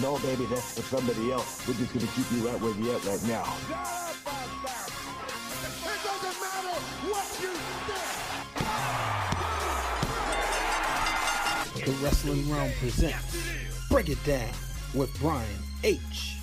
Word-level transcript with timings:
No, 0.00 0.16
baby, 0.20 0.46
that's 0.46 0.74
for 0.74 0.82
somebody 0.82 1.32
else. 1.32 1.66
We're 1.66 1.74
just 1.74 1.92
gonna 1.92 2.06
keep 2.14 2.30
you 2.30 2.46
right 2.46 2.60
where 2.60 2.72
you 2.72 2.92
at 2.92 3.04
right 3.04 3.22
now. 3.24 3.42
It 5.82 6.02
doesn't 6.04 6.40
matter 6.40 6.78
what 7.10 7.26
you 7.42 7.52
think. 11.74 11.84
The 11.84 11.92
Wrestling 12.04 12.48
Realm 12.48 12.70
presents 12.78 13.36
Break 13.90 14.08
It 14.08 14.22
Down 14.24 14.50
with 14.94 15.10
Brian 15.18 15.48
H. 15.82 16.36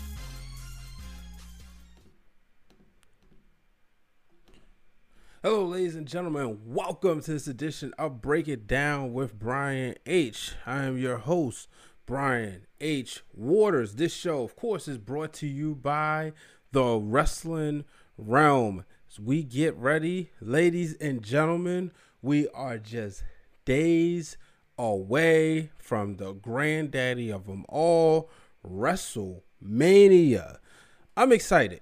Hello, 5.41 5.65
ladies 5.65 5.95
and 5.95 6.07
gentlemen. 6.07 6.59
Welcome 6.65 7.21
to 7.21 7.31
this 7.31 7.47
edition 7.47 7.93
of 7.97 8.21
Break 8.21 8.49
It 8.49 8.67
Down 8.67 9.13
with 9.13 9.39
Brian 9.39 9.95
H. 10.05 10.55
I 10.65 10.83
am 10.83 10.97
your 10.97 11.19
host, 11.19 11.69
Brian 12.05 12.67
H. 12.79 13.23
Waters. 13.33 13.95
This 13.95 14.13
show, 14.13 14.43
of 14.43 14.55
course, 14.55 14.87
is 14.87 14.99
brought 14.99 15.33
to 15.33 15.47
you 15.47 15.73
by 15.73 16.33
the 16.71 16.97
Wrestling 16.97 17.85
Realm. 18.17 18.85
As 19.09 19.19
we 19.19 19.43
get 19.43 19.75
ready, 19.75 20.29
ladies 20.39 20.95
and 20.97 21.23
gentlemen, 21.23 21.91
we 22.21 22.47
are 22.49 22.77
just 22.77 23.23
days 23.65 24.37
away 24.77 25.71
from 25.77 26.17
the 26.17 26.33
granddaddy 26.33 27.31
of 27.31 27.47
them 27.47 27.65
all, 27.69 28.29
WrestleMania. 28.63 30.57
I'm 31.17 31.31
excited. 31.31 31.81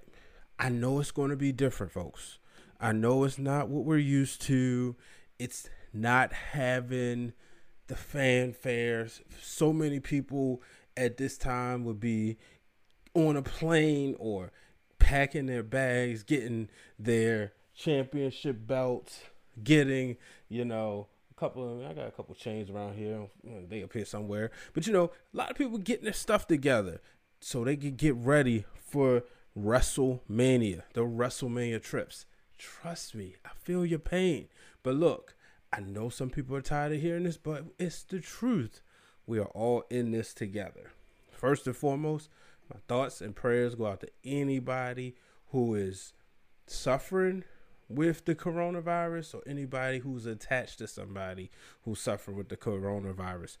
I 0.58 0.70
know 0.70 1.00
it's 1.00 1.10
going 1.10 1.30
to 1.30 1.36
be 1.36 1.52
different, 1.52 1.92
folks. 1.92 2.38
I 2.80 2.92
know 2.92 3.24
it's 3.24 3.38
not 3.38 3.68
what 3.68 3.84
we're 3.84 3.98
used 3.98 4.40
to. 4.42 4.96
It's 5.38 5.68
not 5.92 6.32
having 6.32 7.34
the 7.86 7.94
fanfares. 7.94 9.20
So 9.42 9.72
many 9.72 10.00
people 10.00 10.62
at 10.96 11.16
this 11.16 11.36
time 11.36 11.84
would 11.84 12.00
be 12.00 12.38
on 13.14 13.36
a 13.36 13.42
plane 13.42 14.16
or 14.18 14.52
packing 14.98 15.46
their 15.46 15.62
bags, 15.62 16.22
getting 16.22 16.68
their 16.98 17.52
championship 17.76 18.66
belts, 18.66 19.20
getting, 19.62 20.16
you 20.48 20.64
know, 20.64 21.08
a 21.30 21.40
couple 21.40 21.80
of 21.80 21.90
I 21.90 21.92
got 21.92 22.06
a 22.06 22.12
couple 22.12 22.34
chains 22.34 22.70
around 22.70 22.94
here. 22.96 23.26
They 23.68 23.82
appear 23.82 24.04
somewhere. 24.04 24.50
But 24.72 24.86
you 24.86 24.92
know, 24.92 25.10
a 25.32 25.36
lot 25.36 25.50
of 25.50 25.56
people 25.56 25.78
getting 25.78 26.04
their 26.04 26.12
stuff 26.12 26.46
together 26.46 27.00
so 27.40 27.64
they 27.64 27.76
could 27.76 27.96
get 27.96 28.14
ready 28.14 28.64
for 28.80 29.24
WrestleMania, 29.58 30.82
the 30.94 31.02
WrestleMania 31.02 31.82
trips. 31.82 32.26
Trust 32.56 33.14
me, 33.14 33.36
I 33.44 33.50
feel 33.60 33.84
your 33.84 33.98
pain. 33.98 34.48
But 34.82 34.94
look, 34.94 35.34
I 35.76 35.80
know 35.80 36.08
some 36.08 36.30
people 36.30 36.54
are 36.54 36.62
tired 36.62 36.92
of 36.92 37.00
hearing 37.00 37.24
this, 37.24 37.36
but 37.36 37.64
it's 37.80 38.04
the 38.04 38.20
truth. 38.20 38.80
We 39.26 39.40
are 39.40 39.46
all 39.46 39.82
in 39.90 40.12
this 40.12 40.32
together. 40.32 40.92
First 41.32 41.66
and 41.66 41.76
foremost, 41.76 42.28
my 42.72 42.78
thoughts 42.86 43.20
and 43.20 43.34
prayers 43.34 43.74
go 43.74 43.86
out 43.86 44.00
to 44.00 44.08
anybody 44.24 45.16
who 45.48 45.74
is 45.74 46.12
suffering 46.68 47.42
with 47.88 48.24
the 48.24 48.36
coronavirus 48.36 49.34
or 49.34 49.42
anybody 49.48 49.98
who's 49.98 50.26
attached 50.26 50.78
to 50.78 50.86
somebody 50.86 51.50
who's 51.82 52.00
suffering 52.00 52.36
with 52.36 52.50
the 52.50 52.56
coronavirus. 52.56 53.56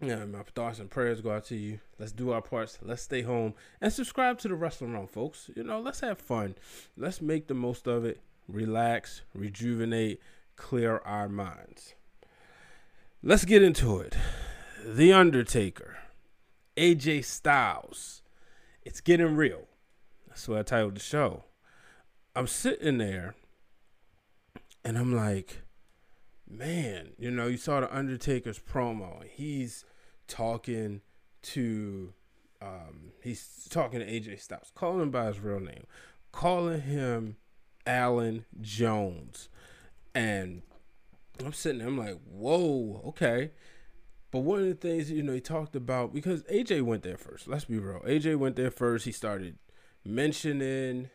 Yeah, 0.00 0.24
my 0.24 0.42
thoughts 0.54 0.80
and 0.80 0.90
prayers 0.90 1.20
go 1.20 1.30
out 1.30 1.46
to 1.46 1.56
you. 1.56 1.78
Let's 2.00 2.12
do 2.12 2.32
our 2.32 2.42
parts. 2.42 2.78
Let's 2.82 3.02
stay 3.02 3.22
home 3.22 3.54
and 3.80 3.92
subscribe 3.92 4.38
to 4.40 4.48
the 4.48 4.56
Wrestling 4.56 4.92
Realm, 4.92 5.06
folks. 5.06 5.50
You 5.54 5.62
know, 5.62 5.80
let's 5.80 6.00
have 6.00 6.18
fun. 6.18 6.56
Let's 6.96 7.22
make 7.22 7.46
the 7.46 7.54
most 7.54 7.86
of 7.86 8.04
it. 8.04 8.20
Relax, 8.48 9.22
rejuvenate, 9.34 10.20
clear 10.56 10.98
our 11.04 11.28
minds. 11.28 11.94
Let's 13.22 13.44
get 13.44 13.62
into 13.62 13.98
it. 13.98 14.16
The 14.84 15.12
Undertaker, 15.12 15.96
AJ 16.76 17.24
Styles. 17.24 18.22
It's 18.84 19.00
getting 19.00 19.34
real. 19.36 19.66
That's 20.28 20.46
what 20.48 20.58
I 20.58 20.62
titled 20.62 20.96
the 20.96 21.00
show. 21.00 21.44
I'm 22.34 22.46
sitting 22.46 22.98
there 22.98 23.34
and 24.84 24.96
I'm 24.96 25.14
like, 25.16 25.62
man, 26.48 27.14
you 27.18 27.30
know, 27.30 27.46
you 27.46 27.56
saw 27.56 27.80
the 27.80 27.96
Undertaker's 27.96 28.58
promo. 28.58 29.24
He's 29.24 29.84
talking 30.28 31.00
to 31.42 32.12
um 32.60 33.12
he's 33.22 33.66
talking 33.70 34.00
to 34.00 34.06
AJ 34.06 34.40
Styles, 34.40 34.70
calling 34.74 35.02
him 35.02 35.10
by 35.10 35.26
his 35.26 35.40
real 35.40 35.60
name, 35.60 35.86
calling 36.32 36.82
him 36.82 37.36
Allen 37.86 38.44
Jones. 38.60 39.48
And 40.16 40.62
I'm 41.44 41.52
sitting 41.52 41.78
there, 41.78 41.88
I'm 41.88 41.98
like, 41.98 42.18
whoa, 42.24 43.02
okay. 43.08 43.50
But 44.30 44.40
one 44.40 44.60
of 44.60 44.66
the 44.66 44.74
things, 44.74 45.10
you 45.10 45.22
know, 45.22 45.32
he 45.32 45.40
talked 45.40 45.76
about 45.76 46.12
because 46.12 46.42
AJ 46.44 46.82
went 46.82 47.02
there 47.02 47.16
first. 47.16 47.46
Let's 47.46 47.64
be 47.66 47.78
real. 47.78 48.00
AJ 48.00 48.36
went 48.36 48.56
there 48.56 48.70
first. 48.70 49.04
He 49.04 49.12
started 49.12 49.58
mentioning 50.04 51.10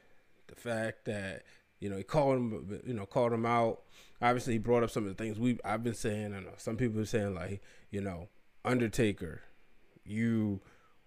the 0.47 0.55
fact 0.55 1.05
that, 1.05 1.43
you 1.79 1.89
know, 1.89 1.97
he 1.97 2.03
called 2.03 2.37
him, 2.37 2.81
you 2.85 2.93
know, 2.93 3.05
called 3.05 3.33
him 3.33 3.45
out 3.45 3.81
obviously 4.21 4.53
he 4.53 4.59
brought 4.59 4.83
up 4.83 4.91
some 4.91 5.03
of 5.03 5.09
the 5.15 5.21
things 5.21 5.39
we 5.39 5.57
I've 5.65 5.83
been 5.83 5.93
saying. 5.93 6.31
Know 6.31 6.43
some 6.57 6.77
people 6.77 7.01
are 7.01 7.05
saying 7.05 7.33
like, 7.33 7.61
you 7.89 8.01
know, 8.01 8.29
Undertaker, 8.63 9.41
you 10.05 10.61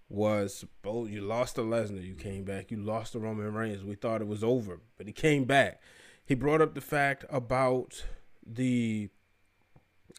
was 0.08 0.64
both 0.82 1.08
you 1.08 1.20
lost 1.20 1.56
to 1.56 1.62
Lesnar, 1.62 2.04
you 2.04 2.14
came 2.14 2.44
back, 2.44 2.70
you 2.70 2.78
lost 2.78 3.12
to 3.12 3.18
Roman 3.18 3.54
Reigns. 3.54 3.84
We 3.84 3.94
thought 3.94 4.20
it 4.20 4.26
was 4.26 4.44
over, 4.44 4.80
but 4.98 5.06
he 5.06 5.12
came 5.12 5.44
back. 5.44 5.80
He 6.24 6.34
brought 6.34 6.60
up 6.60 6.74
the 6.74 6.80
fact 6.80 7.24
about 7.28 8.04
the 8.46 9.08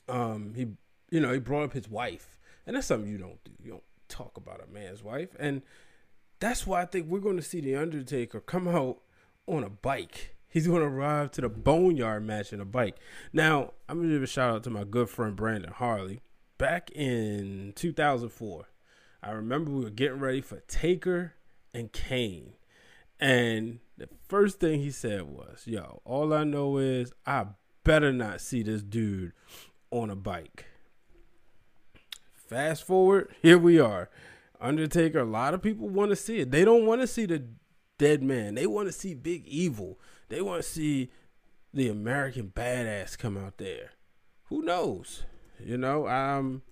um 0.07 0.53
he 0.55 0.67
you 1.09 1.19
know, 1.19 1.31
he 1.31 1.39
brought 1.39 1.63
up 1.63 1.73
his 1.73 1.89
wife. 1.89 2.39
And 2.65 2.75
that's 2.75 2.87
something 2.87 3.09
you 3.09 3.17
don't 3.17 3.43
do. 3.43 3.51
You 3.63 3.71
don't 3.71 3.83
talk 4.09 4.37
about 4.37 4.61
a 4.61 4.71
man's 4.71 5.03
wife. 5.03 5.35
And 5.39 5.61
that's 6.39 6.65
why 6.65 6.81
I 6.81 6.85
think 6.85 7.07
we're 7.07 7.19
going 7.19 7.37
to 7.37 7.43
see 7.43 7.61
the 7.61 7.75
Undertaker 7.75 8.39
come 8.39 8.67
out 8.67 8.97
on 9.47 9.63
a 9.63 9.69
bike 9.69 10.35
He's 10.55 10.67
going 10.67 10.79
to 10.79 10.87
arrive 10.87 11.31
to 11.31 11.41
the 11.41 11.49
Boneyard 11.49 12.25
match 12.25 12.53
in 12.53 12.61
a 12.61 12.65
bike. 12.65 12.95
Now, 13.33 13.73
I'm 13.89 13.97
going 13.97 14.07
to 14.07 14.15
give 14.15 14.23
a 14.23 14.25
shout 14.25 14.55
out 14.55 14.63
to 14.63 14.69
my 14.69 14.85
good 14.85 15.09
friend 15.09 15.35
Brandon 15.35 15.73
Harley. 15.73 16.21
Back 16.57 16.89
in 16.91 17.73
2004, 17.75 18.69
I 19.21 19.31
remember 19.31 19.71
we 19.71 19.83
were 19.83 19.89
getting 19.89 20.21
ready 20.21 20.39
for 20.39 20.61
Taker 20.61 21.33
and 21.73 21.91
Kane. 21.91 22.53
And 23.19 23.79
the 23.97 24.09
first 24.27 24.59
thing 24.59 24.81
he 24.81 24.91
said 24.91 25.23
was, 25.23 25.63
Yo, 25.65 26.01
all 26.05 26.33
I 26.33 26.43
know 26.43 26.77
is 26.77 27.13
I 27.25 27.45
better 27.83 28.11
not 28.11 28.41
see 28.41 28.63
this 28.63 28.81
dude 28.81 29.33
on 29.91 30.09
a 30.09 30.15
bike. 30.15 30.65
Fast 32.33 32.85
forward, 32.85 33.33
here 33.41 33.57
we 33.57 33.79
are. 33.79 34.09
Undertaker, 34.59 35.19
a 35.19 35.25
lot 35.25 35.53
of 35.53 35.61
people 35.61 35.89
want 35.89 36.11
to 36.11 36.15
see 36.15 36.39
it. 36.39 36.51
They 36.51 36.65
don't 36.65 36.85
want 36.85 37.01
to 37.01 37.07
see 37.07 37.25
the 37.25 37.43
dead 37.97 38.21
man, 38.21 38.55
they 38.55 38.67
want 38.67 38.87
to 38.87 38.91
see 38.91 39.13
Big 39.13 39.47
Evil. 39.47 39.99
They 40.27 40.41
want 40.41 40.63
to 40.63 40.69
see 40.69 41.11
the 41.73 41.87
American 41.89 42.51
badass 42.55 43.17
come 43.17 43.37
out 43.37 43.57
there. 43.57 43.91
Who 44.45 44.63
knows? 44.63 45.23
You 45.63 45.77
know, 45.77 46.07
um, 46.07 46.63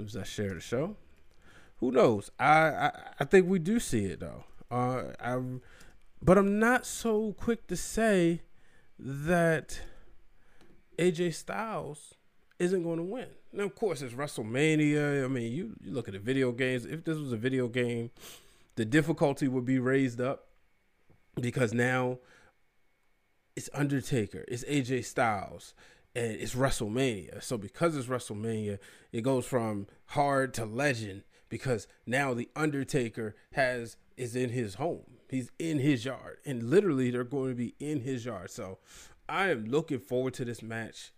as 0.00 0.16
I 0.16 0.22
share 0.22 0.54
the 0.54 0.60
show, 0.60 0.96
who 1.78 1.90
knows? 1.90 2.30
I, 2.38 2.70
I 2.70 2.92
I 3.20 3.24
think 3.24 3.48
we 3.48 3.58
do 3.58 3.78
see 3.78 4.06
it 4.06 4.20
though. 4.20 4.44
Uh, 4.70 5.04
I, 5.20 5.38
but 6.22 6.38
I'm 6.38 6.58
not 6.58 6.86
so 6.86 7.32
quick 7.32 7.66
to 7.68 7.76
say 7.76 8.42
that 8.98 9.80
AJ 10.98 11.34
Styles 11.34 12.14
isn't 12.58 12.82
going 12.82 12.98
to 12.98 13.04
win. 13.04 13.26
Now, 13.52 13.64
of 13.64 13.74
course, 13.74 14.02
it's 14.02 14.14
WrestleMania. 14.14 15.24
I 15.24 15.28
mean, 15.28 15.52
you, 15.52 15.74
you 15.80 15.92
look 15.92 16.08
at 16.08 16.14
the 16.14 16.20
video 16.20 16.52
games. 16.52 16.84
If 16.86 17.04
this 17.04 17.18
was 17.18 17.32
a 17.32 17.36
video 17.36 17.68
game, 17.68 18.10
the 18.76 18.84
difficulty 18.84 19.48
would 19.48 19.64
be 19.64 19.78
raised 19.78 20.20
up 20.20 20.48
because 21.40 21.72
now 21.72 22.18
it's 23.56 23.70
Undertaker, 23.74 24.44
it's 24.48 24.64
AJ 24.64 25.04
Styles, 25.04 25.74
and 26.14 26.32
it's 26.32 26.54
WrestleMania. 26.54 27.42
So 27.42 27.56
because 27.56 27.96
it's 27.96 28.08
WrestleMania, 28.08 28.78
it 29.12 29.22
goes 29.22 29.46
from 29.46 29.86
hard 30.06 30.54
to 30.54 30.64
legend 30.64 31.22
because 31.54 31.86
now 32.04 32.34
the 32.34 32.48
Undertaker 32.56 33.36
has 33.52 33.96
is 34.16 34.34
in 34.34 34.50
his 34.50 34.74
home. 34.74 35.04
He's 35.30 35.52
in 35.56 35.78
his 35.78 36.04
yard, 36.04 36.38
and 36.44 36.64
literally 36.64 37.12
they're 37.12 37.22
going 37.22 37.50
to 37.50 37.54
be 37.54 37.76
in 37.78 38.00
his 38.00 38.24
yard. 38.24 38.50
So 38.50 38.78
I 39.28 39.50
am 39.50 39.66
looking 39.66 40.00
forward 40.00 40.34
to 40.34 40.44
this 40.44 40.64
match. 40.64 41.12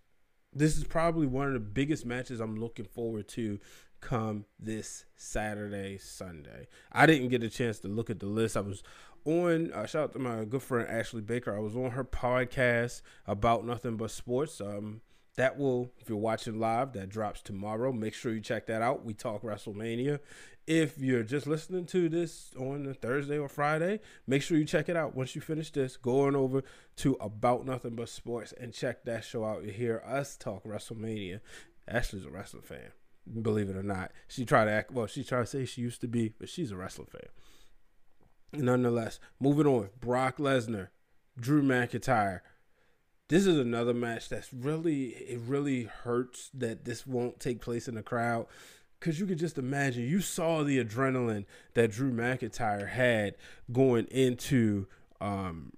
This 0.53 0.77
is 0.77 0.85
probably 0.85 1.27
one 1.27 1.47
of 1.47 1.55
the 1.55 1.61
biggest 1.61 2.05
matches 2.05 2.39
I'm 2.39 2.55
looking 2.55 2.85
forward 2.85 3.29
to 3.29 3.59
come 4.03 4.45
this 4.61 5.07
Saturday, 5.17 5.97
Sunday. 5.97 6.69
I 6.93 7.07
didn't 7.07 7.31
get 7.31 7.43
a 7.43 7.49
chance 7.49 7.79
to 7.79 7.89
look 7.89 8.11
at 8.11 8.21
the 8.21 8.27
list. 8.27 8.59
I 8.59 8.61
was 8.61 8.83
on 9.25 9.73
uh, 9.73 9.87
shout 9.87 10.03
out 10.03 10.13
to 10.13 10.19
my 10.19 10.45
good 10.45 10.63
friend 10.63 10.87
Ashley 10.87 11.23
Baker. 11.23 11.57
I 11.57 11.61
was 11.61 11.75
on 11.75 11.93
her 11.93 12.05
podcast 12.05 13.01
about 13.27 13.65
nothing 13.65 13.97
but 13.97 14.11
sports. 14.11 14.61
Um, 14.61 15.01
that 15.37 15.59
will, 15.59 15.91
if 15.99 16.09
you're 16.09 16.19
watching 16.19 16.59
live, 16.59 16.93
that 16.95 17.11
drops 17.11 17.43
tomorrow. 17.43 17.93
Make 17.93 18.15
sure 18.15 18.33
you 18.33 18.41
check 18.41 18.67
that 18.67 18.83
out. 18.83 19.05
We 19.05 19.15
talk 19.15 19.43
WrestleMania. 19.43 20.21
If 20.67 20.99
you're 20.99 21.23
just 21.23 21.47
listening 21.47 21.87
to 21.87 22.09
this 22.09 22.51
on 22.59 22.87
a 22.87 22.95
Thursday 22.95 23.39
or 23.39 23.49
Friday, 23.49 24.01
make 24.27 24.43
sure 24.43 24.59
you 24.59 24.65
check 24.65 24.89
it 24.89 24.97
out. 24.97 25.15
Once 25.15 25.37
you 25.37 25.41
finish 25.41 25.71
this, 25.71 25.97
go 25.97 26.27
on 26.27 26.35
over 26.35 26.65
to 26.97 27.15
About 27.21 27.65
Nothing 27.67 27.95
But 27.95 28.09
Sports 28.09 28.53
and 28.59 28.73
check 28.73 29.05
that 29.05 29.25
show 29.25 29.45
out. 29.45 29.65
You 29.65 29.71
hear 29.71 30.03
us 30.05 30.37
talk 30.37 30.65
WrestleMania. 30.65 31.41
Ashley's 31.87 32.25
a 32.25 32.31
wrestling 32.31 32.63
fan. 32.63 32.91
believe 33.43 33.71
it 33.71 33.77
or 33.77 33.83
not. 33.83 34.11
She 34.27 34.45
tried 34.45 34.65
to 34.65 34.73
act 34.73 34.91
well, 34.91 35.07
she 35.07 35.23
tried 35.23 35.41
to 35.41 35.47
say 35.47 35.65
she 35.67 35.83
used 35.83 36.01
to 36.01 36.09
be, 36.09 36.35
but 36.37 36.49
she's 36.49 36.73
a 36.73 36.77
wrestling 36.77 37.09
fan. 37.13 37.29
Nonetheless, 38.53 39.21
moving 39.39 39.67
on. 39.67 39.91
Brock 40.01 40.39
Lesnar, 40.39 40.89
Drew 41.39 41.63
McIntyre. 41.63 42.41
This 43.29 43.47
is 43.47 43.59
another 43.59 43.93
match 43.93 44.29
that's 44.29 44.53
really 44.53 45.09
it 45.09 45.41
really 45.41 45.85
hurts 45.85 46.51
that 46.55 46.85
this 46.85 47.07
won't 47.07 47.41
take 47.41 47.61
place 47.61 47.89
in 47.89 47.97
the 47.97 48.03
crowd. 48.03 48.47
Cause 49.01 49.19
you 49.21 49.27
could 49.27 49.39
just 49.39 49.59
imagine 49.59 50.05
you 50.05 50.21
saw 50.21 50.63
the 50.63 50.83
adrenaline 50.83 51.45
that 51.75 51.91
Drew 51.91 52.13
McIntyre 52.13 52.89
had 52.89 53.35
going 53.71 54.07
into 54.07 54.87
um, 55.21 55.73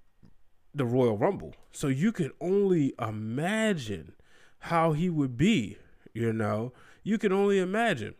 the 0.75 0.85
Royal 0.85 1.17
Rumble. 1.19 1.55
So 1.73 1.89
you 1.89 2.13
could 2.13 2.33
only 2.41 2.95
imagine 3.01 4.13
how 4.61 4.93
he 4.93 5.11
would 5.11 5.37
be, 5.37 5.79
you 6.15 6.33
know. 6.33 6.73
You 7.03 7.19
can 7.19 7.33
only 7.33 7.59
imagine. 7.59 8.15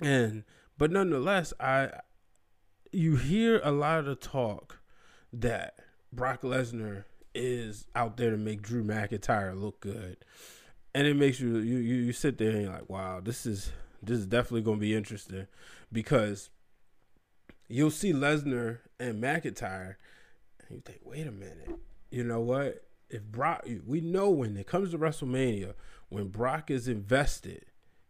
And 0.00 0.44
but 0.78 0.90
nonetheless, 0.90 1.52
I 1.60 1.90
you 2.90 3.16
hear 3.16 3.60
a 3.62 3.70
lot 3.70 4.08
of 4.08 4.20
talk 4.20 4.80
that 5.32 5.78
Brock 6.12 6.42
Lesnar 6.42 7.04
is 7.34 7.86
out 7.94 8.16
there 8.16 8.30
to 8.30 8.36
make 8.36 8.62
Drew 8.62 8.82
McIntyre 8.84 9.60
look 9.60 9.80
good. 9.80 10.16
And 10.94 11.06
it 11.06 11.16
makes 11.16 11.38
you 11.40 11.58
you 11.58 11.78
you, 11.78 11.94
you 11.96 12.12
sit 12.12 12.38
there 12.38 12.50
and 12.50 12.62
you're 12.62 12.72
like, 12.72 12.90
wow, 12.90 13.20
this 13.20 13.46
is 13.46 13.72
this 14.02 14.18
is 14.18 14.26
definitely 14.26 14.62
gonna 14.62 14.78
be 14.78 14.94
interesting 14.94 15.46
because 15.92 16.50
you'll 17.68 17.90
see 17.90 18.12
Lesnar 18.12 18.78
and 18.98 19.22
McIntyre 19.22 19.96
and 20.60 20.78
you 20.78 20.82
think, 20.84 21.00
wait 21.04 21.26
a 21.26 21.32
minute, 21.32 21.70
you 22.10 22.24
know 22.24 22.40
what? 22.40 22.84
If 23.08 23.22
Brock, 23.24 23.66
we 23.86 24.00
know 24.00 24.30
when 24.30 24.56
it 24.56 24.66
comes 24.66 24.90
to 24.90 24.98
WrestleMania, 24.98 25.74
when 26.08 26.28
Brock 26.28 26.70
is 26.70 26.88
invested, 26.88 27.66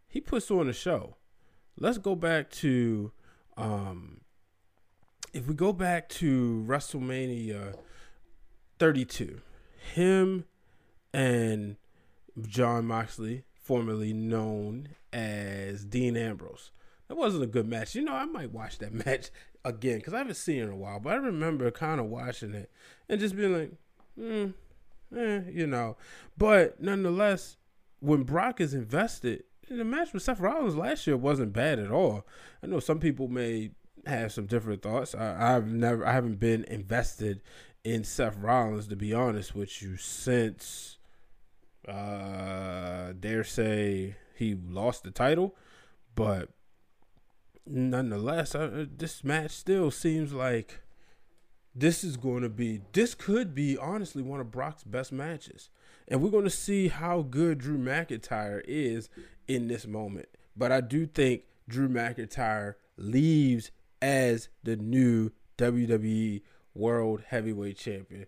he 0.09 0.21
puts 0.21 0.51
on 0.51 0.69
a 0.69 0.73
show. 0.73 1.17
Let's 1.79 1.99
go 1.99 2.15
back 2.15 2.51
to, 2.51 3.13
um, 3.57 4.21
if 5.33 5.47
we 5.47 5.55
go 5.55 5.73
back 5.73 6.09
to 6.11 6.65
WrestleMania 6.67 7.77
32, 8.81 9.43
him 9.95 10.45
and 11.13 11.77
Jon 12.41 12.87
Moxley, 12.87 13.45
formerly 13.63 14.15
known 14.15 14.89
as 15.13 15.85
Dean 15.85 16.17
Ambrose. 16.17 16.71
That 17.09 17.17
wasn't 17.17 17.45
a 17.45 17.49
good 17.49 17.69
match. 17.69 17.95
You 17.95 18.03
know, 18.03 18.15
I 18.15 18.25
might 18.25 18.53
watch 18.53 18.79
that 18.79 18.95
match 19.07 19.31
again 19.65 19.99
because 19.99 20.15
I 20.15 20.19
haven't 20.19 20.37
seen 20.37 20.61
it 20.61 20.65
in 20.65 20.71
a 20.71 20.77
while. 20.77 20.99
But 20.99 21.13
I 21.13 21.17
remember 21.17 21.71
kind 21.71 22.01
of 22.01 22.07
watching 22.07 22.55
it 22.55 22.71
and 23.09 23.21
just 23.21 23.37
being 23.37 23.53
like, 23.53 23.73
hmm, 24.17 24.47
eh, 25.17 25.43
you 25.51 25.67
know. 25.67 25.99
But 26.39 26.81
nonetheless, 26.81 27.59
when 28.01 28.23
Brock 28.23 28.63
is 28.63 28.73
invested, 28.73 29.45
the 29.69 29.85
match 29.85 30.15
with 30.15 30.23
Seth 30.23 30.41
Rollins 30.41 30.75
last 30.75 31.07
year 31.07 31.19
wasn't 31.19 31.53
bad 31.53 31.79
at 31.79 31.91
all. 31.91 32.27
I 32.63 32.67
know 32.67 32.81
some 32.81 32.99
people 32.99 33.29
may 33.29 33.73
have 34.07 34.33
some 34.33 34.47
different 34.47 34.83
thoughts. 34.83 35.15
I, 35.15 35.57
I've 35.57 35.67
never, 35.67 36.07
I 36.07 36.13
haven't 36.13 36.41
been 36.41 36.65
invested 36.65 37.43
in 37.85 38.05
Seth 38.05 38.37
Rollins 38.37 38.89
to 38.89 38.97
be 38.97 39.13
honest 39.13 39.55
with 39.55 39.83
you 39.83 39.97
since, 39.97 40.99
uh, 41.89 43.13
dare 43.19 43.45
say 43.45 44.17
he 44.37 44.55
lost 44.55 45.03
the 45.05 45.11
title, 45.11 45.55
but 46.15 46.51
nonetheless, 47.67 48.55
I, 48.55 48.87
this 48.97 49.25
match 49.25 49.53
still 49.53 49.91
seems 49.91 50.33
like 50.33 50.81
this 51.75 52.03
is 52.03 52.17
going 52.17 52.43
to 52.43 52.49
be 52.49 52.81
this 52.93 53.15
could 53.15 53.55
be 53.55 53.77
honestly 53.79 54.23
one 54.23 54.41
of 54.41 54.51
Brock's 54.51 54.85
best 54.85 55.13
matches. 55.13 55.71
And 56.09 56.21
we're 56.21 56.31
going 56.31 56.45
to 56.45 56.51
see 56.51 56.89
how 56.89 57.23
good 57.23 57.59
Drew 57.59 57.79
McIntyre 57.79 58.63
is 58.67 59.09
in 59.47 59.69
this 59.69 59.87
moment. 59.87 60.29
But 60.57 60.73
I 60.73 60.81
do 60.81 61.07
think 61.07 61.43
Drew 61.69 61.89
McIntyre 61.89 62.75
leaves 62.97 63.71
as 64.03 64.49
the 64.65 64.77
new 64.77 65.31
WWE 65.57 66.43
World 66.75 67.23
Heavyweight 67.29 67.77
Champion. 67.77 68.27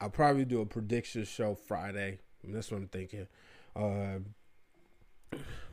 I'll 0.00 0.10
probably 0.10 0.44
do 0.44 0.60
a 0.60 0.66
prediction 0.66 1.24
show 1.24 1.54
Friday. 1.54 2.18
That's 2.42 2.70
what 2.70 2.78
I'm 2.78 2.88
thinking. 2.88 3.26
Uh, 3.74 4.18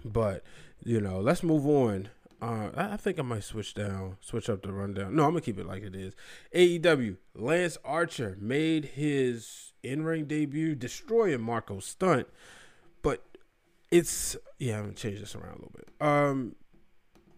but 0.05 0.43
you 0.83 1.01
know, 1.01 1.19
let's 1.19 1.43
move 1.43 1.67
on 1.67 2.09
uh, 2.41 2.71
I 2.75 2.97
think 2.97 3.19
I 3.19 3.21
might 3.21 3.43
switch 3.43 3.75
down, 3.75 4.17
switch 4.19 4.49
up 4.49 4.63
the 4.63 4.73
rundown. 4.73 5.15
No, 5.15 5.25
I'm 5.25 5.31
gonna 5.31 5.41
keep 5.41 5.59
it 5.59 5.67
like 5.67 5.83
it 5.83 5.95
is. 5.95 6.15
AEW 6.55 7.17
Lance 7.35 7.77
Archer 7.85 8.35
made 8.39 8.85
his 8.85 9.73
in-ring 9.83 10.25
debut, 10.25 10.73
destroying 10.73 11.41
Marko 11.41 11.79
Stunt, 11.79 12.27
but 13.03 13.23
it's 13.91 14.35
yeah. 14.57 14.77
I'm 14.77 14.85
gonna 14.85 14.95
change 14.95 15.19
this 15.19 15.35
around 15.35 15.51
a 15.51 15.57
little 15.57 15.73
bit. 15.75 15.87
Um, 16.01 16.55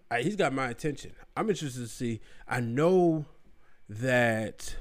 I, 0.10 0.22
he's 0.22 0.38
got 0.38 0.54
my 0.54 0.70
attention. 0.70 1.12
I'm 1.36 1.50
interested 1.50 1.82
to 1.82 1.88
see. 1.88 2.22
I 2.48 2.62
know 2.62 3.26
that 4.00 4.76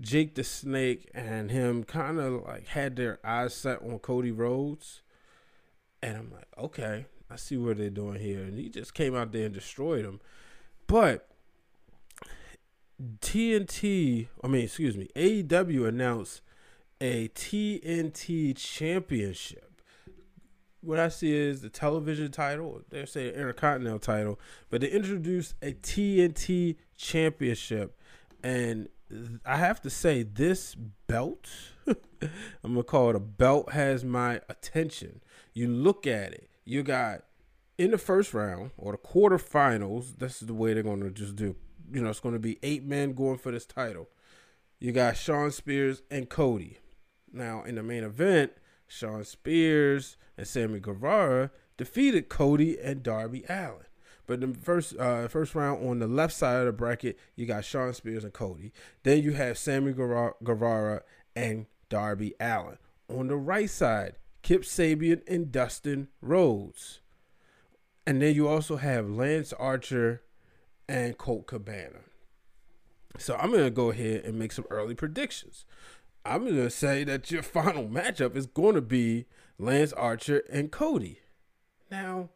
Jake 0.00 0.34
the 0.34 0.44
Snake 0.44 1.10
and 1.14 1.50
him 1.50 1.84
kind 1.84 2.18
of 2.18 2.42
like 2.44 2.68
had 2.68 2.96
their 2.96 3.18
eyes 3.24 3.54
set 3.54 3.82
on 3.82 3.98
Cody 3.98 4.30
Rhodes, 4.30 5.02
and 6.02 6.16
I'm 6.16 6.32
like, 6.32 6.48
okay, 6.58 7.06
I 7.30 7.36
see 7.36 7.56
what 7.56 7.78
they're 7.78 7.90
doing 7.90 8.20
here. 8.20 8.42
And 8.42 8.58
he 8.58 8.68
just 8.68 8.94
came 8.94 9.14
out 9.14 9.32
there 9.32 9.46
and 9.46 9.54
destroyed 9.54 10.04
him. 10.04 10.20
But 10.86 11.28
TNT, 13.20 14.28
I 14.42 14.48
mean, 14.48 14.64
excuse 14.64 14.96
me, 14.96 15.08
AEW 15.16 15.88
announced 15.88 16.42
a 17.00 17.28
TNT 17.28 18.56
championship. 18.56 19.80
What 20.80 20.98
I 20.98 21.08
see 21.08 21.34
is 21.34 21.62
the 21.62 21.70
television 21.70 22.30
title, 22.30 22.82
they're 22.90 23.06
saying 23.06 23.34
Intercontinental 23.34 23.98
title, 23.98 24.38
but 24.68 24.82
they 24.82 24.88
introduced 24.88 25.54
a 25.62 25.72
TNT 25.72 26.76
championship. 26.96 27.98
And 28.44 28.90
I 29.46 29.56
have 29.56 29.80
to 29.82 29.90
say, 29.90 30.22
this 30.22 30.74
belt, 30.74 31.48
I'm 31.86 31.96
to 32.76 32.82
call 32.82 33.08
it 33.08 33.16
a 33.16 33.20
belt, 33.20 33.72
has 33.72 34.04
my 34.04 34.42
attention. 34.50 35.22
You 35.54 35.68
look 35.68 36.06
at 36.06 36.34
it, 36.34 36.50
you 36.66 36.82
got 36.82 37.22
in 37.78 37.90
the 37.90 37.98
first 37.98 38.34
round 38.34 38.72
or 38.76 38.92
the 38.92 38.98
quarterfinals. 38.98 40.18
This 40.18 40.42
is 40.42 40.46
the 40.46 40.54
way 40.54 40.74
they're 40.74 40.82
to 41.00 41.10
just 41.10 41.36
do. 41.36 41.56
You 41.90 42.02
know, 42.02 42.10
it's 42.10 42.20
to 42.34 42.38
be 42.38 42.58
eight 42.62 42.84
men 42.84 43.14
going 43.14 43.38
for 43.38 43.50
this 43.50 43.64
title. 43.64 44.10
You 44.78 44.92
got 44.92 45.16
Shawn 45.16 45.50
Spears 45.50 46.02
and 46.10 46.28
Cody. 46.28 46.80
Now, 47.32 47.62
in 47.62 47.76
the 47.76 47.82
main 47.82 48.04
event, 48.04 48.52
Shawn 48.86 49.24
Spears 49.24 50.18
and 50.36 50.46
Sammy 50.46 50.80
Guevara 50.80 51.50
defeated 51.78 52.28
Cody 52.28 52.78
and 52.78 53.02
Darby 53.02 53.44
Allin. 53.48 53.86
But 54.26 54.40
the 54.40 54.54
first 54.54 54.96
uh, 54.98 55.28
first 55.28 55.54
round 55.54 55.86
on 55.86 55.98
the 55.98 56.06
left 56.06 56.34
side 56.34 56.60
of 56.60 56.66
the 56.66 56.72
bracket, 56.72 57.18
you 57.36 57.46
got 57.46 57.64
Shawn 57.64 57.92
Spears 57.92 58.24
and 58.24 58.32
Cody. 58.32 58.72
Then 59.02 59.22
you 59.22 59.32
have 59.32 59.58
Sammy 59.58 59.92
Guevara 59.92 61.02
and 61.36 61.66
Darby 61.88 62.34
Allin. 62.40 62.78
On 63.08 63.28
the 63.28 63.36
right 63.36 63.68
side, 63.68 64.14
Kip 64.42 64.62
Sabian 64.62 65.22
and 65.28 65.52
Dustin 65.52 66.08
Rhodes. 66.20 67.00
And 68.06 68.20
then 68.20 68.34
you 68.34 68.48
also 68.48 68.76
have 68.76 69.08
Lance 69.08 69.52
Archer 69.54 70.22
and 70.88 71.16
Colt 71.16 71.46
Cabana. 71.46 72.00
So 73.18 73.36
I'm 73.36 73.50
going 73.50 73.64
to 73.64 73.70
go 73.70 73.90
ahead 73.90 74.24
and 74.24 74.38
make 74.38 74.52
some 74.52 74.66
early 74.70 74.94
predictions. 74.94 75.64
I'm 76.24 76.42
going 76.44 76.56
to 76.56 76.70
say 76.70 77.04
that 77.04 77.30
your 77.30 77.42
final 77.44 77.86
matchup 77.86 78.36
is 78.36 78.46
going 78.46 78.74
to 78.74 78.82
be 78.82 79.26
Lance 79.58 79.92
Archer 79.92 80.42
and 80.50 80.70
Cody. 80.70 81.20
Now, 81.90 82.30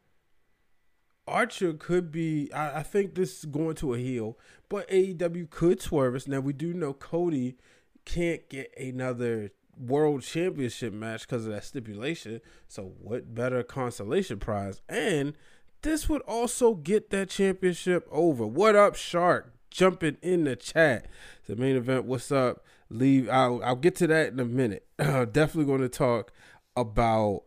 Archer 1.28 1.73
could 1.73 2.11
be, 2.11 2.52
I, 2.52 2.80
I, 2.80 2.82
think 2.82 3.14
this 3.14 3.38
is 3.38 3.44
going 3.44 3.76
to 3.76 3.94
a 3.94 3.99
heel, 3.99 4.38
but 4.68 4.88
AEW 4.88 5.50
could 5.50 5.80
swerve 5.80 6.14
us. 6.14 6.26
Now, 6.26 6.40
we 6.40 6.52
do 6.52 6.73
know 6.73 6.92
Cody 6.92 7.56
can't 8.04 8.49
get 8.49 8.73
another 8.78 9.52
world 9.78 10.23
championship 10.23 10.92
match 10.92 11.23
because 11.23 11.47
of 11.47 11.52
that 11.52 11.64
stipulation. 11.64 12.40
So 12.66 12.92
what 13.00 13.35
better 13.35 13.62
consolation 13.62 14.38
prize? 14.38 14.80
And 14.88 15.35
this 15.82 16.08
would 16.08 16.23
also 16.23 16.75
get 16.75 17.11
that 17.11 17.30
championship 17.30 18.08
over. 18.11 18.47
What 18.47 18.75
up, 18.75 18.97
Shark? 18.97 19.52
Jumping 19.70 20.16
in 20.23 20.44
the 20.44 20.56
chat. 20.56 21.06
The 21.47 21.56
main 21.56 21.76
event. 21.76 22.06
What's 22.06 22.32
up? 22.32 22.64
Leave. 22.90 23.28
I'll 23.28 23.62
I'll 23.62 23.76
get 23.76 23.94
to 23.97 24.06
that 24.08 24.32
in 24.32 24.40
a 24.40 24.44
minute. 24.44 24.87
definitely 24.99 25.66
going 25.66 25.82
to 25.82 25.88
talk 25.88 26.32
about. 26.75 27.42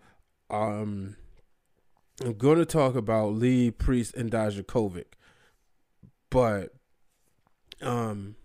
Um, 0.50 1.15
I'm 2.24 2.34
going 2.34 2.60
to 2.60 2.65
talk 2.65 2.96
about 2.96 3.34
Lee 3.34 3.72
Priest 3.72 4.15
and 4.15 4.30
Dijakovic, 4.30 5.13
but 6.30 6.74
um, 7.82 8.36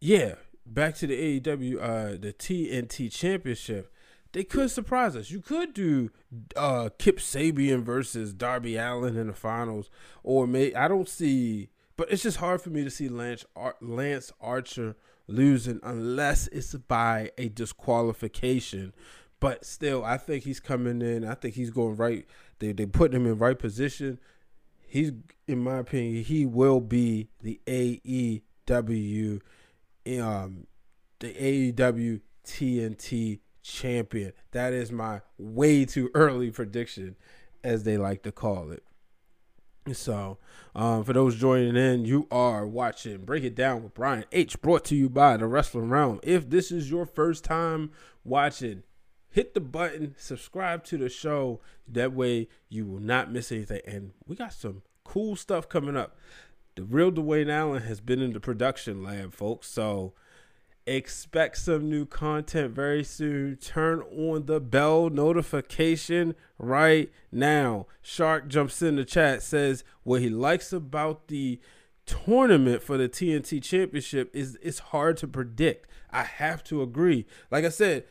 yeah, 0.00 0.34
back 0.66 0.94
to 0.96 1.06
the 1.06 1.40
AEW, 1.40 1.80
uh, 1.80 2.18
the 2.20 2.32
TNT 2.32 3.10
Championship, 3.12 3.92
they 4.32 4.44
could 4.44 4.70
surprise 4.70 5.16
us. 5.16 5.30
You 5.30 5.40
could 5.40 5.74
do 5.74 6.10
uh, 6.56 6.90
Kip 6.98 7.18
Sabian 7.18 7.82
versus 7.82 8.32
Darby 8.32 8.76
Allin 8.76 9.16
in 9.16 9.26
the 9.26 9.32
finals, 9.32 9.90
or 10.22 10.46
may 10.46 10.72
I 10.74 10.88
don't 10.88 11.08
see, 11.08 11.70
but 11.96 12.10
it's 12.10 12.22
just 12.22 12.38
hard 12.38 12.62
for 12.62 12.70
me 12.70 12.84
to 12.84 12.90
see 12.90 13.08
Lance 13.08 13.44
Ar- 13.56 13.76
Lance 13.80 14.32
Archer 14.40 14.96
losing 15.26 15.80
unless 15.82 16.46
it's 16.48 16.74
by 16.74 17.30
a 17.38 17.48
disqualification. 17.48 18.92
But 19.40 19.64
still, 19.64 20.04
I 20.04 20.18
think 20.18 20.44
he's 20.44 20.60
coming 20.60 21.00
in. 21.00 21.24
I 21.24 21.34
think 21.34 21.54
he's 21.54 21.70
going 21.70 21.96
right 21.96 22.26
They 22.58 22.72
they 22.72 22.86
put 22.86 23.14
him 23.14 23.26
in 23.26 23.38
right 23.38 23.58
position. 23.58 24.20
He's, 24.86 25.12
in 25.46 25.60
my 25.60 25.78
opinion, 25.78 26.24
he 26.24 26.44
will 26.44 26.80
be 26.80 27.28
the 27.42 27.60
AEW, 27.66 29.40
um, 30.20 30.66
the 31.20 31.32
AEW 31.32 32.20
TNT 32.44 33.38
champion. 33.62 34.32
That 34.50 34.72
is 34.72 34.90
my 34.90 35.20
way 35.38 35.84
too 35.84 36.10
early 36.12 36.50
prediction, 36.50 37.14
as 37.62 37.84
they 37.84 37.96
like 37.96 38.24
to 38.24 38.32
call 38.32 38.72
it. 38.72 38.82
So, 39.92 40.38
um, 40.74 41.04
for 41.04 41.12
those 41.12 41.36
joining 41.36 41.76
in, 41.76 42.04
you 42.04 42.26
are 42.30 42.66
watching 42.66 43.24
Break 43.24 43.44
It 43.44 43.54
Down 43.54 43.82
with 43.82 43.94
Brian 43.94 44.24
H, 44.32 44.60
brought 44.60 44.84
to 44.86 44.96
you 44.96 45.08
by 45.08 45.36
the 45.36 45.46
Wrestling 45.46 45.88
Realm. 45.88 46.20
If 46.22 46.50
this 46.50 46.70
is 46.70 46.90
your 46.90 47.06
first 47.06 47.44
time 47.44 47.90
watching, 48.24 48.82
hit 49.30 49.54
the 49.54 49.60
button, 49.60 50.14
subscribe 50.18 50.84
to 50.84 50.98
the 50.98 51.08
show. 51.08 51.60
That 51.88 52.12
way, 52.12 52.48
you 52.68 52.84
will 52.86 53.00
not 53.00 53.32
miss 53.32 53.52
anything. 53.52 53.80
And 53.86 54.12
we 54.26 54.36
got 54.36 54.52
some 54.52 54.82
cool 55.04 55.36
stuff 55.36 55.68
coming 55.68 55.96
up. 55.96 56.16
The 56.76 56.84
real 56.84 57.10
Dwayne 57.10 57.50
Allen 57.50 57.82
has 57.82 58.00
been 58.00 58.20
in 58.20 58.32
the 58.32 58.40
production 58.40 59.02
lab, 59.02 59.34
folks. 59.34 59.68
So, 59.68 60.14
expect 60.86 61.58
some 61.58 61.88
new 61.88 62.06
content 62.06 62.72
very 62.72 63.04
soon. 63.04 63.56
Turn 63.56 64.02
on 64.02 64.46
the 64.46 64.60
bell 64.60 65.10
notification 65.10 66.34
right 66.58 67.10
now. 67.30 67.86
Shark 68.02 68.48
jumps 68.48 68.82
in 68.82 68.96
the 68.96 69.04
chat 69.04 69.42
says 69.42 69.84
what 70.02 70.20
he 70.20 70.28
likes 70.28 70.72
about 70.72 71.28
the 71.28 71.60
tournament 72.06 72.82
for 72.82 72.96
the 72.96 73.08
TNT 73.08 73.62
championship 73.62 74.34
is 74.34 74.58
it's 74.62 74.78
hard 74.78 75.16
to 75.18 75.28
predict. 75.28 75.88
I 76.10 76.24
have 76.24 76.64
to 76.64 76.82
agree. 76.82 77.26
Like 77.50 77.64
I 77.64 77.68
said, 77.68 78.04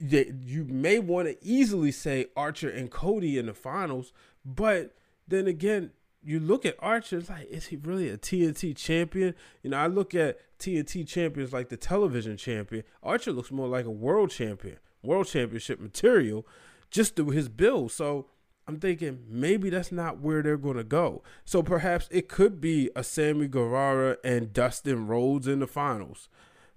you 0.00 0.64
may 0.64 0.98
want 0.98 1.28
to 1.28 1.36
easily 1.42 1.92
say 1.92 2.26
Archer 2.36 2.70
and 2.70 2.90
Cody 2.90 3.38
in 3.38 3.46
the 3.46 3.54
finals, 3.54 4.12
but 4.44 4.96
then 5.28 5.46
again, 5.46 5.90
you 6.22 6.40
look 6.40 6.66
at 6.66 6.76
Archer, 6.80 7.18
it's 7.18 7.30
like, 7.30 7.48
is 7.48 7.66
he 7.66 7.76
really 7.76 8.08
a 8.08 8.18
TNT 8.18 8.76
champion? 8.76 9.34
You 9.62 9.70
know, 9.70 9.78
I 9.78 9.86
look 9.86 10.14
at 10.14 10.38
TNT 10.58 11.06
champions 11.06 11.52
like 11.52 11.68
the 11.68 11.76
television 11.76 12.36
champion. 12.36 12.84
Archer 13.02 13.32
looks 13.32 13.50
more 13.50 13.68
like 13.68 13.86
a 13.86 13.90
world 13.90 14.30
champion, 14.30 14.76
world 15.02 15.26
championship 15.28 15.80
material, 15.80 16.46
just 16.90 17.16
through 17.16 17.30
his 17.30 17.48
build. 17.48 17.92
So 17.92 18.26
I'm 18.66 18.78
thinking 18.78 19.24
maybe 19.28 19.70
that's 19.70 19.92
not 19.92 20.20
where 20.20 20.42
they're 20.42 20.58
going 20.58 20.76
to 20.76 20.84
go. 20.84 21.22
So 21.44 21.62
perhaps 21.62 22.08
it 22.10 22.28
could 22.28 22.60
be 22.60 22.90
a 22.94 23.02
Sammy 23.02 23.48
Guevara 23.48 24.18
and 24.22 24.52
Dustin 24.52 25.06
Rhodes 25.06 25.48
in 25.48 25.60
the 25.60 25.66
finals. 25.66 26.28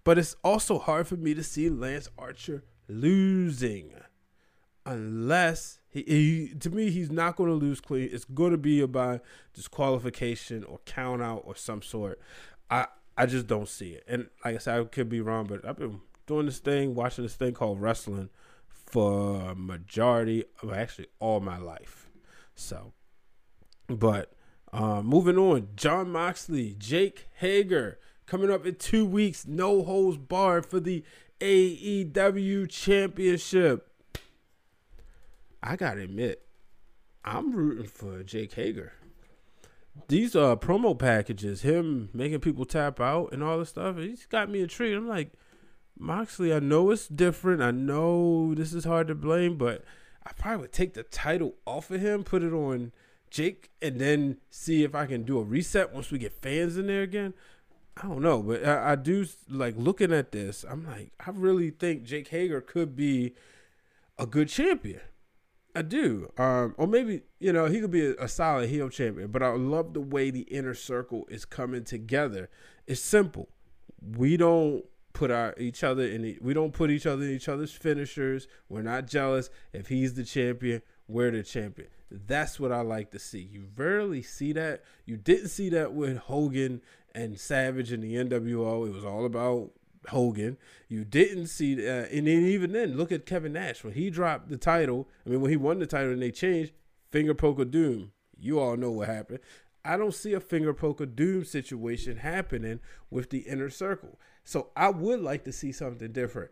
But 0.06 0.18
it's 0.18 0.36
also 0.44 0.80
hard 0.80 1.08
for 1.08 1.18
me 1.18 1.34
to 1.34 1.44
see 1.44 1.70
Lance 1.70 2.10
Archer 2.18 2.64
losing 2.88 3.92
unless 4.86 5.80
he, 5.90 6.04
he 6.04 6.54
to 6.60 6.70
me 6.70 6.90
he's 6.90 7.12
not 7.12 7.36
going 7.36 7.50
to 7.50 7.56
lose 7.56 7.80
clean. 7.80 8.10
It's 8.12 8.26
going 8.26 8.52
to 8.52 8.58
be 8.58 8.82
about 8.82 9.22
disqualification 9.54 10.64
or 10.64 10.80
count 10.86 11.22
out 11.22 11.44
or 11.46 11.56
some 11.56 11.82
sort. 11.82 12.20
I 12.70 12.88
I 13.18 13.26
just 13.26 13.48
don't 13.48 13.70
see 13.70 13.92
it. 13.92 14.04
And 14.08 14.28
like 14.44 14.56
I 14.56 14.58
said, 14.58 14.80
I 14.80 14.84
could 14.86 15.10
be 15.10 15.22
wrong, 15.22 15.46
but 15.46 15.66
I've 15.66 15.78
been 15.78 16.02
doing 16.26 16.46
this 16.46 16.60
thing, 16.60 16.96
watching 16.96 17.24
this 17.24 17.36
thing 17.36 17.54
called 17.54 17.82
wrestling 17.82 18.30
for 18.68 19.56
majority 19.56 20.46
of 20.62 20.74
actually 20.74 21.08
all 21.20 21.40
my 21.40 21.58
life. 21.58 22.10
So, 22.56 22.94
but 23.88 24.34
uh, 24.72 25.02
moving 25.02 25.38
on, 25.38 25.70
Jon 25.76 26.10
Moxley, 26.12 26.76
Jake 26.78 27.28
Hager 27.36 28.00
coming 28.26 28.52
up 28.52 28.66
in 28.66 28.76
two 28.76 29.06
weeks, 29.06 29.46
no 29.46 29.84
holds 29.84 30.18
barred 30.18 30.66
for 30.66 30.80
the 30.80 31.04
AEW 31.44 32.70
Championship. 32.70 33.90
I 35.62 35.76
gotta 35.76 36.04
admit, 36.04 36.46
I'm 37.26 37.54
rooting 37.54 37.88
for 37.88 38.24
Jake 38.24 38.54
Hager. 38.54 38.94
These 40.08 40.38
uh 40.38 40.56
promo 40.56 40.98
packages, 40.98 41.62
him 41.62 42.10
making 42.14 42.40
people 42.40 42.64
tap 42.64 43.02
out 43.02 43.34
and 43.34 43.44
all 43.44 43.60
this 43.60 43.70
stuff, 43.70 43.98
he's 43.98 44.26
got 44.26 44.50
me 44.50 44.62
intrigued. 44.62 44.96
I'm 44.96 45.10
like, 45.10 45.34
Moxley, 46.00 46.54
I 46.54 46.60
know 46.60 46.92
it's 46.92 47.10
different. 47.10 47.62
I 47.62 47.72
know 47.72 48.56
this 48.56 48.74
is 48.74 48.86
hard 48.86 49.08
to 49.08 49.16
blame, 49.16 49.58
but 49.58 49.84
I 50.26 50.32
probably 50.32 50.62
would 50.62 50.72
take 50.72 50.94
the 50.94 51.04
title 51.04 51.56
off 51.66 51.92
of 51.92 52.00
him, 52.00 52.24
put 52.24 52.42
it 52.44 52.54
on 52.54 52.94
Jake, 53.30 53.70
and 53.82 54.00
then 54.00 54.38
see 54.50 54.86
if 54.86 54.96
I 54.96 55.08
can 55.08 55.24
do 55.24 55.40
a 55.40 55.44
reset 55.44 55.94
once 55.94 56.10
we 56.10 56.20
get 56.20 56.42
fans 56.42 56.78
in 56.78 56.88
there 56.88 57.02
again. 57.02 57.34
I 57.96 58.08
don't 58.08 58.22
know, 58.22 58.42
but 58.42 58.66
I, 58.66 58.92
I 58.92 58.96
do 58.96 59.26
like 59.50 59.76
looking 59.78 60.12
at 60.12 60.32
this. 60.32 60.66
I'm 60.68 60.86
like, 60.86 61.12
I 61.20 61.30
really 61.32 61.70
think 61.70 62.04
Jake 62.04 62.30
Hager 62.30 62.60
could 62.60 62.96
be 62.96 63.36
a 64.18 64.26
good 64.26 64.50
champion. 64.50 65.02
I 65.76 65.82
do. 65.82 66.32
Um, 66.38 66.76
or 66.78 66.88
maybe, 66.88 67.22
you 67.40 67.52
know, 67.52 67.66
he 67.66 67.82
could 67.82 67.92
be 67.92 68.06
a, 68.06 68.14
a, 68.20 68.28
solid 68.28 68.70
heel 68.70 68.90
champion, 68.90 69.32
but 69.32 69.42
I 69.42 69.50
love 69.50 69.94
the 69.94 70.02
way 70.02 70.30
the 70.30 70.42
inner 70.42 70.76
circle 70.76 71.26
is 71.30 71.46
coming 71.46 71.84
together. 71.84 72.50
It's 72.86 73.02
simple. 73.02 73.50
We 74.02 74.38
don't 74.38 74.86
put 75.14 75.32
our 75.32 75.56
each 75.58 75.84
other 75.84 76.04
in 76.04 76.24
the, 76.24 76.38
we 76.42 76.54
don't 76.54 76.74
put 76.74 76.90
each 76.92 77.06
other 77.06 77.24
in 77.24 77.32
each 77.32 77.50
other's 77.50 77.72
finishers. 77.72 78.48
We're 78.70 78.82
not 78.82 79.08
jealous. 79.08 79.50
If 79.72 79.88
he's 79.88 80.14
the 80.14 80.24
champion, 80.24 80.82
we're 81.08 81.32
the 81.32 81.44
champion. 81.44 81.88
That's 82.12 82.60
what 82.60 82.72
I 82.72 82.82
like 82.82 83.12
to 83.12 83.20
see. 83.20 83.40
You 83.40 83.66
rarely 83.76 84.22
see 84.22 84.54
that. 84.54 84.84
You 85.06 85.18
didn't 85.18 85.50
see 85.50 85.70
that 85.70 85.94
with 85.94 86.18
Hogan 86.18 86.82
and 87.16 87.40
Savage 87.40 87.92
in 87.92 88.02
the 88.02 88.16
NWO. 88.16 88.88
It 88.88 88.94
was 88.94 89.06
all 89.06 89.26
about 89.26 89.72
Hogan. 90.10 90.58
You 90.88 91.06
didn't 91.06 91.48
see, 91.48 91.88
uh, 91.88 92.06
and 92.12 92.28
then 92.28 92.44
even 92.46 92.74
then, 92.74 92.98
look 92.98 93.12
at 93.12 93.26
Kevin 93.26 93.54
Nash 93.54 93.84
when 93.84 93.94
he 93.94 94.10
dropped 94.10 94.50
the 94.50 94.58
title. 94.58 95.08
I 95.26 95.30
mean, 95.30 95.42
when 95.42 95.52
he 95.52 95.58
won 95.58 95.80
the 95.80 95.86
title 95.86 96.12
and 96.12 96.22
they 96.22 96.32
changed 96.32 96.74
finger 97.12 97.34
poke 97.34 97.60
of 97.60 97.72
doom. 97.72 98.12
You 98.40 98.60
all 98.60 98.76
know 98.76 98.92
what 98.92 99.08
happened. 99.08 99.40
I 99.86 99.98
don't 99.98 100.14
see 100.14 100.34
a 100.34 100.40
finger 100.40 100.74
poke 100.74 101.02
of 101.02 101.16
doom 101.16 101.46
situation 101.46 102.18
happening 102.18 102.80
with 103.10 103.30
the 103.30 103.40
inner 103.40 103.70
circle. 103.70 104.20
So 104.44 104.70
I 104.76 104.90
would 104.90 105.22
like 105.22 105.44
to 105.46 105.52
see 105.52 105.72
something 105.72 106.12
different. 106.12 106.52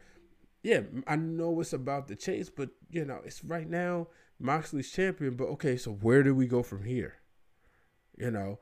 Yeah, 0.64 0.82
I 1.08 1.16
know 1.16 1.60
it's 1.60 1.74
about 1.74 2.08
the 2.08 2.16
chase, 2.16 2.50
but 2.50 2.70
you 2.90 3.06
know, 3.06 3.22
it's 3.26 3.44
right 3.44 3.68
now 3.68 4.08
Moxley's 4.40 4.92
champion. 4.92 5.36
But 5.36 5.46
okay, 5.50 5.78
so 5.78 5.92
where 5.92 6.24
do 6.24 6.36
we 6.36 6.46
go 6.46 6.62
from 6.62 6.84
here? 6.84 7.16
You 8.18 8.32
know, 8.32 8.60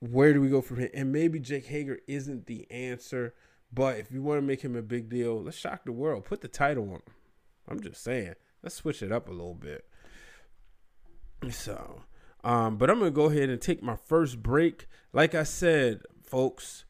where 0.00 0.32
do 0.32 0.40
we 0.40 0.48
go 0.48 0.60
from 0.60 0.78
here? 0.78 0.90
And 0.94 1.12
maybe 1.12 1.38
Jake 1.38 1.66
Hager 1.66 1.98
isn't 2.06 2.46
the 2.46 2.70
answer 2.70 3.34
but 3.72 3.98
if 3.98 4.10
you 4.10 4.22
want 4.22 4.38
to 4.38 4.46
make 4.46 4.62
him 4.62 4.76
a 4.76 4.82
big 4.82 5.08
deal, 5.08 5.42
let's 5.42 5.56
shock 5.56 5.84
the 5.84 5.92
world. 5.92 6.24
Put 6.24 6.40
the 6.40 6.48
title 6.48 6.84
on 6.84 6.94
him. 6.96 7.02
I'm 7.68 7.80
just 7.80 8.02
saying. 8.02 8.34
Let's 8.62 8.76
switch 8.76 9.02
it 9.02 9.12
up 9.12 9.28
a 9.28 9.32
little 9.32 9.54
bit. 9.54 9.84
So, 11.50 12.02
um, 12.42 12.76
but 12.76 12.88
I'm 12.88 12.98
gonna 12.98 13.10
go 13.10 13.26
ahead 13.26 13.50
and 13.50 13.60
take 13.60 13.82
my 13.82 13.96
first 13.96 14.42
break. 14.42 14.86
Like 15.12 15.34
I 15.34 15.42
said, 15.42 16.02
folks, 16.22 16.84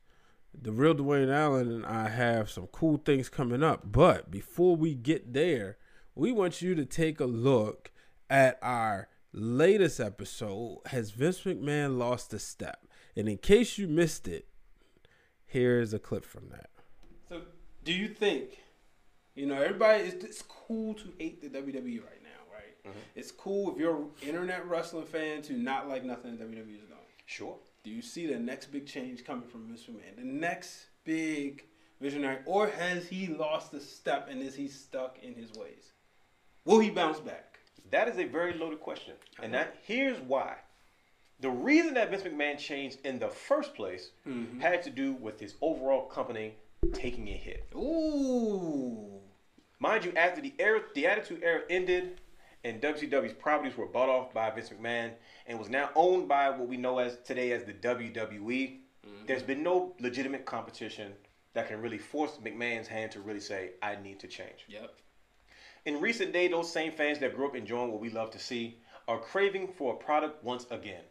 the 0.54 0.72
real 0.72 0.94
Dwayne 0.94 1.32
Allen 1.32 1.70
and 1.70 1.86
I 1.86 2.08
have 2.08 2.50
some 2.50 2.68
cool 2.68 2.98
things 2.98 3.28
coming 3.28 3.62
up. 3.62 3.90
But 3.90 4.30
before 4.30 4.76
we 4.76 4.94
get 4.94 5.32
there, 5.32 5.78
we 6.14 6.30
want 6.30 6.62
you 6.62 6.74
to 6.74 6.84
take 6.84 7.20
a 7.20 7.26
look 7.26 7.90
at 8.30 8.58
our 8.62 9.08
latest 9.32 9.98
episode. 9.98 10.78
Has 10.86 11.10
Vince 11.10 11.40
McMahon 11.42 11.98
lost 11.98 12.32
a 12.32 12.38
step? 12.38 12.85
And 13.16 13.28
in 13.28 13.38
case 13.38 13.78
you 13.78 13.88
missed 13.88 14.28
it, 14.28 14.46
Here's 15.46 15.94
a 15.94 15.98
clip 15.98 16.24
from 16.24 16.48
that. 16.50 16.70
So, 17.28 17.42
do 17.84 17.92
you 17.92 18.08
think, 18.08 18.58
you 19.34 19.46
know, 19.46 19.54
everybody, 19.54 20.04
it's, 20.04 20.24
it's 20.24 20.42
cool 20.42 20.94
to 20.94 21.12
hate 21.18 21.40
the 21.40 21.48
WWE 21.48 22.02
right 22.02 22.22
now, 22.22 22.52
right? 22.52 22.84
Mm-hmm. 22.86 22.98
It's 23.14 23.30
cool 23.30 23.72
if 23.72 23.78
you're 23.78 23.96
an 23.96 24.08
internet 24.22 24.68
wrestling 24.68 25.06
fan 25.06 25.42
to 25.42 25.52
not 25.52 25.88
like 25.88 26.04
nothing 26.04 26.36
that 26.36 26.50
WWE 26.50 26.58
is 26.58 26.88
doing. 26.88 27.00
Sure. 27.26 27.56
Do 27.84 27.90
you 27.90 28.02
see 28.02 28.26
the 28.26 28.38
next 28.38 28.66
big 28.66 28.86
change 28.86 29.24
coming 29.24 29.48
from 29.48 29.68
Mr. 29.68 29.88
Man? 29.88 30.16
The 30.18 30.24
next 30.24 30.86
big 31.04 31.64
visionary, 32.00 32.38
or 32.44 32.68
has 32.68 33.08
he 33.08 33.28
lost 33.28 33.72
a 33.72 33.80
step 33.80 34.28
and 34.28 34.42
is 34.42 34.56
he 34.56 34.66
stuck 34.66 35.18
in 35.22 35.34
his 35.34 35.52
ways? 35.52 35.92
Will 36.64 36.80
he 36.80 36.90
bounce 36.90 37.20
back? 37.20 37.60
That 37.92 38.08
is 38.08 38.18
a 38.18 38.24
very 38.24 38.52
loaded 38.58 38.80
question, 38.80 39.14
and 39.40 39.54
that 39.54 39.76
here's 39.84 40.20
why. 40.22 40.56
The 41.40 41.50
reason 41.50 41.94
that 41.94 42.10
Vince 42.10 42.22
McMahon 42.22 42.58
changed 42.58 42.98
in 43.04 43.18
the 43.18 43.28
first 43.28 43.74
place 43.74 44.10
mm-hmm. 44.26 44.58
had 44.60 44.82
to 44.84 44.90
do 44.90 45.12
with 45.12 45.38
his 45.38 45.54
overall 45.60 46.06
company 46.06 46.54
taking 46.92 47.28
a 47.28 47.32
hit. 47.32 47.68
Ooh. 47.74 49.20
Mind 49.78 50.04
you, 50.04 50.12
after 50.16 50.40
the 50.40 50.54
era, 50.58 50.80
the 50.94 51.06
Attitude 51.06 51.42
Era 51.42 51.60
ended, 51.68 52.20
and 52.64 52.80
WCW's 52.80 53.34
properties 53.34 53.76
were 53.76 53.86
bought 53.86 54.08
off 54.08 54.32
by 54.32 54.50
Vince 54.50 54.70
McMahon 54.70 55.12
and 55.46 55.58
was 55.58 55.68
now 55.68 55.90
owned 55.94 56.26
by 56.26 56.48
what 56.50 56.68
we 56.68 56.78
know 56.78 56.98
as 56.98 57.18
today 57.24 57.52
as 57.52 57.64
the 57.64 57.74
WWE. 57.74 58.40
Mm-hmm. 58.40 59.26
There's 59.26 59.42
been 59.42 59.62
no 59.62 59.94
legitimate 60.00 60.46
competition 60.46 61.12
that 61.52 61.68
can 61.68 61.80
really 61.80 61.98
force 61.98 62.38
McMahon's 62.42 62.88
hand 62.88 63.12
to 63.12 63.20
really 63.20 63.40
say, 63.40 63.72
"I 63.82 63.96
need 63.96 64.18
to 64.20 64.26
change." 64.26 64.64
Yep. 64.68 64.94
In 65.84 66.00
recent 66.00 66.32
days, 66.32 66.50
those 66.50 66.72
same 66.72 66.92
fans 66.92 67.18
that 67.20 67.36
grew 67.36 67.46
up 67.46 67.54
enjoying 67.54 67.92
what 67.92 68.00
we 68.00 68.10
love 68.10 68.30
to 68.32 68.38
see 68.38 68.78
are 69.06 69.20
craving 69.20 69.68
for 69.68 69.94
a 69.94 69.96
product 69.96 70.42
once 70.42 70.66
again. 70.70 71.04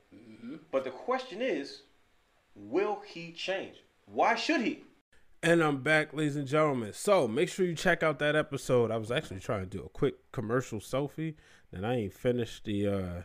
Mm-hmm. 0.45 0.55
But 0.71 0.83
the 0.83 0.91
question 0.91 1.41
is, 1.41 1.81
will 2.55 3.01
he 3.05 3.31
change? 3.31 3.77
Why 4.05 4.35
should 4.35 4.61
he? 4.61 4.83
And 5.41 5.61
I'm 5.61 5.81
back, 5.81 6.13
ladies 6.13 6.35
and 6.35 6.47
gentlemen. 6.47 6.93
So 6.93 7.27
make 7.27 7.49
sure 7.49 7.65
you 7.65 7.75
check 7.75 8.03
out 8.03 8.19
that 8.19 8.35
episode. 8.35 8.91
I 8.91 8.97
was 8.97 9.11
actually 9.11 9.39
trying 9.39 9.61
to 9.61 9.65
do 9.77 9.83
a 9.83 9.89
quick 9.89 10.31
commercial 10.31 10.79
selfie. 10.79 11.35
and 11.71 11.85
I 11.85 11.95
ain't 11.95 12.13
finished 12.13 12.65
the 12.65 12.87
uh, 12.87 13.21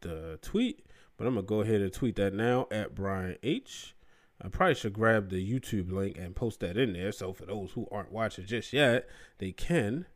the 0.00 0.38
tweet, 0.42 0.86
but 1.16 1.26
I'm 1.26 1.34
gonna 1.34 1.46
go 1.46 1.60
ahead 1.60 1.80
and 1.80 1.92
tweet 1.92 2.16
that 2.16 2.34
now 2.34 2.66
at 2.70 2.94
Brian 2.94 3.36
H. 3.42 3.94
I 4.42 4.48
probably 4.48 4.74
should 4.74 4.92
grab 4.92 5.30
the 5.30 5.52
YouTube 5.52 5.92
link 5.92 6.18
and 6.18 6.34
post 6.34 6.60
that 6.60 6.76
in 6.76 6.92
there. 6.92 7.12
So 7.12 7.32
for 7.32 7.46
those 7.46 7.72
who 7.72 7.86
aren't 7.90 8.12
watching 8.12 8.46
just 8.46 8.72
yet, 8.72 9.08
they 9.38 9.52
can. 9.52 10.06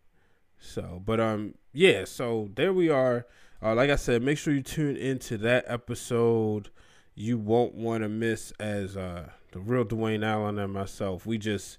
So, 0.58 1.00
but 1.04 1.20
um, 1.20 1.54
yeah. 1.72 2.04
So 2.04 2.50
there 2.54 2.72
we 2.72 2.88
are. 2.88 3.26
Uh, 3.62 3.74
like 3.74 3.90
I 3.90 3.96
said, 3.96 4.22
make 4.22 4.38
sure 4.38 4.54
you 4.54 4.62
tune 4.62 4.96
into 4.96 5.36
that 5.38 5.64
episode. 5.66 6.70
You 7.14 7.38
won't 7.38 7.74
want 7.74 8.04
to 8.04 8.08
miss 8.08 8.52
as 8.60 8.96
uh 8.96 9.30
the 9.52 9.58
real 9.60 9.84
Dwayne 9.84 10.24
Allen 10.24 10.58
and 10.58 10.72
myself. 10.72 11.26
We 11.26 11.38
just 11.38 11.78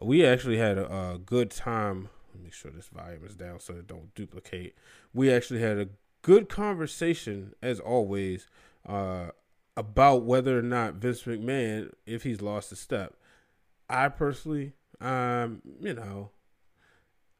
we 0.00 0.24
actually 0.24 0.58
had 0.58 0.78
a, 0.78 1.12
a 1.14 1.18
good 1.18 1.50
time. 1.50 2.08
Let 2.28 2.38
me 2.38 2.44
make 2.44 2.54
sure 2.54 2.70
this 2.70 2.88
volume 2.88 3.24
is 3.24 3.34
down 3.34 3.60
so 3.60 3.74
it 3.74 3.86
don't 3.86 4.14
duplicate. 4.14 4.76
We 5.12 5.32
actually 5.32 5.60
had 5.60 5.78
a 5.78 5.88
good 6.22 6.48
conversation 6.48 7.54
as 7.62 7.80
always 7.80 8.46
uh, 8.86 9.28
about 9.76 10.24
whether 10.24 10.58
or 10.58 10.62
not 10.62 10.94
Vince 10.94 11.22
McMahon, 11.22 11.92
if 12.06 12.22
he's 12.22 12.40
lost 12.40 12.70
a 12.72 12.76
step. 12.76 13.14
I 13.88 14.08
personally, 14.08 14.74
um, 15.00 15.62
you 15.80 15.94
know, 15.94 16.30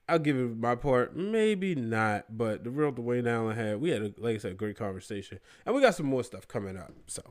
I'll 0.08 0.18
give 0.18 0.36
it 0.36 0.56
my 0.56 0.74
part. 0.74 1.16
Maybe 1.16 1.74
not, 1.74 2.36
but 2.36 2.64
the 2.64 2.70
real 2.70 2.92
Dwayne 2.92 3.28
Allen 3.28 3.56
had. 3.56 3.80
We 3.80 3.90
had, 3.90 4.02
a, 4.02 4.14
like 4.18 4.36
I 4.36 4.38
said, 4.38 4.52
a 4.52 4.54
great 4.54 4.76
conversation, 4.76 5.38
and 5.66 5.74
we 5.74 5.82
got 5.82 5.94
some 5.94 6.06
more 6.06 6.24
stuff 6.24 6.48
coming 6.48 6.76
up. 6.76 6.92
So, 7.06 7.22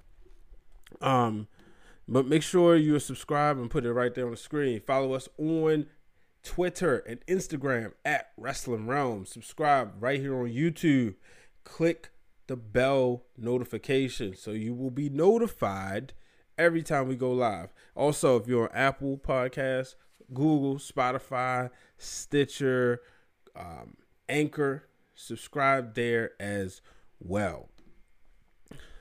um, 1.01 1.47
but 2.07 2.27
make 2.27 2.43
sure 2.43 2.75
you 2.75 2.99
subscribe 2.99 3.57
and 3.57 3.69
put 3.69 3.85
it 3.85 3.93
right 3.93 4.13
there 4.13 4.25
on 4.25 4.31
the 4.31 4.37
screen. 4.37 4.79
Follow 4.79 5.13
us 5.13 5.27
on 5.37 5.87
Twitter 6.43 6.99
and 6.99 7.25
Instagram 7.25 7.93
at 8.05 8.31
Wrestling 8.37 8.87
Realm. 8.87 9.25
Subscribe 9.25 9.93
right 9.99 10.19
here 10.19 10.35
on 10.35 10.47
YouTube. 10.47 11.15
Click 11.63 12.11
the 12.47 12.55
bell 12.55 13.25
notification 13.37 14.35
so 14.35 14.51
you 14.51 14.73
will 14.73 14.91
be 14.91 15.09
notified 15.09 16.13
every 16.57 16.81
time 16.81 17.07
we 17.07 17.15
go 17.15 17.31
live. 17.31 17.73
Also, 17.95 18.37
if 18.37 18.47
you're 18.47 18.69
on 18.69 18.75
Apple 18.75 19.17
Podcasts, 19.17 19.95
Google, 20.33 20.75
Spotify, 20.75 21.69
Stitcher, 21.97 23.01
um, 23.55 23.97
Anchor, 24.29 24.87
subscribe 25.15 25.95
there 25.95 26.31
as 26.39 26.81
well. 27.19 27.69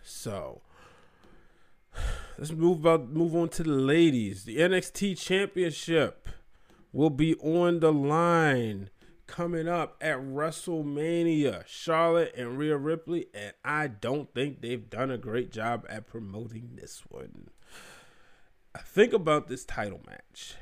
So, 0.02 0.62
let's 2.38 2.52
move 2.52 2.80
about 2.80 3.10
move 3.10 3.34
on 3.34 3.48
to 3.50 3.62
the 3.62 3.70
ladies. 3.70 4.44
The 4.44 4.58
NXT 4.58 5.18
Championship 5.18 6.28
will 6.92 7.10
be 7.10 7.34
on 7.36 7.80
the 7.80 7.92
line 7.92 8.90
coming 9.26 9.68
up 9.68 9.96
at 10.00 10.18
WrestleMania. 10.18 11.66
Charlotte 11.66 12.34
and 12.36 12.56
Rhea 12.56 12.76
Ripley, 12.76 13.26
and 13.34 13.52
I 13.64 13.88
don't 13.88 14.32
think 14.32 14.60
they've 14.60 14.88
done 14.88 15.10
a 15.10 15.18
great 15.18 15.50
job 15.50 15.84
at 15.88 16.06
promoting 16.06 16.70
this 16.76 17.02
one. 17.08 17.50
Think 18.78 19.12
about 19.12 19.48
this 19.48 19.64
title 19.64 20.00
match. 20.06 20.54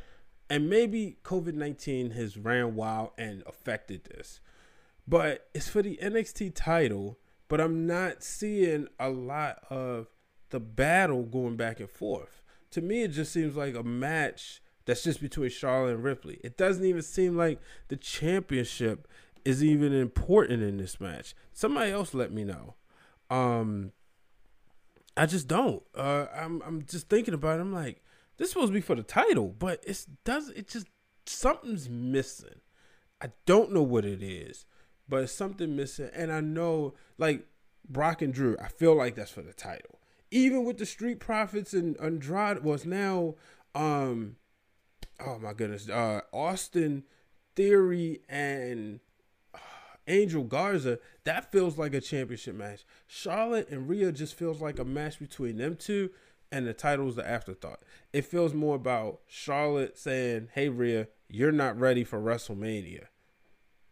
And 0.50 0.68
maybe 0.68 1.16
COVID 1.24 1.54
19 1.54 2.10
has 2.10 2.36
ran 2.36 2.74
wild 2.74 3.10
and 3.16 3.42
affected 3.46 4.04
this. 4.04 4.40
But 5.06 5.48
it's 5.54 5.68
for 5.68 5.82
the 5.82 5.98
NXT 6.02 6.52
title, 6.54 7.18
but 7.48 7.60
I'm 7.60 7.86
not 7.86 8.22
seeing 8.22 8.88
a 8.98 9.10
lot 9.10 9.60
of 9.70 10.08
the 10.50 10.60
battle 10.60 11.24
going 11.24 11.56
back 11.56 11.80
and 11.80 11.90
forth. 11.90 12.42
To 12.70 12.80
me, 12.80 13.02
it 13.02 13.08
just 13.08 13.32
seems 13.32 13.56
like 13.56 13.74
a 13.74 13.82
match 13.82 14.62
that's 14.86 15.02
just 15.02 15.20
between 15.20 15.50
Charlotte 15.50 15.94
and 15.94 16.04
Ripley. 16.04 16.40
It 16.44 16.56
doesn't 16.56 16.84
even 16.84 17.02
seem 17.02 17.36
like 17.36 17.60
the 17.88 17.96
championship 17.96 19.08
is 19.44 19.62
even 19.62 19.92
important 19.92 20.62
in 20.62 20.78
this 20.78 21.00
match. 21.00 21.34
Somebody 21.52 21.92
else 21.92 22.14
let 22.14 22.32
me 22.32 22.44
know. 22.44 22.74
Um, 23.30 23.92
I 25.16 25.26
just 25.26 25.48
don't. 25.48 25.82
Uh, 25.94 26.26
I'm 26.34 26.62
I'm 26.62 26.84
just 26.84 27.08
thinking 27.08 27.34
about 27.34 27.58
it. 27.58 27.62
I'm 27.62 27.72
like, 27.72 28.02
this 28.36 28.48
is 28.48 28.52
supposed 28.52 28.70
to 28.70 28.74
be 28.74 28.80
for 28.80 28.94
the 28.94 29.02
title, 29.02 29.54
but 29.58 29.82
it's 29.86 30.04
does 30.24 30.50
it 30.50 30.68
just 30.68 30.86
something's 31.26 31.88
missing. 31.88 32.60
I 33.20 33.30
don't 33.46 33.72
know 33.72 33.82
what 33.82 34.04
it 34.04 34.22
is, 34.22 34.66
but 35.08 35.22
it's 35.22 35.32
something 35.32 35.74
missing. 35.76 36.10
And 36.14 36.32
I 36.32 36.40
know 36.40 36.94
like 37.18 37.46
Brock 37.88 38.22
and 38.22 38.34
Drew, 38.34 38.56
I 38.60 38.68
feel 38.68 38.94
like 38.94 39.14
that's 39.14 39.30
for 39.30 39.42
the 39.42 39.52
title 39.52 40.00
even 40.34 40.64
with 40.64 40.78
the 40.78 40.86
Street 40.86 41.20
Profits 41.20 41.72
and 41.72 41.96
Andrade 42.00 42.64
was 42.64 42.84
now 42.84 43.36
um 43.74 44.34
oh 45.24 45.38
my 45.38 45.52
goodness 45.52 45.88
uh 45.88 46.20
Austin 46.32 47.04
Theory 47.54 48.20
and 48.28 48.98
uh, 49.54 49.58
Angel 50.08 50.42
Garza 50.42 50.98
that 51.22 51.52
feels 51.52 51.78
like 51.78 51.94
a 51.94 52.00
championship 52.00 52.56
match. 52.56 52.84
Charlotte 53.06 53.68
and 53.70 53.88
Rhea 53.88 54.10
just 54.10 54.34
feels 54.34 54.60
like 54.60 54.80
a 54.80 54.84
match 54.84 55.20
between 55.20 55.56
them 55.56 55.76
two 55.76 56.10
and 56.54 56.68
the 56.68 56.72
title 56.72 57.08
is 57.08 57.16
the 57.16 57.28
afterthought. 57.28 57.80
It 58.12 58.24
feels 58.24 58.54
more 58.54 58.76
about 58.76 59.22
Charlotte 59.26 59.98
saying, 59.98 60.50
"Hey 60.54 60.68
Rhea, 60.68 61.08
you're 61.28 61.50
not 61.50 61.76
ready 61.76 62.04
for 62.04 62.20
WrestleMania." 62.20 63.06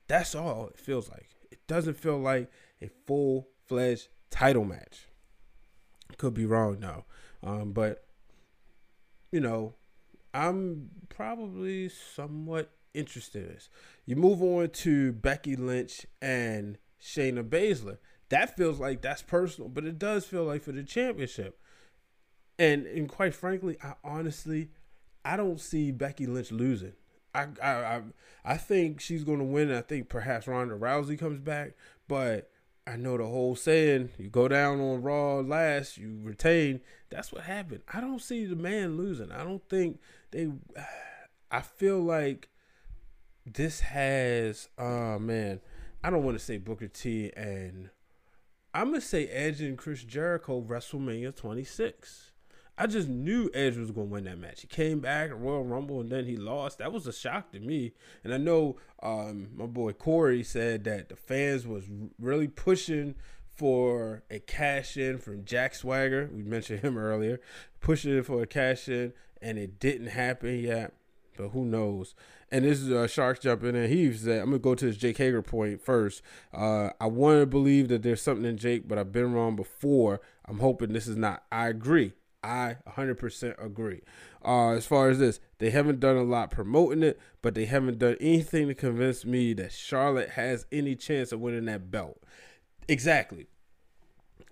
That's 0.06 0.36
all 0.36 0.68
it 0.68 0.78
feels 0.78 1.10
like. 1.10 1.30
It 1.50 1.66
doesn't 1.66 1.96
feel 1.96 2.18
like 2.18 2.52
a 2.80 2.88
full-fledged 3.04 4.06
title 4.30 4.64
match. 4.64 5.08
Could 6.18 6.34
be 6.34 6.46
wrong 6.46 6.78
though, 6.78 7.04
um, 7.42 7.72
but 7.72 8.04
you 9.32 9.40
know, 9.40 9.74
I'm 10.32 10.90
probably 11.08 11.88
somewhat 11.88 12.70
interested 12.94 13.42
in 13.42 13.54
this. 13.54 13.68
You 14.06 14.14
move 14.14 14.40
on 14.40 14.70
to 14.70 15.10
Becky 15.10 15.56
Lynch 15.56 16.06
and 16.20 16.78
Shayna 17.02 17.42
Baszler. 17.42 17.98
That 18.28 18.56
feels 18.56 18.78
like 18.78 19.02
that's 19.02 19.22
personal, 19.22 19.68
but 19.68 19.84
it 19.84 19.98
does 19.98 20.26
feel 20.26 20.44
like 20.44 20.62
for 20.62 20.70
the 20.70 20.84
championship. 20.84 21.58
And 22.58 22.86
and 22.86 23.08
quite 23.08 23.34
frankly, 23.34 23.76
I 23.82 23.94
honestly 24.04 24.70
I 25.24 25.36
don't 25.36 25.60
see 25.60 25.90
Becky 25.90 26.26
Lynch 26.26 26.52
losing. 26.52 26.94
I 27.34 27.46
I 27.62 27.70
I, 27.70 28.02
I 28.44 28.56
think 28.56 29.00
she's 29.00 29.24
going 29.24 29.38
to 29.38 29.44
win. 29.44 29.72
I 29.72 29.80
think 29.80 30.08
perhaps 30.08 30.46
Ronda 30.46 30.76
Rousey 30.76 31.18
comes 31.18 31.40
back, 31.40 31.72
but 32.08 32.50
I 32.86 32.96
know 32.96 33.16
the 33.16 33.26
whole 33.26 33.54
saying, 33.54 34.10
you 34.18 34.28
go 34.28 34.48
down 34.48 34.80
on 34.80 35.02
Raw 35.02 35.36
last, 35.36 35.98
you 35.98 36.18
retain. 36.22 36.80
That's 37.10 37.32
what 37.32 37.44
happened. 37.44 37.82
I 37.92 38.00
don't 38.00 38.20
see 38.20 38.44
the 38.44 38.56
man 38.56 38.96
losing. 38.96 39.30
I 39.30 39.44
don't 39.44 39.66
think 39.68 40.00
they 40.30 40.50
I 41.50 41.60
feel 41.60 42.00
like 42.00 42.48
this 43.44 43.80
has 43.80 44.68
oh 44.78 45.18
man, 45.18 45.60
I 46.02 46.10
don't 46.10 46.24
want 46.24 46.38
to 46.38 46.44
say 46.44 46.58
Booker 46.58 46.88
T 46.88 47.32
and 47.36 47.90
I'm 48.74 48.88
gonna 48.88 49.00
say 49.00 49.26
Edge 49.26 49.60
and 49.60 49.76
Chris 49.76 50.02
Jericho 50.02 50.60
WrestleMania 50.60 51.36
26. 51.36 52.31
I 52.82 52.88
just 52.88 53.08
knew 53.08 53.48
Edge 53.54 53.76
was 53.76 53.92
going 53.92 54.08
to 54.08 54.12
win 54.12 54.24
that 54.24 54.40
match. 54.40 54.62
He 54.62 54.66
came 54.66 54.98
back 54.98 55.30
at 55.30 55.38
Royal 55.38 55.62
Rumble 55.62 56.00
and 56.00 56.10
then 56.10 56.24
he 56.24 56.36
lost. 56.36 56.78
That 56.78 56.92
was 56.92 57.06
a 57.06 57.12
shock 57.12 57.52
to 57.52 57.60
me. 57.60 57.92
And 58.24 58.34
I 58.34 58.38
know 58.38 58.74
um, 59.00 59.50
my 59.54 59.66
boy 59.66 59.92
Corey 59.92 60.42
said 60.42 60.82
that 60.82 61.08
the 61.08 61.14
fans 61.14 61.64
was 61.64 61.84
really 62.18 62.48
pushing 62.48 63.14
for 63.54 64.24
a 64.32 64.40
cash 64.40 64.96
in 64.96 65.18
from 65.18 65.44
Jack 65.44 65.76
Swagger. 65.76 66.28
We 66.34 66.42
mentioned 66.42 66.80
him 66.80 66.98
earlier, 66.98 67.40
pushing 67.80 68.20
for 68.24 68.42
a 68.42 68.48
cash 68.48 68.88
in, 68.88 69.12
and 69.40 69.58
it 69.58 69.78
didn't 69.78 70.08
happen 70.08 70.58
yet. 70.58 70.92
But 71.36 71.50
who 71.50 71.64
knows? 71.64 72.16
And 72.50 72.64
this 72.64 72.80
is 72.80 72.90
uh, 72.90 73.06
Sharks 73.06 73.38
jumping 73.38 73.76
in. 73.76 73.90
He 73.90 74.12
said, 74.12 74.40
I'm 74.40 74.50
going 74.50 74.58
to 74.58 74.58
go 74.58 74.74
to 74.74 74.86
this 74.86 74.96
Jake 74.96 75.18
Hager 75.18 75.40
point 75.40 75.80
first. 75.80 76.20
Uh, 76.52 76.90
I 77.00 77.06
want 77.06 77.42
to 77.42 77.46
believe 77.46 77.86
that 77.90 78.02
there's 78.02 78.22
something 78.22 78.44
in 78.44 78.56
Jake, 78.56 78.88
but 78.88 78.98
I've 78.98 79.12
been 79.12 79.32
wrong 79.32 79.54
before. 79.54 80.20
I'm 80.46 80.58
hoping 80.58 80.92
this 80.92 81.06
is 81.06 81.16
not. 81.16 81.44
I 81.52 81.68
agree. 81.68 82.14
I 82.42 82.76
100% 82.88 83.64
agree. 83.64 84.02
Uh, 84.44 84.70
as 84.70 84.86
far 84.86 85.10
as 85.10 85.18
this, 85.18 85.38
they 85.58 85.70
haven't 85.70 86.00
done 86.00 86.16
a 86.16 86.24
lot 86.24 86.50
promoting 86.50 87.02
it, 87.02 87.20
but 87.40 87.54
they 87.54 87.66
haven't 87.66 87.98
done 87.98 88.16
anything 88.20 88.68
to 88.68 88.74
convince 88.74 89.24
me 89.24 89.52
that 89.54 89.72
Charlotte 89.72 90.30
has 90.30 90.66
any 90.72 90.96
chance 90.96 91.30
of 91.30 91.40
winning 91.40 91.66
that 91.66 91.90
belt. 91.90 92.20
Exactly. 92.88 93.46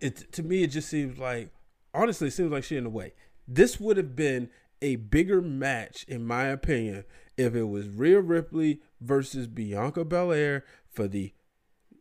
It 0.00 0.32
to 0.32 0.42
me, 0.42 0.62
it 0.62 0.68
just 0.68 0.88
seems 0.88 1.18
like, 1.18 1.50
honestly, 1.92 2.28
it 2.28 2.32
seems 2.32 2.52
like 2.52 2.64
she 2.64 2.76
in 2.76 2.84
the 2.84 2.90
way. 2.90 3.12
This 3.48 3.80
would 3.80 3.96
have 3.96 4.14
been 4.14 4.50
a 4.80 4.96
bigger 4.96 5.42
match, 5.42 6.04
in 6.08 6.24
my 6.24 6.44
opinion, 6.44 7.04
if 7.36 7.54
it 7.54 7.64
was 7.64 7.88
Rhea 7.88 8.20
Ripley 8.20 8.80
versus 9.00 9.46
Bianca 9.46 10.04
Belair 10.04 10.64
for 10.90 11.08
the 11.08 11.32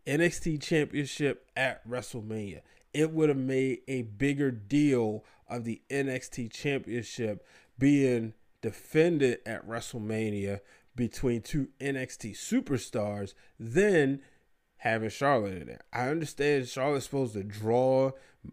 NXT 0.05 0.61
Championship 0.61 1.49
at 1.57 1.87
WrestleMania. 1.87 2.61
It 2.93 3.11
would 3.11 3.29
have 3.29 3.37
made 3.37 3.79
a 3.87 4.03
bigger 4.03 4.51
deal 4.51 5.23
of 5.49 5.63
the 5.63 5.81
NXT 5.89 6.51
Championship 6.51 7.45
being 7.77 8.33
defended 8.61 9.39
at 9.45 9.67
WrestleMania 9.67 10.59
between 10.95 11.41
two 11.41 11.69
NXT 11.79 12.31
superstars 12.31 13.33
than 13.59 14.21
having 14.77 15.09
Charlotte 15.09 15.61
in 15.61 15.67
there. 15.67 15.81
I 15.93 16.09
understand 16.09 16.67
Charlotte's 16.67 17.05
supposed 17.05 17.33
to 17.33 17.43
draw 17.43 18.11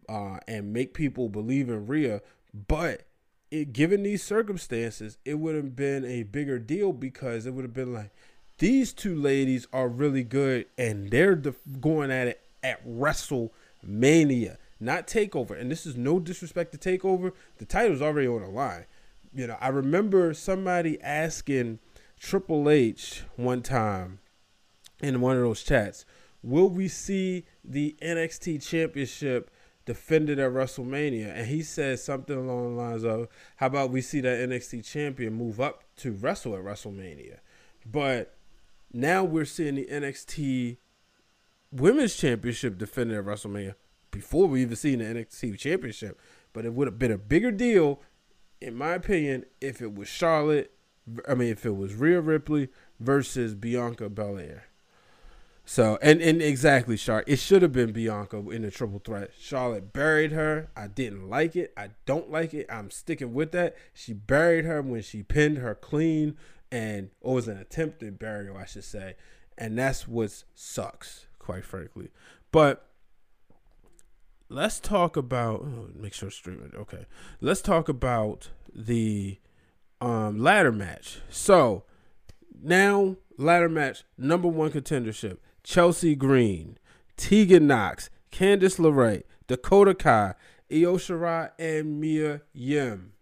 uh, 0.09 0.39
and 0.47 0.73
make 0.73 0.95
people 0.95 1.29
believe 1.29 1.69
in 1.69 1.87
Rhea, 1.87 2.21
but 2.69 3.07
it, 3.51 3.73
given 3.73 4.03
these 4.03 4.23
circumstances, 4.23 5.19
it 5.25 5.35
would 5.35 5.55
have 5.55 5.77
been 5.77 6.05
a 6.05 6.25
bigger 6.25 6.59
deal 6.59 6.93
because 6.93 7.47
it 7.47 7.55
would 7.55 7.65
have 7.65 7.75
been 7.75 7.93
like, 7.93 8.11
these 8.59 8.93
two 8.93 9.15
ladies 9.15 9.67
are 9.73 9.89
really 9.89 10.25
good, 10.25 10.67
and 10.79 11.11
they're 11.11 11.35
def- 11.35 11.61
going 11.81 12.11
at 12.11 12.29
it 12.29 12.41
at 12.63 12.87
WrestleMania, 12.87 14.57
not 14.79 15.07
Takeover. 15.07 15.59
And 15.59 15.71
this 15.71 15.87
is 15.87 15.97
no 15.97 16.19
disrespect 16.19 16.73
to 16.73 16.79
Takeover. 16.79 17.33
The 17.59 17.65
title's 17.65 18.03
already 18.03 18.29
on 18.29 18.43
the 18.43 18.49
line. 18.49 18.87
You 19.35 19.47
know, 19.47 19.57
I 19.61 19.69
remember 19.69 20.33
somebody 20.35 21.01
asking 21.03 21.79
Triple 22.19 22.71
H 22.71 23.23
one 23.37 23.63
time 23.63 24.21
in 25.01 25.21
one 25.21 25.37
of 25.37 25.43
those 25.43 25.63
chats, 25.63 26.07
"Will 26.43 26.71
we 26.71 26.89
see 26.89 27.45
the 27.65 27.97
NXT 28.01 28.59
Championship?" 28.59 29.51
defended 29.85 30.39
at 30.41 30.51
WrestleMania, 30.51 31.29
and 31.29 31.47
he 31.47 31.63
said 31.63 31.99
something 32.01 32.37
along 32.37 32.65
the 32.65 32.83
lines 32.83 33.05
of, 33.05 33.29
"How 33.57 33.67
about 33.67 33.93
we 33.93 34.01
see 34.01 34.21
that 34.21 34.41
NXT 34.41 34.83
champion 34.83 35.35
move 35.35 35.61
up 35.61 35.85
to 35.99 36.13
wrestle 36.13 36.57
at 36.57 36.65
WrestleMania?" 36.65 37.39
But 37.85 38.37
now 38.93 39.23
we're 39.23 39.45
seeing 39.45 39.77
the 39.77 39.89
NXT 39.89 40.79
Women's 41.71 42.17
Championship 42.17 42.79
defended 42.79 43.19
at 43.19 43.25
WrestleMania 43.25 43.75
before 44.17 44.47
we 44.47 44.63
even 44.63 44.77
seen 44.77 45.01
the 45.01 45.05
NXT 45.05 45.59
Championship. 45.59 46.19
But 46.53 46.65
it 46.65 46.73
would 46.73 46.87
have 46.87 46.99
been 46.99 47.13
a 47.13 47.19
bigger 47.19 47.51
deal, 47.51 48.01
in 48.61 48.75
my 48.75 48.95
opinion, 48.95 49.45
if 49.61 49.83
it 49.83 49.95
was 49.95 50.09
Charlotte. 50.09 50.73
I 51.29 51.35
mean, 51.35 51.51
if 51.51 51.67
it 51.67 51.77
was 51.77 51.95
Rhea 51.95 52.21
Ripley 52.21 52.69
versus 52.99 53.55
Bianca 53.55 54.09
Belair. 54.09 54.65
So 55.67 55.99
and 56.01 56.23
and 56.23 56.41
exactly, 56.41 56.97
Charlotte. 56.97 57.29
It 57.29 57.41
should 57.41 57.61
have 57.61 57.73
been 57.73 57.93
Bianca 57.93 58.39
in 58.51 58.63
the 58.63 58.71
triple 58.71 59.01
threat. 59.01 59.33
Charlotte 59.39 59.93
buried 59.93 60.33
her. 60.33 60.71
I 60.75 60.87
didn't 60.87 61.29
like 61.29 61.57
it. 61.57 61.75
I 61.77 61.91
don't 62.07 62.31
like 62.31 62.55
it. 62.55 62.67
I'm 62.71 62.91
sticking 62.91 63.35
with 63.35 63.53
that. 63.53 63.77
She 63.93 64.13
buried 64.15 64.65
her 64.65 64.81
when 64.81 65.03
she 65.03 65.23
pinned 65.23 65.59
her 65.59 65.75
clean, 65.75 66.37
and 66.73 67.11
it 67.23 67.29
was 67.29 67.49
an 67.49 67.59
attempted 67.59 68.19
burial, 68.19 68.57
I 68.57 68.65
should 68.65 68.85
say. 68.85 69.17
And 69.59 69.77
that's 69.77 70.09
what 70.09 70.45
sucks, 70.55 71.27
quite 71.39 71.65
frankly. 71.65 72.11
But 72.53 72.89
let's 74.49 74.81
talk 74.81 75.17
about. 75.17 75.61
Oh, 75.61 75.89
make 75.95 76.15
sure 76.15 76.31
streaming. 76.31 76.73
Okay, 76.75 77.07
let's 77.41 77.61
talk 77.61 77.89
about 77.89 78.51
the 78.75 79.39
um 80.01 80.39
ladder 80.39 80.73
match. 80.73 81.21
So 81.31 81.85
now 82.63 83.17
ladder 83.39 83.69
match 83.69 84.05
number 84.19 84.49
one 84.49 84.71
contendership 84.71 85.39
Chelsea 85.63 86.15
Green, 86.15 86.79
Tegan 87.17 87.67
Nox, 87.67 88.11
Candice 88.31 88.79
LeRae, 88.79 89.23
Dakota 89.47 89.95
Kai, 89.95 90.35
Io 90.73 90.97
Shirai, 90.97 91.51
and 91.59 92.01
Mia 92.01 92.43
Yim. 92.53 93.13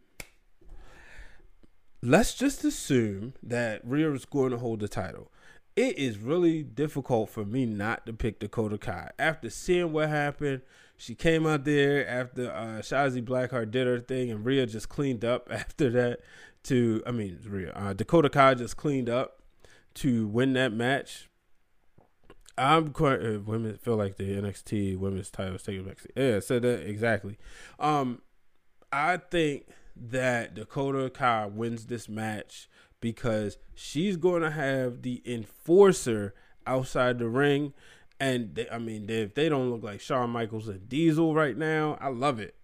Let's 2.03 2.35
just 2.35 2.65
assume 2.65 3.33
that 3.43 3.81
Rhea 3.83 4.13
is 4.13 4.27
going 4.27 4.51
to 4.51 4.59
hold 4.59 4.81
the 4.81 4.89
title. 4.89 5.33
It 5.75 5.99
is 5.99 6.19
really 6.19 6.63
difficult 6.63 7.31
for 7.31 7.45
me 7.45 7.65
not 7.65 8.05
to 8.07 8.13
pick 8.13 8.41
Dakota 8.41 8.77
Kai. 8.77 9.11
After 9.19 9.49
seeing 9.49 9.91
what 9.93 10.11
happened, 10.11 10.61
she 10.97 11.15
came 11.15 11.47
out 11.47 11.65
there 11.65 12.07
after 12.09 12.51
uh, 12.51 12.81
Shotzi 12.81 13.23
Blackheart 13.25 13.71
did 13.71 13.87
her 13.87 13.99
thing, 13.99 14.31
and 14.31 14.45
Rhea 14.45 14.67
just 14.67 14.89
cleaned 14.89 15.25
up 15.25 15.49
after 15.51 15.91
that. 15.91 16.21
To 16.65 17.03
I 17.07 17.11
mean, 17.11 17.39
Rhea 17.47 17.73
uh, 17.75 17.93
Dakota 17.93 18.31
Kai 18.31 18.55
just 18.55 18.79
cleaned 18.79 19.11
up 19.11 19.43
to 19.95 20.27
win 20.27 20.55
that 20.55 20.73
match. 20.73 21.29
I'm 22.57 22.91
quite 22.91 23.21
uh, 23.21 23.41
women 23.41 23.77
feel 23.77 23.97
like 23.97 24.17
the 24.17 24.25
NXT 24.25 24.97
women's 24.97 25.31
title 25.31 25.57
is 25.57 25.63
taking 25.63 25.85
back. 25.85 25.99
Yeah, 26.17 26.41
said 26.41 26.63
that 26.63 26.89
exactly. 26.89 27.37
Um, 27.79 28.23
I 28.93 29.19
think 29.19 29.67
that 29.97 30.55
Dakota 30.55 31.11
Kai 31.11 31.47
wins 31.47 31.87
this 31.87 32.09
match 32.09 32.69
because 33.01 33.59
she's 33.75 34.17
going 34.17 34.43
to 34.43 34.51
have 34.51 35.03
the 35.03 35.21
enforcer 35.27 36.35
outside 36.67 37.19
the 37.19 37.29
ring, 37.29 37.75
and 38.21 38.55
they, 38.55 38.69
I 38.71 38.79
mean, 38.79 39.07
they, 39.07 39.23
if 39.23 39.35
they 39.35 39.49
don't 39.49 39.71
look 39.71 39.83
like 39.83 40.01
Shawn 40.01 40.31
Michaels 40.31 40.69
and 40.69 40.89
Diesel 40.89 41.35
right 41.35 41.57
now, 41.57 41.99
I 42.01 42.09
love 42.09 42.41
it. 42.41 42.55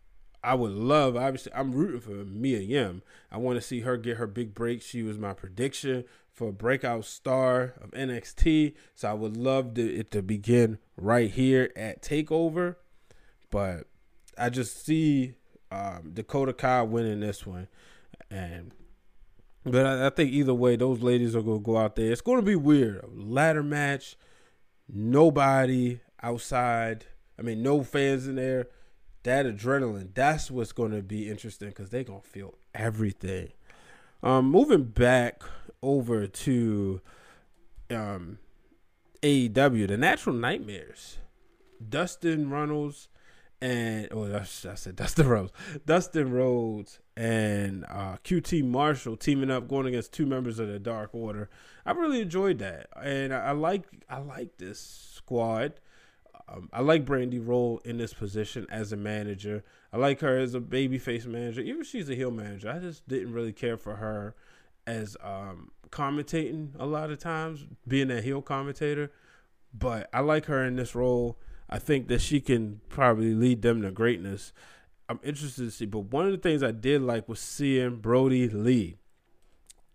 I 0.42 0.54
would 0.54 0.72
love, 0.72 1.16
obviously, 1.16 1.52
I'm 1.54 1.72
rooting 1.72 2.00
for 2.00 2.10
Mia 2.10 2.60
Yim. 2.60 3.02
I 3.30 3.36
want 3.36 3.56
to 3.56 3.62
see 3.62 3.80
her 3.80 3.96
get 3.98 4.16
her 4.16 4.26
big 4.26 4.54
break. 4.54 4.80
She 4.80 5.02
was 5.02 5.18
my 5.18 5.34
prediction 5.34 6.04
for 6.32 6.48
a 6.48 6.52
breakout 6.52 7.04
star 7.04 7.74
of 7.82 7.90
NXT. 7.90 8.74
So 8.94 9.10
I 9.10 9.12
would 9.12 9.36
love 9.36 9.74
to, 9.74 9.82
it 9.82 10.10
to 10.12 10.22
begin 10.22 10.78
right 10.96 11.30
here 11.30 11.70
at 11.76 12.02
Takeover. 12.02 12.76
But 13.50 13.88
I 14.38 14.48
just 14.48 14.84
see 14.84 15.34
um, 15.70 16.12
Dakota 16.14 16.52
Kai 16.52 16.82
winning 16.82 17.20
this 17.20 17.46
one, 17.46 17.68
and 18.30 18.72
but 19.64 19.86
I, 19.86 20.06
I, 20.06 20.10
think 20.10 20.32
either 20.32 20.54
way, 20.54 20.76
those 20.76 21.00
ladies 21.00 21.36
are 21.36 21.42
gonna 21.42 21.60
go 21.60 21.76
out 21.76 21.96
there. 21.96 22.10
It's 22.10 22.20
gonna 22.20 22.42
be 22.42 22.56
weird. 22.56 23.04
A 23.04 23.08
ladder 23.12 23.62
match, 23.62 24.16
nobody 24.92 26.00
outside. 26.22 27.06
I 27.38 27.42
mean, 27.42 27.62
no 27.62 27.82
fans 27.82 28.26
in 28.26 28.36
there. 28.36 28.68
That 29.22 29.46
adrenaline, 29.46 30.14
that's 30.14 30.50
what's 30.50 30.72
gonna 30.72 31.02
be 31.02 31.28
interesting 31.28 31.68
because 31.68 31.90
they're 31.90 32.04
gonna 32.04 32.20
feel 32.22 32.54
everything. 32.74 33.52
Um, 34.22 34.50
moving 34.50 34.84
back 34.84 35.42
over 35.82 36.26
to 36.26 37.00
um, 37.90 38.38
AEW, 39.22 39.88
the 39.88 39.96
Natural 39.96 40.34
Nightmares, 40.34 41.18
Dustin 41.86 42.50
Runnels 42.50 43.08
and 43.62 44.08
oh, 44.10 44.34
I 44.34 44.44
said 44.44 44.96
Dustin 44.96 45.28
Rhodes, 45.28 45.52
Dustin 45.84 46.32
Rhodes 46.32 46.98
and 47.16 47.84
uh, 47.84 48.16
QT 48.24 48.64
Marshall 48.64 49.16
teaming 49.16 49.50
up, 49.50 49.68
going 49.68 49.86
against 49.86 50.12
two 50.12 50.26
members 50.26 50.58
of 50.58 50.68
the 50.68 50.78
Dark 50.78 51.10
Order. 51.12 51.50
I 51.90 51.92
really 51.92 52.20
enjoyed 52.20 52.60
that, 52.60 52.86
and 53.02 53.34
I, 53.34 53.46
I 53.46 53.50
like 53.50 53.82
I 54.08 54.18
like 54.18 54.58
this 54.58 54.78
squad. 55.12 55.80
Um, 56.48 56.68
I 56.72 56.82
like 56.82 57.04
Brandy 57.04 57.40
Rhodes 57.40 57.84
in 57.84 57.98
this 57.98 58.14
position 58.14 58.64
as 58.70 58.92
a 58.92 58.96
manager. 58.96 59.64
I 59.92 59.96
like 59.96 60.20
her 60.20 60.38
as 60.38 60.54
a 60.54 60.60
babyface 60.60 61.26
manager, 61.26 61.62
even 61.62 61.80
if 61.80 61.88
she's 61.88 62.08
a 62.08 62.14
heel 62.14 62.30
manager. 62.30 62.70
I 62.70 62.78
just 62.78 63.08
didn't 63.08 63.32
really 63.32 63.52
care 63.52 63.76
for 63.76 63.96
her 63.96 64.36
as 64.86 65.16
um, 65.20 65.72
commentating 65.90 66.68
a 66.78 66.86
lot 66.86 67.10
of 67.10 67.18
times, 67.18 67.66
being 67.88 68.12
a 68.12 68.22
heel 68.22 68.40
commentator. 68.40 69.10
But 69.74 70.08
I 70.12 70.20
like 70.20 70.44
her 70.44 70.64
in 70.64 70.76
this 70.76 70.94
role. 70.94 71.40
I 71.68 71.80
think 71.80 72.06
that 72.06 72.20
she 72.20 72.40
can 72.40 72.82
probably 72.88 73.34
lead 73.34 73.62
them 73.62 73.82
to 73.82 73.90
greatness. 73.90 74.52
I'm 75.08 75.18
interested 75.24 75.64
to 75.64 75.72
see. 75.72 75.86
But 75.86 76.12
one 76.12 76.26
of 76.26 76.30
the 76.30 76.38
things 76.38 76.62
I 76.62 76.70
did 76.70 77.02
like 77.02 77.28
was 77.28 77.40
seeing 77.40 77.96
Brodie 77.96 78.48
Lee. 78.48 78.98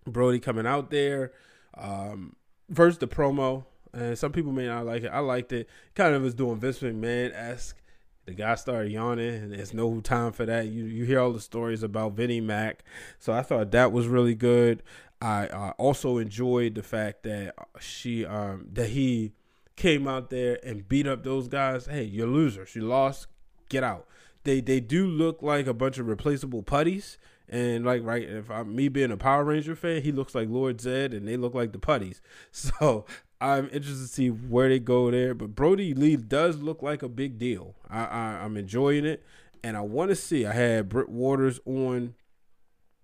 Brodie 0.05 0.41
coming 0.41 0.67
out 0.67 0.91
there. 0.91 1.31
Um, 1.77 2.35
first, 2.73 2.99
the 2.99 3.07
promo. 3.07 3.65
And 3.93 4.17
some 4.17 4.33
people 4.33 4.51
may 4.51 4.67
not 4.67 4.85
like 4.85 5.03
it. 5.03 5.07
I 5.07 5.19
liked 5.19 5.53
it. 5.53 5.69
Kind 5.95 6.13
of 6.15 6.21
was 6.21 6.33
doing 6.33 6.57
Vince 6.57 6.79
McMahon 6.79 7.33
esque. 7.33 7.77
The 8.25 8.33
guy 8.33 8.55
started 8.55 8.91
yawning, 8.91 9.35
and 9.35 9.53
there's 9.53 9.73
no 9.73 10.01
time 10.01 10.31
for 10.31 10.45
that. 10.47 10.67
You 10.67 10.85
you 10.85 11.05
hear 11.05 11.19
all 11.19 11.31
the 11.31 11.39
stories 11.39 11.83
about 11.83 12.13
Vinnie 12.13 12.41
Mac, 12.41 12.83
so 13.19 13.31
I 13.31 13.43
thought 13.43 13.71
that 13.71 13.91
was 13.91 14.07
really 14.07 14.33
good. 14.33 14.81
I 15.21 15.47
uh, 15.47 15.73
also 15.77 16.17
enjoyed 16.17 16.75
the 16.75 16.83
fact 16.83 17.23
that 17.23 17.53
she 17.79 18.25
um, 18.25 18.67
that 18.73 18.89
he 18.89 19.33
came 19.75 20.07
out 20.07 20.31
there 20.31 20.59
and 20.63 20.87
beat 20.89 21.07
up 21.07 21.23
those 21.23 21.47
guys. 21.47 21.85
Hey, 21.85 22.03
you're 22.03 22.27
losers. 22.27 22.75
You 22.75 22.81
lost. 22.81 23.27
Get 23.69 23.83
out. 23.83 24.07
They 24.43 24.59
they 24.59 24.79
do 24.79 25.07
look 25.07 25.41
like 25.41 25.67
a 25.67 25.73
bunch 25.73 25.99
of 25.99 26.07
replaceable 26.07 26.63
putties. 26.63 27.17
And 27.47 27.85
like 27.85 28.03
right, 28.03 28.23
if 28.23 28.49
I'm 28.49 28.75
me 28.75 28.87
being 28.87 29.11
a 29.11 29.17
Power 29.17 29.43
Ranger 29.43 29.75
fan, 29.75 30.01
he 30.01 30.11
looks 30.11 30.33
like 30.33 30.49
Lord 30.49 30.81
Zed, 30.81 31.13
and 31.13 31.27
they 31.27 31.37
look 31.37 31.53
like 31.53 31.71
the 31.71 31.79
putties. 31.79 32.21
So 32.51 33.05
I'm 33.39 33.65
interested 33.65 34.01
to 34.01 34.07
see 34.07 34.29
where 34.29 34.69
they 34.69 34.79
go 34.79 35.11
there. 35.11 35.33
But 35.33 35.55
Brodie 35.55 35.93
Lee 35.93 36.15
does 36.15 36.57
look 36.57 36.81
like 36.81 37.03
a 37.03 37.09
big 37.09 37.37
deal. 37.37 37.75
I, 37.89 38.05
I 38.05 38.21
I'm 38.43 38.57
enjoying 38.57 39.05
it, 39.05 39.23
and 39.63 39.77
I 39.77 39.81
want 39.81 40.09
to 40.09 40.15
see. 40.15 40.45
I 40.45 40.53
had 40.53 40.89
Britt 40.89 41.09
Waters 41.09 41.59
on 41.65 42.15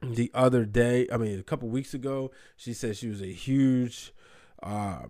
the 0.01 0.31
other 0.33 0.65
day. 0.65 1.07
I 1.11 1.17
mean, 1.17 1.39
a 1.39 1.43
couple 1.43 1.69
weeks 1.69 1.93
ago. 1.93 2.31
She 2.55 2.73
said 2.73 2.97
she 2.97 3.07
was 3.07 3.21
a 3.21 3.31
huge. 3.31 4.13
Uh, 4.63 5.03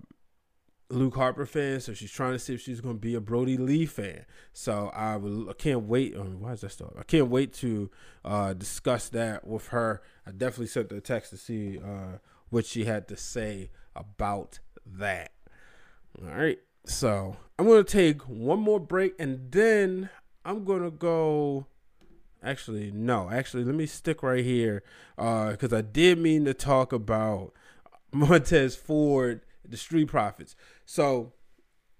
Luke 0.92 1.16
Harper 1.16 1.46
fan, 1.46 1.80
so 1.80 1.94
she's 1.94 2.12
trying 2.12 2.34
to 2.34 2.40
see 2.40 2.54
if 2.54 2.62
she's 2.62 2.82
going 2.82 2.96
to 2.96 3.00
be 3.00 3.16
a 3.16 3.22
Brodie 3.22 3.58
Lee 3.58 3.86
fan. 3.86 4.26
So 4.54 4.92
I, 4.94 5.18
will, 5.18 5.50
I 5.50 5.54
can't 5.54 5.84
wait. 5.84 6.16
Um, 6.16 6.40
why 6.40 6.52
is 6.52 6.62
that 6.62 6.72
start? 6.72 6.96
I 7.00 7.04
can't 7.04 7.30
wait 7.30 7.54
to 7.56 7.90
uh, 8.24 8.54
discuss 8.54 9.10
that 9.10 9.48
with 9.48 9.68
her. 9.68 10.02
I 10.26 10.32
definitely 10.32 10.68
sent 10.68 10.92
a 10.92 11.02
text 11.02 11.32
to 11.32 11.38
see 11.38 11.80
uh, 11.80 12.18
what 12.50 12.66
she 12.66 12.86
had 12.86 13.08
to 13.08 13.18
say 13.18 13.72
about 13.96 14.60
that. 14.86 15.32
All 16.22 16.34
right. 16.34 16.60
So 16.86 17.38
I'm 17.58 17.68
going 17.68 17.84
to 17.84 17.92
take 17.92 18.22
one 18.24 18.60
more 18.60 18.80
break 18.80 19.14
and 19.20 19.52
then 19.52 20.10
I'm 20.46 20.64
going 20.64 20.84
to 20.84 20.92
go. 20.92 21.68
Actually, 22.44 22.92
no. 22.92 23.30
Actually, 23.30 23.64
let 23.64 23.76
me 23.76 23.86
stick 23.86 24.24
right 24.24 24.44
here 24.44 24.84
because 25.16 25.74
uh, 25.74 25.78
I 25.78 25.82
did 25.82 26.18
mean 26.18 26.46
to 26.46 26.56
talk 26.56 26.92
about 26.92 27.54
Montez 28.12 28.76
Ford 28.76 29.42
the 29.68 29.78
Street 29.78 30.08
Profits. 30.08 30.56
So 30.86 31.34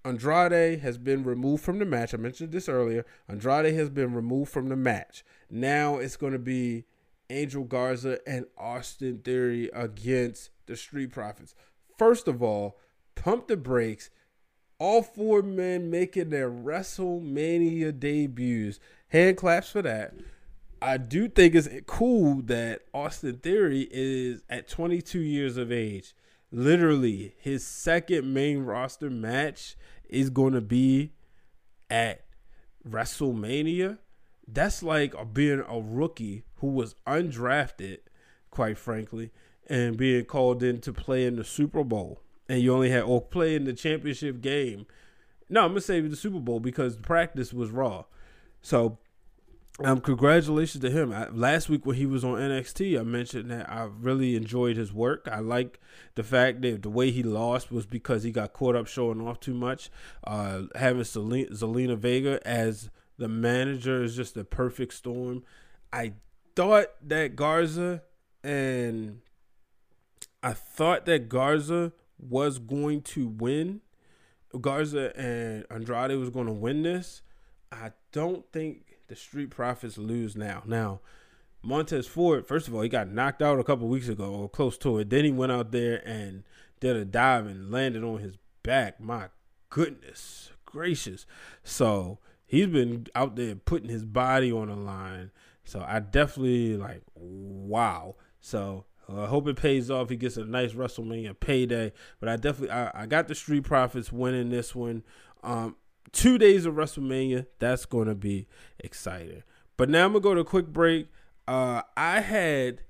Andrade 0.04 0.80
has 0.80 0.98
been 0.98 1.22
removed 1.22 1.62
from 1.62 1.78
the 1.78 1.84
match. 1.84 2.12
I 2.12 2.16
mentioned 2.16 2.52
this 2.52 2.68
earlier. 2.68 3.04
Andrade 3.28 3.74
has 3.74 3.88
been 3.88 4.14
removed 4.14 4.50
from 4.50 4.68
the 4.68 4.76
match. 4.76 5.24
Now 5.48 5.96
it's 5.98 6.16
going 6.16 6.32
to 6.32 6.38
be 6.38 6.84
Angel 7.30 7.64
Garza 7.64 8.18
and 8.26 8.46
Austin 8.58 9.18
Theory 9.18 9.70
against 9.72 10.50
the 10.66 10.76
Street 10.76 11.12
Profits. 11.12 11.54
First 11.96 12.28
of 12.28 12.42
all, 12.42 12.78
pump 13.14 13.48
the 13.48 13.56
brakes. 13.56 14.10
All 14.78 15.02
four 15.02 15.42
men 15.42 15.90
making 15.90 16.30
their 16.30 16.50
WrestleMania 16.50 17.98
debuts. 17.98 18.80
Hand 19.08 19.36
claps 19.36 19.70
for 19.70 19.82
that. 19.82 20.14
I 20.80 20.96
do 20.96 21.28
think 21.28 21.54
it's 21.54 21.68
cool 21.86 22.42
that 22.46 22.82
Austin 22.92 23.36
Theory 23.36 23.86
is 23.92 24.42
at 24.50 24.68
22 24.68 25.20
years 25.20 25.56
of 25.56 25.70
age. 25.70 26.12
Literally, 26.52 27.34
his 27.38 27.66
second 27.66 28.32
main 28.32 28.58
roster 28.58 29.08
match 29.08 29.74
is 30.08 30.28
going 30.28 30.52
to 30.52 30.60
be 30.60 31.12
at 31.88 32.24
WrestleMania. 32.86 33.98
That's 34.46 34.82
like 34.82 35.14
being 35.32 35.64
a 35.66 35.80
rookie 35.80 36.44
who 36.56 36.66
was 36.66 36.94
undrafted, 37.06 37.98
quite 38.50 38.76
frankly, 38.76 39.30
and 39.66 39.96
being 39.96 40.26
called 40.26 40.62
in 40.62 40.80
to 40.82 40.92
play 40.92 41.24
in 41.24 41.36
the 41.36 41.44
Super 41.44 41.82
Bowl. 41.82 42.20
And 42.48 42.60
you 42.60 42.74
only 42.74 42.90
had 42.90 43.04
or 43.04 43.22
play 43.22 43.54
in 43.54 43.64
the 43.64 43.72
championship 43.72 44.42
game. 44.42 44.86
No, 45.48 45.62
I'm 45.62 45.70
gonna 45.70 45.80
say 45.80 46.00
the 46.00 46.16
Super 46.16 46.40
Bowl 46.40 46.60
because 46.60 46.96
practice 46.96 47.54
was 47.54 47.70
raw. 47.70 48.04
So 48.60 48.98
um, 49.80 50.00
congratulations 50.00 50.82
to 50.82 50.90
him. 50.90 51.12
I, 51.12 51.28
last 51.28 51.68
week 51.68 51.86
when 51.86 51.96
he 51.96 52.04
was 52.04 52.24
on 52.24 52.34
NXT, 52.34 52.98
I 52.98 53.02
mentioned 53.02 53.50
that 53.50 53.70
I 53.70 53.88
really 54.00 54.36
enjoyed 54.36 54.76
his 54.76 54.92
work. 54.92 55.26
I 55.30 55.38
like 55.38 55.80
the 56.14 56.22
fact 56.22 56.60
that 56.62 56.82
the 56.82 56.90
way 56.90 57.10
he 57.10 57.22
lost 57.22 57.72
was 57.72 57.86
because 57.86 58.22
he 58.22 58.30
got 58.30 58.52
caught 58.52 58.76
up 58.76 58.86
showing 58.86 59.26
off 59.26 59.40
too 59.40 59.54
much. 59.54 59.90
Uh, 60.24 60.62
having 60.74 61.02
Zelina, 61.02 61.50
Zelina 61.52 61.96
Vega 61.96 62.46
as 62.46 62.90
the 63.16 63.28
manager 63.28 64.02
is 64.02 64.14
just 64.14 64.36
a 64.36 64.44
perfect 64.44 64.92
storm. 64.92 65.42
I 65.92 66.14
thought 66.54 66.88
that 67.06 67.34
Garza 67.34 68.02
and 68.44 69.20
I 70.42 70.52
thought 70.52 71.06
that 71.06 71.28
Garza 71.28 71.92
was 72.18 72.58
going 72.58 73.02
to 73.02 73.26
win. 73.26 73.80
Garza 74.60 75.16
and 75.18 75.64
Andrade 75.70 76.18
was 76.18 76.30
going 76.30 76.46
to 76.46 76.52
win 76.52 76.82
this. 76.82 77.22
I 77.70 77.92
don't 78.12 78.44
think 78.52 78.91
the 79.08 79.16
Street 79.16 79.50
Profits 79.50 79.98
lose 79.98 80.36
now. 80.36 80.62
Now, 80.66 81.00
Montez 81.62 82.06
Ford, 82.06 82.46
first 82.46 82.68
of 82.68 82.74
all, 82.74 82.82
he 82.82 82.88
got 82.88 83.10
knocked 83.10 83.42
out 83.42 83.60
a 83.60 83.64
couple 83.64 83.88
weeks 83.88 84.08
ago 84.08 84.32
or 84.32 84.48
close 84.48 84.76
to 84.78 84.98
it. 84.98 85.10
Then 85.10 85.24
he 85.24 85.30
went 85.30 85.52
out 85.52 85.70
there 85.72 86.06
and 86.06 86.44
did 86.80 86.96
a 86.96 87.04
dive 87.04 87.46
and 87.46 87.70
landed 87.70 88.02
on 88.02 88.18
his 88.18 88.36
back. 88.62 89.00
My 89.00 89.28
goodness 89.70 90.50
gracious. 90.72 91.26
So 91.62 92.18
he's 92.46 92.66
been 92.66 93.06
out 93.14 93.36
there 93.36 93.54
putting 93.54 93.88
his 93.88 94.04
body 94.04 94.50
on 94.50 94.68
the 94.68 94.76
line. 94.76 95.30
So 95.64 95.84
I 95.86 96.00
definitely 96.00 96.76
like, 96.76 97.02
wow. 97.14 98.16
So 98.40 98.86
I 99.08 99.26
hope 99.26 99.46
it 99.46 99.56
pays 99.56 99.90
off. 99.90 100.10
He 100.10 100.16
gets 100.16 100.36
a 100.36 100.44
nice 100.44 100.72
WrestleMania 100.72 101.38
payday. 101.38 101.92
But 102.18 102.28
I 102.28 102.36
definitely, 102.36 102.70
I, 102.70 103.02
I 103.02 103.06
got 103.06 103.28
the 103.28 103.34
Street 103.34 103.64
Profits 103.64 104.10
winning 104.10 104.50
this 104.50 104.74
one. 104.74 105.04
Um, 105.44 105.76
two 106.10 106.38
days 106.38 106.66
of 106.66 106.74
WrestleMania. 106.74 107.46
That's 107.58 107.86
going 107.86 108.08
to 108.08 108.14
be 108.14 108.46
exciting. 108.80 109.42
But 109.76 109.88
now 109.88 110.04
I'm 110.04 110.12
going 110.12 110.22
to 110.22 110.28
go 110.28 110.34
to 110.34 110.40
a 110.40 110.44
quick 110.44 110.66
break. 110.66 111.08
Uh, 111.46 111.82
I 111.96 112.20
had 112.20 112.82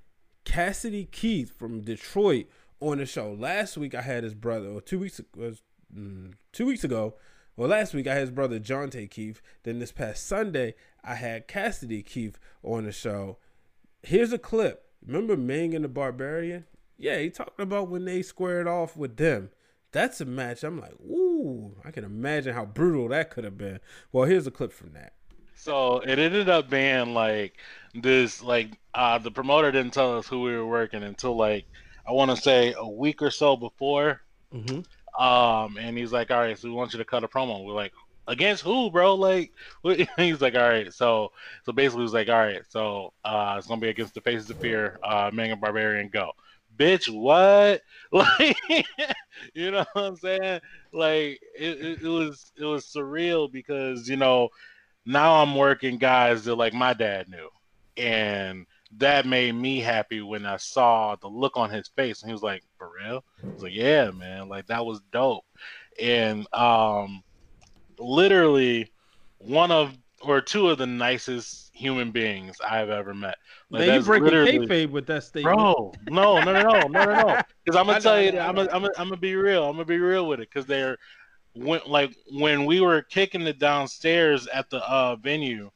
Cassidy 0.44 1.04
Keith 1.04 1.56
from 1.56 1.82
Detroit 1.82 2.46
on 2.80 2.98
the 2.98 3.06
show. 3.06 3.32
Last 3.32 3.76
week 3.76 3.94
I 3.94 4.02
had 4.02 4.24
his 4.24 4.34
brother, 4.34 4.68
or 4.68 4.80
two 4.80 4.98
weeks 4.98 5.20
was 5.36 5.62
mm, 5.94 6.34
two 6.52 6.66
weeks 6.66 6.84
ago. 6.84 7.14
Well, 7.56 7.68
last 7.68 7.94
week 7.94 8.06
I 8.06 8.14
had 8.14 8.22
his 8.22 8.30
brother 8.30 8.58
Jonte 8.58 9.10
Keith. 9.10 9.40
Then 9.62 9.78
this 9.78 9.92
past 9.92 10.26
Sunday 10.26 10.74
I 11.04 11.14
had 11.14 11.48
Cassidy 11.48 12.02
Keith 12.02 12.38
on 12.62 12.84
the 12.84 12.92
show. 12.92 13.38
Here's 14.02 14.32
a 14.32 14.38
clip. 14.38 14.86
Remember 15.06 15.36
Meng 15.36 15.74
and 15.74 15.84
the 15.84 15.88
Barbarian? 15.88 16.64
Yeah, 16.96 17.18
he 17.18 17.30
talked 17.30 17.60
about 17.60 17.88
when 17.88 18.04
they 18.04 18.22
squared 18.22 18.68
off 18.68 18.96
with 18.96 19.16
them. 19.16 19.50
That's 19.92 20.20
a 20.20 20.24
match. 20.24 20.64
I'm 20.64 20.80
like, 20.80 20.94
ooh, 21.00 21.21
I 21.84 21.90
can 21.90 22.04
imagine 22.04 22.54
how 22.54 22.64
brutal 22.64 23.08
that 23.08 23.30
could 23.30 23.44
have 23.44 23.58
been. 23.58 23.80
Well, 24.12 24.24
here's 24.24 24.46
a 24.46 24.50
clip 24.50 24.72
from 24.72 24.92
that. 24.92 25.12
So 25.54 26.00
it 26.00 26.18
ended 26.18 26.48
up 26.48 26.68
being 26.68 27.14
like 27.14 27.56
this, 27.94 28.42
like 28.42 28.70
uh, 28.94 29.18
the 29.18 29.30
promoter 29.30 29.70
didn't 29.70 29.94
tell 29.94 30.18
us 30.18 30.26
who 30.26 30.42
we 30.42 30.52
were 30.52 30.66
working 30.66 31.02
until 31.02 31.36
like 31.36 31.66
I 32.06 32.12
want 32.12 32.30
to 32.30 32.36
say 32.36 32.74
a 32.76 32.88
week 32.88 33.22
or 33.22 33.30
so 33.30 33.56
before. 33.56 34.22
Mm-hmm. 34.52 35.22
Um, 35.22 35.76
and 35.78 35.96
he's 35.96 36.12
like, 36.12 36.30
all 36.30 36.40
right, 36.40 36.58
so 36.58 36.68
we 36.68 36.74
want 36.74 36.92
you 36.92 36.98
to 36.98 37.04
cut 37.04 37.22
a 37.22 37.28
promo. 37.28 37.64
We're 37.64 37.74
like, 37.74 37.92
against 38.26 38.62
who, 38.62 38.90
bro? 38.90 39.14
Like, 39.14 39.52
he's 40.16 40.40
like, 40.40 40.54
all 40.54 40.68
right, 40.68 40.92
so 40.92 41.32
so 41.64 41.72
basically, 41.72 42.04
he's 42.04 42.14
like, 42.14 42.28
all 42.28 42.38
right, 42.38 42.62
so 42.68 43.12
uh, 43.24 43.56
it's 43.58 43.66
gonna 43.66 43.80
be 43.80 43.88
against 43.88 44.14
the 44.14 44.20
Faces 44.20 44.50
of 44.50 44.58
Fear, 44.58 44.98
uh, 45.04 45.30
Mega 45.32 45.56
Barbarian, 45.56 46.08
go 46.08 46.32
bitch, 46.82 47.08
what? 47.08 47.82
Like, 48.12 48.58
you 49.54 49.70
know 49.70 49.86
what 49.94 50.04
I'm 50.04 50.16
saying? 50.16 50.60
Like, 50.92 51.40
it, 51.58 51.80
it, 51.80 52.02
it, 52.02 52.06
was 52.08 52.52
it 52.58 52.64
was 52.66 52.84
surreal 52.84 53.50
because 53.50 54.06
you 54.06 54.16
know 54.16 54.50
now 55.06 55.42
I'm 55.42 55.56
working 55.56 55.96
guys 55.96 56.44
that 56.44 56.56
like 56.56 56.74
my 56.74 56.92
dad 56.92 57.30
knew, 57.30 57.48
and 57.96 58.66
that 58.98 59.24
made 59.24 59.54
me 59.54 59.80
happy 59.80 60.20
when 60.20 60.44
I 60.44 60.58
saw 60.58 61.16
the 61.16 61.28
look 61.28 61.56
on 61.56 61.70
his 61.70 61.88
face, 61.88 62.20
and 62.20 62.28
he 62.28 62.34
was 62.34 62.42
like, 62.42 62.64
"For 62.76 62.90
real?" 63.02 63.16
I 63.16 63.54
was 63.54 63.62
like, 63.62 63.74
"Yeah, 63.74 64.10
man, 64.10 64.50
like 64.50 64.66
that 64.66 64.84
was 64.84 65.00
dope," 65.10 65.46
and 65.98 66.46
um, 66.52 67.22
literally 67.98 68.92
one 69.38 69.70
of 69.70 69.96
or 70.22 70.40
two 70.40 70.68
of 70.68 70.78
the 70.78 70.86
nicest 70.86 71.70
human 71.74 72.10
beings 72.10 72.56
I've 72.60 72.90
ever 72.90 73.14
met. 73.14 73.36
Like, 73.70 73.86
Man, 73.86 74.00
you 74.00 74.06
breaking 74.06 74.30
kayfabe 74.30 74.90
with 74.90 75.06
that 75.06 75.24
statement, 75.24 75.56
bro? 75.56 75.92
No, 76.08 76.40
no, 76.40 76.52
no, 76.52 76.62
no, 76.62 76.80
no, 76.88 77.04
no. 77.04 77.40
Because 77.64 77.78
I'm 77.78 77.86
gonna 77.86 78.00
tell 78.00 78.20
you, 78.20 78.38
I'm 78.38 78.54
gonna, 78.54 78.68
I'm 78.72 79.08
gonna, 79.08 79.16
be 79.16 79.34
real. 79.34 79.64
I'm 79.64 79.72
gonna 79.72 79.84
be 79.84 79.98
real 79.98 80.26
with 80.26 80.40
it 80.40 80.48
because 80.48 80.66
they're 80.66 80.98
when 81.54 81.80
like 81.86 82.14
when 82.30 82.64
we 82.64 82.80
were 82.80 83.02
kicking 83.02 83.42
it 83.42 83.58
downstairs 83.58 84.46
at 84.48 84.70
the 84.70 84.78
uh 84.88 85.16
venue, 85.16 85.70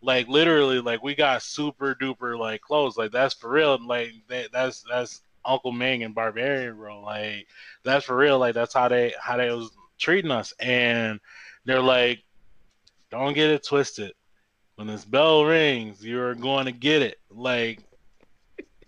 like 0.00 0.28
literally, 0.28 0.80
like 0.80 1.02
we 1.02 1.14
got 1.14 1.42
super 1.42 1.94
duper 1.94 2.38
like 2.38 2.60
close. 2.60 2.96
Like 2.96 3.12
that's 3.12 3.34
for 3.34 3.50
real. 3.50 3.78
Like 3.84 4.12
that, 4.28 4.52
that's 4.52 4.84
that's 4.88 5.22
Uncle 5.44 5.72
Meng 5.72 6.02
and 6.02 6.14
Barbarian, 6.14 6.76
bro. 6.76 7.00
Like 7.00 7.46
that's 7.84 8.04
for 8.04 8.16
real. 8.16 8.38
Like 8.38 8.54
that's 8.54 8.74
how 8.74 8.88
they 8.88 9.14
how 9.20 9.36
they 9.36 9.50
was 9.50 9.70
treating 9.98 10.30
us, 10.30 10.52
and 10.60 11.20
they're 11.64 11.80
like 11.80 12.22
don't 13.10 13.34
get 13.34 13.50
it 13.50 13.64
twisted. 13.64 14.12
When 14.76 14.86
this 14.86 15.04
bell 15.04 15.44
rings, 15.44 16.04
you're 16.04 16.34
going 16.34 16.66
to 16.66 16.72
get 16.72 17.02
it. 17.02 17.18
Like 17.30 17.80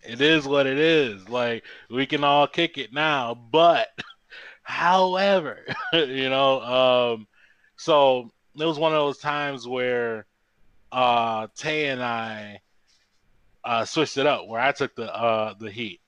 it 0.02 0.20
is 0.20 0.46
what 0.46 0.66
it 0.66 0.78
is. 0.78 1.28
Like 1.28 1.64
we 1.90 2.06
can 2.06 2.24
all 2.24 2.46
kick 2.46 2.78
it 2.78 2.92
now, 2.92 3.34
but 3.34 3.88
however, 4.62 5.64
you 5.92 6.28
know, 6.28 6.60
um, 6.60 7.26
so 7.76 8.30
it 8.58 8.64
was 8.64 8.78
one 8.78 8.92
of 8.92 8.98
those 8.98 9.18
times 9.18 9.66
where 9.66 10.26
uh 10.90 11.46
Tay 11.54 11.88
and 11.88 12.02
I 12.02 12.60
uh 13.62 13.84
switched 13.84 14.16
it 14.16 14.26
up 14.26 14.46
where 14.46 14.60
I 14.60 14.72
took 14.72 14.94
the 14.94 15.14
uh 15.14 15.54
the 15.58 15.70
heat. 15.70 16.00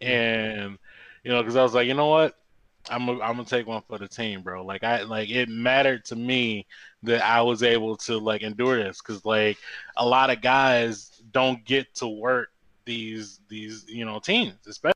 And 0.00 0.78
you 1.24 1.32
know, 1.32 1.42
because 1.42 1.56
I 1.56 1.62
was 1.62 1.74
like, 1.74 1.88
you 1.88 1.94
know 1.94 2.06
what? 2.06 2.34
I'm 2.90 3.08
a, 3.08 3.12
I'm 3.12 3.36
gonna 3.36 3.44
take 3.44 3.66
one 3.66 3.82
for 3.88 3.98
the 3.98 4.08
team, 4.08 4.42
bro. 4.42 4.64
Like 4.64 4.84
I 4.84 5.02
like 5.02 5.30
it 5.30 5.48
mattered 5.48 6.04
to 6.06 6.16
me 6.16 6.66
that 7.02 7.24
I 7.24 7.42
was 7.42 7.62
able 7.62 7.96
to 7.98 8.18
like 8.18 8.42
endure 8.42 8.82
this 8.82 9.00
because 9.00 9.24
like 9.24 9.58
a 9.96 10.06
lot 10.06 10.30
of 10.30 10.40
guys 10.40 11.10
don't 11.32 11.64
get 11.64 11.94
to 11.96 12.08
work 12.08 12.50
these 12.84 13.40
these 13.48 13.84
you 13.88 14.04
know 14.04 14.18
teams, 14.18 14.54
especially. 14.66 14.94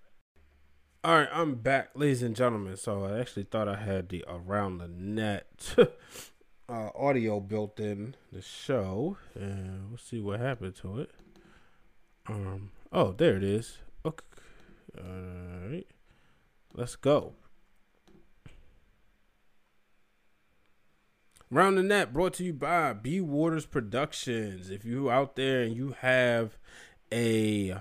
All 1.05 1.17
right, 1.17 1.29
I'm 1.33 1.57
back, 1.57 1.91
ladies 1.95 2.23
and 2.23 2.37
gentlemen. 2.37 2.77
So 2.77 3.05
I 3.05 3.19
actually 3.19 3.45
thought 3.45 3.69
I 3.69 3.77
had 3.77 4.09
the 4.09 4.25
around 4.29 4.79
the 4.79 4.89
net 4.89 5.75
uh, 6.69 6.91
audio 6.95 7.41
built 7.41 7.81
in 7.81 8.15
the 8.33 8.41
show, 8.41 9.17
and 9.35 9.91
we'll 9.91 9.99
see 9.99 10.21
what 10.21 10.41
happened 10.41 10.77
to 10.77 11.01
it. 11.01 11.11
Um. 12.27 12.71
Oh, 12.93 13.13
there 13.13 13.37
it 13.37 13.43
is. 13.43 13.79
Okay. 14.05 14.25
All 14.99 15.71
right. 15.71 15.87
Let's 16.75 16.97
go. 16.97 17.33
Round 21.53 21.77
the 21.77 21.83
Net 21.83 22.15
brought 22.15 22.33
to 22.35 22.45
you 22.45 22.55
by 22.55 22.95
B 22.95 23.21
Waters 23.21 23.67
Productions. 23.67 24.71
If 24.71 24.87
you 24.87 25.11
out 25.11 25.37
there 25.37 25.61
and 25.61 25.77
you 25.77 25.95
have 26.01 26.57
a 27.13 27.77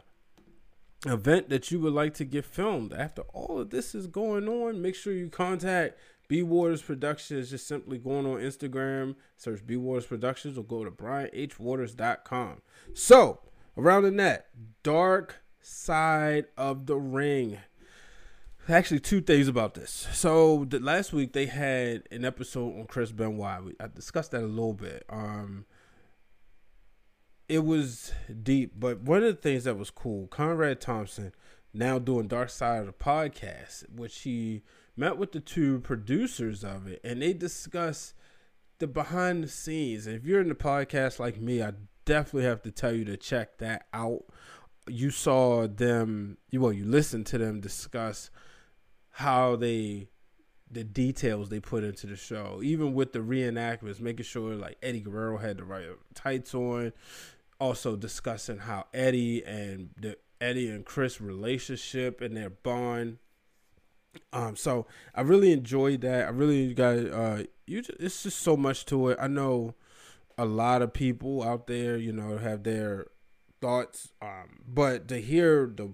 event 1.06 1.48
that 1.48 1.72
you 1.72 1.80
would 1.80 1.94
like 1.94 2.14
to 2.16 2.26
get 2.26 2.44
filmed 2.44 2.92
after 2.92 3.22
all 3.34 3.62
of 3.62 3.70
this 3.70 3.96
is 3.96 4.08
going 4.08 4.50
on, 4.50 4.82
make 4.82 4.94
sure 4.94 5.14
you 5.14 5.30
contact 5.30 5.98
B 6.28 6.44
Waters 6.44 6.82
Productions. 6.82 7.52
Just 7.52 7.66
simply 7.66 7.98
going 7.98 8.26
on 8.26 8.42
Instagram, 8.42 9.16
search 9.38 9.66
B 9.66 9.78
Waters 9.78 10.06
Productions, 10.06 10.58
or 10.58 10.66
go 10.66 10.84
to 10.84 10.92
brianhwaters.com. 10.92 12.62
So, 12.94 13.40
around 13.78 14.04
the 14.04 14.12
net, 14.12 14.48
Dark 14.84 15.46
Side 15.62 16.48
of 16.58 16.88
the 16.88 16.98
Ring 16.98 17.60
actually 18.70 19.00
two 19.00 19.22
things 19.22 19.48
about 19.48 19.74
this. 19.74 20.08
So 20.14 20.66
the, 20.66 20.80
last 20.80 21.14
week 21.14 21.34
they 21.34 21.48
had 21.48 22.04
an 22.12 22.26
episode 22.26 22.80
on 22.80 22.86
Chris 22.86 23.12
Benoit. 23.12 23.76
I 23.80 23.88
discussed 23.88 24.32
that 24.32 24.44
a 24.44 24.48
little 24.48 24.74
bit. 24.74 25.04
Um, 25.10 25.66
it 27.50 27.66
was 27.66 28.14
deep, 28.44 28.74
but 28.78 29.02
one 29.02 29.24
of 29.24 29.36
the 29.36 29.42
things 29.42 29.66
that 29.66 29.78
was 29.78 29.90
cool, 29.90 30.28
Conrad 30.28 30.80
Thompson 30.80 31.34
now 31.74 32.00
doing 32.00 32.28
Dark 32.28 32.50
Side 32.50 32.80
of 32.80 32.86
the 32.86 32.94
Podcast, 32.94 33.90
which 33.94 34.22
he 34.22 34.64
met 34.96 35.18
with 35.18 35.32
the 35.32 35.40
two 35.40 35.80
producers 35.80 36.64
of 36.64 36.88
it, 36.88 37.02
and 37.04 37.22
they 37.22 37.34
discuss 37.34 38.14
the 38.80 38.88
behind 38.88 39.44
the 39.44 39.48
scenes. 39.48 40.08
And 40.08 40.16
if 40.16 40.26
you're 40.26 40.42
in 40.42 40.50
the 40.50 40.56
podcast 40.56 41.20
like 41.20 41.40
me, 41.40 41.62
I 41.62 41.74
definitely 42.06 42.44
have 42.44 42.62
to 42.64 42.72
tell 42.72 42.94
you 42.94 43.06
to 43.06 43.18
check 43.18 43.58
that 43.60 43.86
out. 43.94 44.24
You 44.88 45.12
saw 45.12 45.68
them, 45.68 46.38
well, 46.54 46.74
you 46.74 46.86
listened 46.86 47.26
to 47.28 47.38
them 47.38 47.62
discuss 47.62 48.30
how 49.12 49.56
they 49.56 50.08
the 50.70 50.84
details 50.84 51.50
they 51.50 51.60
put 51.60 51.84
into 51.84 52.08
the 52.08 52.16
show, 52.16 52.62
even 52.64 52.94
with 52.94 53.12
the 53.12 53.20
reenactments, 53.20 54.00
making 54.00 54.26
sure 54.26 54.56
like 54.56 54.78
Eddie 54.82 55.02
Guerrero 55.02 55.38
had 55.38 55.58
the 55.58 55.66
right 55.66 55.88
tights 56.16 56.56
on. 56.56 56.94
Also 57.60 57.96
discussing 57.96 58.58
how 58.58 58.86
Eddie 58.94 59.46
and 59.46 59.90
the 60.00 60.18
Eddie 60.40 60.70
and 60.70 60.86
Chris 60.86 61.22
relationship 61.22 62.20
and 62.22 62.36
their 62.36 62.50
bond. 62.50 63.20
Um, 64.34 64.56
so 64.56 64.88
I 65.14 65.22
really 65.22 65.52
enjoyed 65.52 66.02
that. 66.02 66.26
I 66.26 66.30
really 66.30 66.74
got 66.74 66.98
uh, 66.98 67.44
you. 67.68 67.82
Just, 67.82 68.00
it's 68.00 68.24
just 68.24 68.40
so 68.40 68.58
much 68.58 68.86
to 68.88 69.10
it. 69.10 69.20
I 69.22 69.28
know 69.28 69.76
a 70.38 70.46
lot 70.46 70.82
of 70.82 70.94
people 70.94 71.44
out 71.44 71.68
there, 71.68 71.98
you 71.98 72.12
know, 72.12 72.38
have 72.38 72.64
their 72.64 73.08
thoughts. 73.62 74.12
Um, 74.22 74.62
but 74.68 75.08
to 75.10 75.22
hear 75.22 75.72
the 75.74 75.94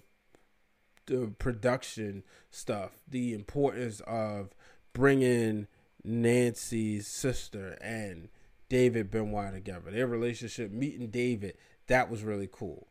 the 1.07 1.33
production 1.39 2.23
stuff, 2.51 2.91
the 3.07 3.33
importance 3.33 4.01
of 4.07 4.49
bringing 4.93 5.67
Nancy's 6.03 7.07
sister 7.07 7.77
and 7.81 8.29
David 8.69 9.09
Benoit 9.09 9.53
together, 9.53 9.91
their 9.91 10.07
relationship, 10.07 10.71
meeting 10.71 11.07
David, 11.07 11.57
that 11.87 12.09
was 12.09 12.23
really 12.23 12.49
cool. 12.51 12.87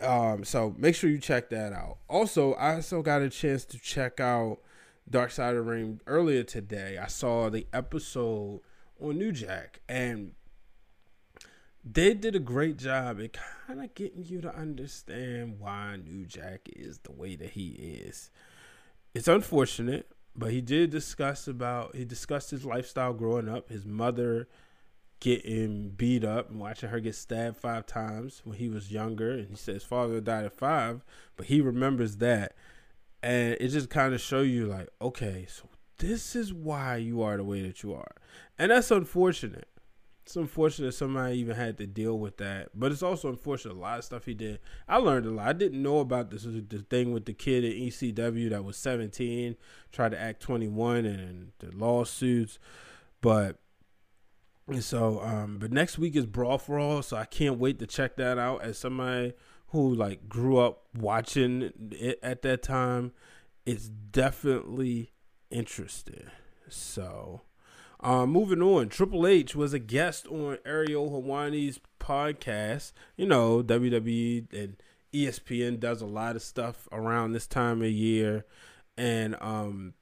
Um, 0.00 0.44
so 0.44 0.74
make 0.76 0.94
sure 0.94 1.08
you 1.08 1.18
check 1.18 1.50
that 1.50 1.72
out. 1.72 1.98
Also, 2.08 2.54
I 2.54 2.76
also 2.76 3.02
got 3.02 3.22
a 3.22 3.30
chance 3.30 3.64
to 3.66 3.78
check 3.78 4.20
out 4.20 4.58
Dark 5.08 5.30
Side 5.30 5.50
of 5.50 5.64
the 5.64 5.70
Ring 5.70 6.00
earlier 6.06 6.42
today. 6.42 6.98
I 6.98 7.06
saw 7.06 7.48
the 7.48 7.66
episode 7.72 8.60
on 9.00 9.18
New 9.18 9.32
Jack, 9.32 9.80
and 9.88 10.32
they 11.84 12.14
did 12.14 12.34
a 12.34 12.40
great 12.40 12.78
job 12.78 13.20
at 13.20 13.34
kind 13.34 13.82
of 13.82 13.94
getting 13.94 14.24
you 14.24 14.40
to 14.40 14.54
understand 14.56 15.60
why 15.60 15.96
New 15.96 16.24
Jack 16.24 16.68
is 16.74 16.98
the 16.98 17.12
way 17.12 17.36
that 17.36 17.50
he 17.50 17.68
is. 17.68 18.30
It's 19.12 19.28
unfortunate, 19.28 20.10
but 20.34 20.50
he 20.50 20.62
did 20.62 20.90
discuss 20.90 21.46
about 21.46 21.94
he 21.94 22.04
discussed 22.04 22.50
his 22.50 22.64
lifestyle 22.64 23.12
growing 23.12 23.48
up. 23.48 23.68
His 23.68 23.84
mother 23.84 24.48
getting 25.20 25.90
beat 25.90 26.24
up 26.24 26.50
and 26.50 26.58
watching 26.58 26.88
her 26.88 27.00
get 27.00 27.14
stabbed 27.14 27.58
five 27.58 27.86
times 27.86 28.40
when 28.44 28.58
he 28.58 28.68
was 28.68 28.90
younger, 28.90 29.32
and 29.32 29.48
he 29.48 29.56
says 29.56 29.82
father 29.82 30.20
died 30.20 30.46
at 30.46 30.56
five, 30.56 31.04
but 31.36 31.46
he 31.46 31.60
remembers 31.60 32.16
that, 32.16 32.54
and 33.22 33.56
it 33.60 33.68
just 33.68 33.90
kind 33.90 34.14
of 34.14 34.20
show 34.20 34.40
you 34.40 34.66
like, 34.66 34.88
okay, 35.00 35.46
so 35.48 35.68
this 35.98 36.34
is 36.34 36.52
why 36.52 36.96
you 36.96 37.22
are 37.22 37.36
the 37.36 37.44
way 37.44 37.62
that 37.62 37.82
you 37.82 37.94
are, 37.94 38.12
and 38.58 38.70
that's 38.70 38.90
unfortunate 38.90 39.68
it's 40.24 40.36
unfortunate 40.36 40.94
somebody 40.94 41.36
even 41.36 41.54
had 41.54 41.76
to 41.76 41.86
deal 41.86 42.18
with 42.18 42.38
that, 42.38 42.70
but 42.74 42.90
it's 42.90 43.02
also 43.02 43.28
unfortunate 43.28 43.74
a 43.74 43.78
lot 43.78 43.98
of 43.98 44.06
stuff 44.06 44.24
he 44.24 44.32
did. 44.32 44.58
I 44.88 44.96
learned 44.96 45.26
a 45.26 45.30
lot. 45.30 45.48
I 45.48 45.52
didn't 45.52 45.82
know 45.82 45.98
about 45.98 46.30
this 46.30 46.44
the 46.44 46.84
thing 46.88 47.12
with 47.12 47.26
the 47.26 47.34
kid 47.34 47.62
at 47.62 47.72
ECW 47.74 48.48
that 48.48 48.64
was 48.64 48.78
17, 48.78 49.54
tried 49.92 50.12
to 50.12 50.18
act 50.18 50.40
21, 50.40 51.04
and 51.04 51.52
the 51.58 51.76
lawsuits. 51.76 52.58
But 53.20 53.58
so, 54.80 55.20
um, 55.20 55.58
but 55.58 55.70
next 55.70 55.98
week 55.98 56.16
is 56.16 56.24
Brawl 56.24 56.56
for 56.56 56.78
All, 56.78 57.02
so 57.02 57.18
I 57.18 57.26
can't 57.26 57.58
wait 57.58 57.78
to 57.80 57.86
check 57.86 58.16
that 58.16 58.38
out. 58.38 58.62
As 58.62 58.78
somebody 58.78 59.34
who 59.68 59.94
like 59.94 60.26
grew 60.26 60.56
up 60.56 60.84
watching 60.96 61.70
it 61.92 62.18
at 62.22 62.40
that 62.42 62.62
time, 62.62 63.12
it's 63.66 63.90
definitely 63.90 65.12
interesting. 65.50 66.30
So. 66.70 67.42
Uh, 68.04 68.26
moving 68.26 68.60
on, 68.60 68.90
Triple 68.90 69.26
H 69.26 69.56
was 69.56 69.72
a 69.72 69.78
guest 69.78 70.26
on 70.26 70.58
Ariel 70.66 71.10
Helwani's 71.10 71.80
podcast. 71.98 72.92
You 73.16 73.24
know, 73.24 73.62
WWE 73.62 74.52
and 74.52 74.76
ESPN 75.14 75.80
does 75.80 76.02
a 76.02 76.06
lot 76.06 76.36
of 76.36 76.42
stuff 76.42 76.86
around 76.92 77.32
this 77.32 77.46
time 77.46 77.80
of 77.80 77.88
year, 77.88 78.44
and 78.98 79.36
um, 79.40 79.94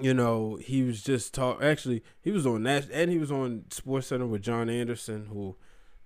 you 0.00 0.12
know, 0.12 0.56
he 0.56 0.82
was 0.82 1.00
just 1.00 1.32
talk. 1.32 1.62
Actually, 1.62 2.02
he 2.20 2.32
was 2.32 2.44
on 2.44 2.64
that, 2.64 2.88
and 2.92 3.12
he 3.12 3.18
was 3.18 3.30
on 3.30 3.66
Sports 3.70 4.08
Center 4.08 4.26
with 4.26 4.42
John 4.42 4.68
Anderson, 4.68 5.26
who 5.26 5.54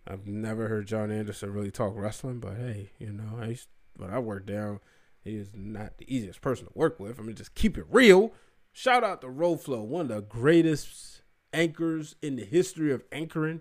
I've 0.07 0.27
never 0.27 0.69
heard 0.69 0.87
John 0.87 1.11
Anderson 1.11 1.55
really 1.55 1.71
talk 1.71 1.95
wrestling. 1.97 2.39
But 2.39 2.59
hey, 2.59 2.91
you 2.99 3.13
know, 3.13 3.39
I 3.41 3.47
used, 3.47 3.69
when 3.97 4.11
I 4.11 4.19
worked 4.19 4.47
down, 4.47 4.81
he 5.25 5.37
is 5.37 5.53
not 5.55 5.97
the 5.97 6.15
easiest 6.15 6.43
person 6.43 6.67
to 6.67 6.73
work 6.75 7.01
with. 7.01 7.19
I 7.19 7.23
mean, 7.23 7.35
just 7.35 7.55
keep 7.55 7.79
it 7.79 7.87
real. 7.89 8.33
Shout 8.73 9.05
out 9.05 9.21
to 9.21 9.27
Roflo, 9.27 9.85
one 9.85 10.03
of 10.03 10.09
the 10.09 10.23
greatest 10.23 11.23
anchors 11.53 12.17
in 12.23 12.37
the 12.37 12.45
history 12.45 12.93
of 12.93 13.05
anchoring, 13.13 13.61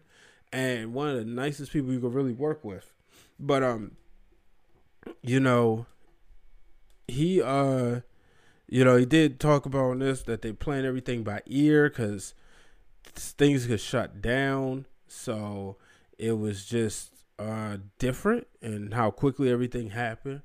and 0.54 0.94
one 0.94 1.10
of 1.10 1.18
the 1.18 1.26
nicest 1.26 1.74
people 1.74 1.92
you 1.92 2.00
could 2.00 2.14
really 2.14 2.34
work 2.34 2.64
with. 2.64 2.94
But 3.40 3.62
um, 3.62 3.98
you 5.22 5.40
know, 5.40 5.86
he 7.08 7.42
uh, 7.42 8.02
you 8.68 8.86
know, 8.86 8.96
he 8.96 9.06
did 9.06 9.40
talk 9.40 9.66
about 9.66 10.00
this 10.00 10.24
that 10.24 10.42
they 10.42 10.54
plan 10.54 10.86
everything 10.86 11.24
by 11.24 11.42
ear 11.46 11.90
because 11.90 12.34
things 13.04 13.68
could 13.68 13.82
shut 13.82 14.22
down. 14.22 14.86
So 15.08 15.76
it 16.18 16.34
was 16.40 16.66
just 16.66 17.10
uh 17.38 17.78
different 17.98 18.48
and 18.62 18.94
how 18.94 19.12
quickly 19.12 19.50
everything 19.50 19.90
happened. 19.90 20.42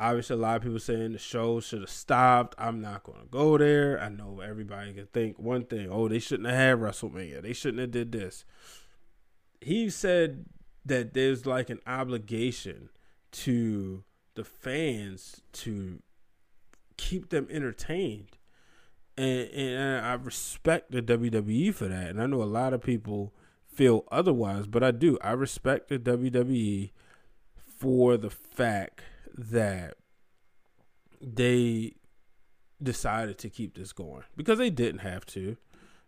Obviously, 0.00 0.34
a 0.34 0.38
lot 0.38 0.56
of 0.56 0.62
people 0.62 0.78
saying 0.78 1.12
the 1.12 1.18
show 1.18 1.60
should 1.60 1.82
have 1.82 1.90
stopped. 1.90 2.54
I'm 2.56 2.80
not 2.80 3.02
going 3.02 3.20
to 3.20 3.26
go 3.26 3.58
there. 3.58 4.00
I 4.00 4.08
know 4.08 4.40
everybody 4.40 4.94
can 4.94 5.06
think 5.06 5.38
one 5.38 5.64
thing: 5.64 5.88
oh, 5.90 6.08
they 6.08 6.18
shouldn't 6.18 6.48
have 6.48 6.56
had 6.56 6.78
WrestleMania. 6.78 7.42
They 7.42 7.52
shouldn't 7.52 7.80
have 7.80 7.90
did 7.90 8.10
this. 8.10 8.46
He 9.60 9.90
said 9.90 10.46
that 10.86 11.12
there's 11.12 11.44
like 11.44 11.68
an 11.68 11.80
obligation 11.86 12.88
to 13.32 14.02
the 14.36 14.44
fans 14.44 15.42
to 15.52 16.02
keep 16.96 17.28
them 17.28 17.46
entertained, 17.50 18.38
and, 19.18 19.50
and 19.50 20.06
I 20.06 20.14
respect 20.14 20.92
the 20.92 21.02
WWE 21.02 21.74
for 21.74 21.88
that. 21.88 22.08
And 22.08 22.22
I 22.22 22.26
know 22.26 22.42
a 22.42 22.44
lot 22.44 22.72
of 22.72 22.80
people 22.80 23.34
feel 23.66 24.04
otherwise, 24.10 24.66
but 24.66 24.82
I 24.82 24.92
do. 24.92 25.18
I 25.22 25.32
respect 25.32 25.88
the 25.88 25.98
WWE 25.98 26.90
for 27.76 28.16
the 28.16 28.30
fact 28.30 29.02
that 29.40 29.94
they 31.20 31.94
decided 32.82 33.38
to 33.38 33.50
keep 33.50 33.76
this 33.76 33.92
going 33.92 34.22
because 34.36 34.58
they 34.58 34.70
didn't 34.70 35.00
have 35.00 35.26
to, 35.26 35.56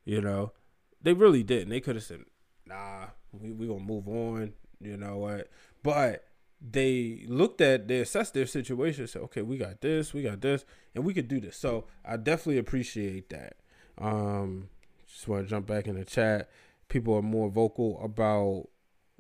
you 0.05 0.21
know, 0.21 0.53
they 1.01 1.13
really 1.13 1.43
didn't. 1.43 1.71
They 1.71 1.81
could 1.81 1.97
have 1.97 2.05
said, 2.05 2.25
"Nah, 2.67 3.09
we 3.33 3.53
we 3.53 3.67
gonna 3.67 3.81
move 3.81 4.09
on," 4.09 4.55
you 4.81 4.97
know 4.97 5.19
what? 5.19 5.51
But 5.83 6.25
they 6.61 7.25
looked 7.27 7.61
at, 7.61 7.89
they 7.89 8.01
assessed 8.01 8.35
their 8.35 8.47
situation, 8.47 9.07
said, 9.07 9.23
"Okay, 9.23 9.43
we 9.43 9.59
got 9.59 9.81
this, 9.81 10.15
we 10.15 10.23
got 10.23 10.41
this, 10.41 10.65
and 10.95 11.05
we 11.05 11.13
could 11.15 11.29
do 11.29 11.41
this." 11.41 11.57
So 11.57 11.87
I 12.05 12.17
definitely 12.17 12.59
appreciate 12.59 13.31
that. 13.31 13.57
Um, 13.99 14.69
just 15.07 15.29
want 15.29 15.45
to 15.45 15.51
jump 15.51 15.67
back 15.67 15.87
in 15.87 15.97
the 15.97 16.05
chat. 16.05 16.51
People 16.89 17.15
are 17.15 17.23
more 17.23 17.51
vocal 17.51 18.03
about 18.03 18.69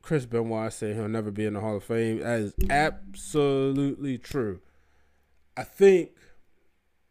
Chris 0.02 0.26
Benoit 0.26 0.72
saying 0.72 0.96
he'll 0.96 1.08
never 1.08 1.30
be 1.30 1.46
in 1.46 1.54
the 1.54 1.60
Hall 1.60 1.76
of 1.76 1.84
Fame. 1.84 2.18
That 2.20 2.40
is 2.40 2.54
absolutely 2.68 4.18
true. 4.18 4.60
I 5.56 5.62
think, 5.62 6.10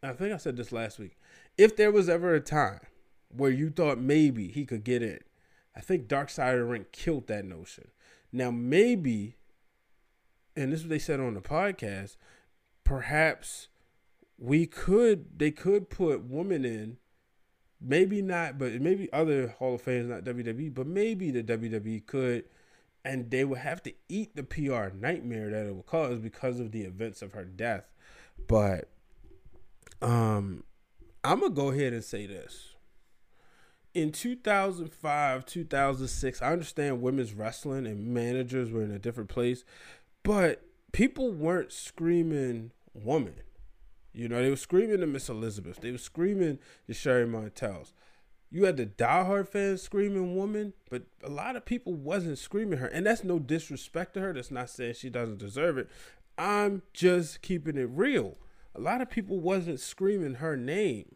I 0.04 0.12
think 0.14 0.34
I 0.34 0.38
said 0.38 0.58
this 0.58 0.72
last 0.72 1.00
week. 1.00 1.18
If 1.58 1.76
there 1.76 1.92
was 1.92 2.10
ever 2.10 2.36
a 2.36 2.42
time 2.42 2.82
where 3.30 3.52
you 3.52 3.70
thought 3.70 3.98
maybe 3.98 4.50
he 4.50 4.66
could 4.66 4.84
get 4.84 5.02
in, 5.02 5.20
I 5.76 5.80
think 5.80 6.08
Dark 6.08 6.30
Side 6.30 6.56
of 6.56 6.60
the 6.60 6.66
Ring 6.66 6.86
killed 6.92 7.28
that 7.28 7.46
notion. 7.46 7.90
Now 8.32 8.52
maybe, 8.52 9.38
and 10.56 10.72
this 10.72 10.82
is 10.82 10.86
what 10.86 10.90
they 10.90 11.00
said 11.00 11.20
on 11.20 11.34
the 11.34 11.42
podcast. 11.42 12.18
Perhaps 12.84 13.70
we 14.38 14.66
could, 14.66 15.40
they 15.40 15.52
could 15.52 15.90
put 15.90 16.24
women 16.24 16.66
in 16.66 16.98
maybe 17.80 18.22
not, 18.22 18.58
but 18.58 18.74
maybe 18.82 19.12
other 19.12 19.56
Hall 19.60 19.76
of 19.76 19.82
Fames, 19.82 20.10
not 20.10 20.24
WWE, 20.24 20.74
but 20.74 20.88
maybe 20.88 21.32
the 21.32 21.44
WWE 21.44 22.06
could 22.06 22.44
and 23.04 23.32
they 23.32 23.44
would 23.44 23.60
have 23.60 23.82
to 23.84 23.94
eat 24.10 24.36
the 24.36 24.44
PR 24.44 24.96
nightmare 24.96 25.50
that 25.50 25.68
it 25.68 25.76
would 25.76 25.86
cause 25.86 26.20
because 26.20 26.60
of 26.60 26.72
the 26.72 26.82
events 26.82 27.22
of 27.22 27.34
her 27.34 27.46
death. 27.46 27.92
But 28.48 28.90
um 30.02 30.64
I'm 31.24 31.40
going 31.40 31.52
to 31.52 31.56
go 31.62 31.70
ahead 31.70 31.94
and 31.94 32.04
say 32.04 32.26
this. 32.26 32.76
In 33.94 34.12
2005, 34.12 35.46
2006, 35.46 36.42
I 36.42 36.52
understand 36.52 37.02
women's 37.02 37.34
wrestling 37.34 37.86
and 37.86 38.08
managers 38.08 38.72
were 38.72 38.82
in 38.82 38.92
a 38.92 38.98
different 38.98 39.30
place, 39.30 39.64
but 40.24 40.64
people 40.94 41.32
weren't 41.32 41.72
screaming 41.72 42.72
woman. 42.94 43.36
You 44.14 44.30
know, 44.30 44.42
they 44.42 44.50
were 44.50 44.56
screaming 44.56 45.00
to 45.02 45.08
Miss 45.08 45.30
Elizabeth. 45.30 45.82
They 45.82 45.92
were 45.92 45.98
screaming 45.98 46.60
to 46.88 46.94
Sherri 46.94 47.28
Martel's 47.28 47.94
you 48.52 48.66
had 48.66 48.76
the 48.76 48.86
diehard 48.86 49.48
fans 49.48 49.82
screaming 49.82 50.36
woman, 50.36 50.74
but 50.90 51.04
a 51.24 51.30
lot 51.30 51.56
of 51.56 51.66
people 51.66 51.94
wasn't 51.94 52.38
screaming 52.38 52.80
her. 52.80 52.88
And 52.88 53.06
that's 53.06 53.24
no 53.24 53.40
disrespect 53.40 54.14
to 54.16 54.22
her. 54.22 54.34
That's 54.34 54.52
not 54.52 54.70
saying 54.70 54.96
she 54.96 55.10
doesn't 55.10 55.40
deserve 55.40 55.78
it. 55.78 55.90
I'm 56.38 56.82
just 56.94 57.42
keeping 57.42 57.78
it 57.78 57.90
real. 57.90 58.38
A 58.76 58.80
lot 58.80 59.02
of 59.02 59.10
people 59.10 59.40
wasn't 59.40 59.80
screaming 59.80 60.36
her 60.36 60.58
name. 60.58 61.16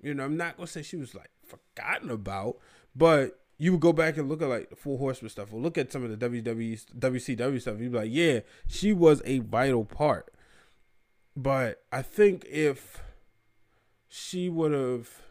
You 0.00 0.14
know, 0.14 0.24
I'm 0.24 0.36
not 0.36 0.56
gonna 0.56 0.68
say 0.68 0.82
she 0.82 0.96
was 0.96 1.14
like 1.14 1.30
forgotten 1.44 2.10
about, 2.10 2.58
but 2.94 3.40
you 3.58 3.72
would 3.72 3.80
go 3.80 3.92
back 3.92 4.16
and 4.16 4.28
look 4.28 4.42
at 4.42 4.48
like 4.48 4.70
the 4.70 4.76
Four 4.76 4.98
Horsemen 4.98 5.30
stuff, 5.30 5.52
or 5.52 5.60
look 5.60 5.78
at 5.78 5.90
some 5.90 6.04
of 6.04 6.10
the 6.10 6.28
WWE, 6.28 6.84
WCW 6.98 7.60
stuff. 7.60 7.80
You'd 7.80 7.92
be 7.92 7.98
like, 7.98 8.10
yeah, 8.12 8.40
she 8.68 8.92
was 8.92 9.22
a 9.24 9.40
vital 9.40 9.84
part. 9.84 10.32
But 11.34 11.82
I 11.90 12.02
think 12.02 12.44
if 12.50 13.02
she 14.08 14.48
would 14.48 14.72
have 14.72 15.25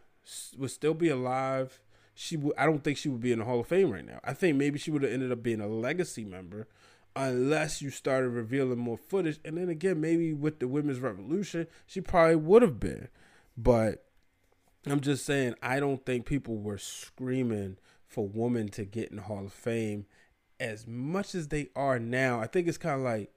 would 0.56 0.70
still 0.70 0.94
be 0.94 1.08
alive, 1.08 1.80
she 2.14 2.36
would. 2.36 2.54
I 2.56 2.66
don't 2.66 2.82
think 2.82 2.98
she 2.98 3.08
would 3.08 3.20
be 3.20 3.32
in 3.32 3.38
the 3.38 3.44
Hall 3.44 3.60
of 3.60 3.66
Fame 3.66 3.90
right 3.90 4.04
now. 4.04 4.20
I 4.24 4.32
think 4.32 4.56
maybe 4.56 4.78
she 4.78 4.90
would 4.90 5.02
have 5.02 5.12
ended 5.12 5.32
up 5.32 5.42
being 5.42 5.60
a 5.60 5.66
legacy 5.66 6.24
member, 6.24 6.68
unless 7.14 7.82
you 7.82 7.90
started 7.90 8.30
revealing 8.30 8.78
more 8.78 8.96
footage. 8.96 9.38
And 9.44 9.56
then 9.56 9.68
again, 9.68 10.00
maybe 10.00 10.32
with 10.32 10.58
the 10.58 10.68
women's 10.68 11.00
revolution, 11.00 11.66
she 11.86 12.00
probably 12.00 12.36
would 12.36 12.62
have 12.62 12.80
been. 12.80 13.08
But 13.56 14.04
I'm 14.86 15.00
just 15.00 15.24
saying, 15.24 15.54
I 15.62 15.80
don't 15.80 16.04
think 16.04 16.26
people 16.26 16.56
were 16.56 16.78
screaming 16.78 17.78
for 18.06 18.26
women 18.26 18.68
to 18.68 18.84
get 18.84 19.10
in 19.10 19.16
the 19.16 19.22
Hall 19.22 19.46
of 19.46 19.52
Fame 19.52 20.06
as 20.60 20.86
much 20.86 21.34
as 21.34 21.48
they 21.48 21.68
are 21.74 21.98
now. 21.98 22.40
I 22.40 22.46
think 22.46 22.68
it's 22.68 22.78
kind 22.78 22.96
of 22.96 23.02
like 23.02 23.30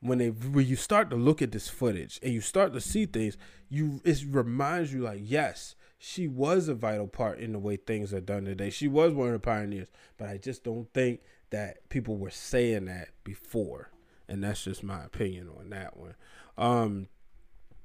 when 0.00 0.18
they 0.18 0.28
when 0.28 0.66
you 0.66 0.76
start 0.76 1.10
to 1.10 1.16
look 1.16 1.40
at 1.40 1.52
this 1.52 1.68
footage 1.68 2.18
and 2.22 2.32
you 2.32 2.40
start 2.40 2.72
to 2.72 2.80
see 2.80 3.06
things, 3.06 3.36
you 3.68 4.00
it 4.04 4.24
reminds 4.28 4.92
you 4.92 5.02
like, 5.02 5.20
yes, 5.22 5.74
she 6.06 6.28
was 6.28 6.68
a 6.68 6.74
vital 6.74 7.06
part 7.06 7.38
in 7.38 7.52
the 7.52 7.58
way 7.58 7.76
things 7.76 8.12
are 8.12 8.20
done 8.20 8.44
today. 8.44 8.68
She 8.68 8.86
was 8.88 9.14
one 9.14 9.28
of 9.28 9.32
the 9.32 9.38
pioneers, 9.38 9.88
but 10.18 10.28
I 10.28 10.36
just 10.36 10.62
don't 10.62 10.92
think 10.92 11.20
that 11.48 11.88
people 11.88 12.18
were 12.18 12.28
saying 12.28 12.84
that 12.84 13.08
before. 13.24 13.90
And 14.28 14.44
that's 14.44 14.64
just 14.64 14.82
my 14.82 15.02
opinion 15.02 15.48
on 15.58 15.70
that 15.70 15.96
one. 15.96 16.14
Um 16.58 17.08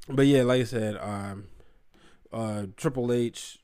but 0.10 0.28
yeah, 0.28 0.44
like 0.44 0.60
I 0.60 0.66
said, 0.66 0.98
um 0.98 1.48
uh 2.34 2.66
Triple 2.76 3.14
H 3.14 3.60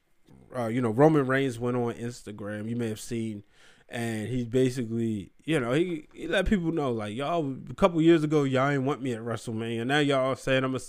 uh, 0.56 0.68
you 0.68 0.82
know, 0.82 0.90
Roman 0.90 1.28
Reigns 1.28 1.60
went 1.60 1.76
on 1.76 1.94
Instagram. 1.96 2.70
You 2.70 2.78
may 2.78 2.88
have 2.88 3.00
seen, 3.00 3.44
and 3.90 4.28
he 4.28 4.44
basically, 4.44 5.32
you 5.44 5.60
know, 5.60 5.72
he, 5.74 6.08
he 6.14 6.28
let 6.28 6.48
people 6.48 6.72
know 6.72 6.92
like 6.92 7.16
y'all 7.16 7.56
a 7.70 7.74
couple 7.76 8.02
years 8.02 8.24
ago 8.24 8.44
y'all 8.44 8.70
ain't 8.70 8.84
want 8.84 9.02
me 9.02 9.14
at 9.14 9.22
WrestleMania. 9.22 9.86
Now 9.86 10.00
y'all 10.00 10.36
saying 10.36 10.64
I'm 10.64 10.76
a, 10.76 10.80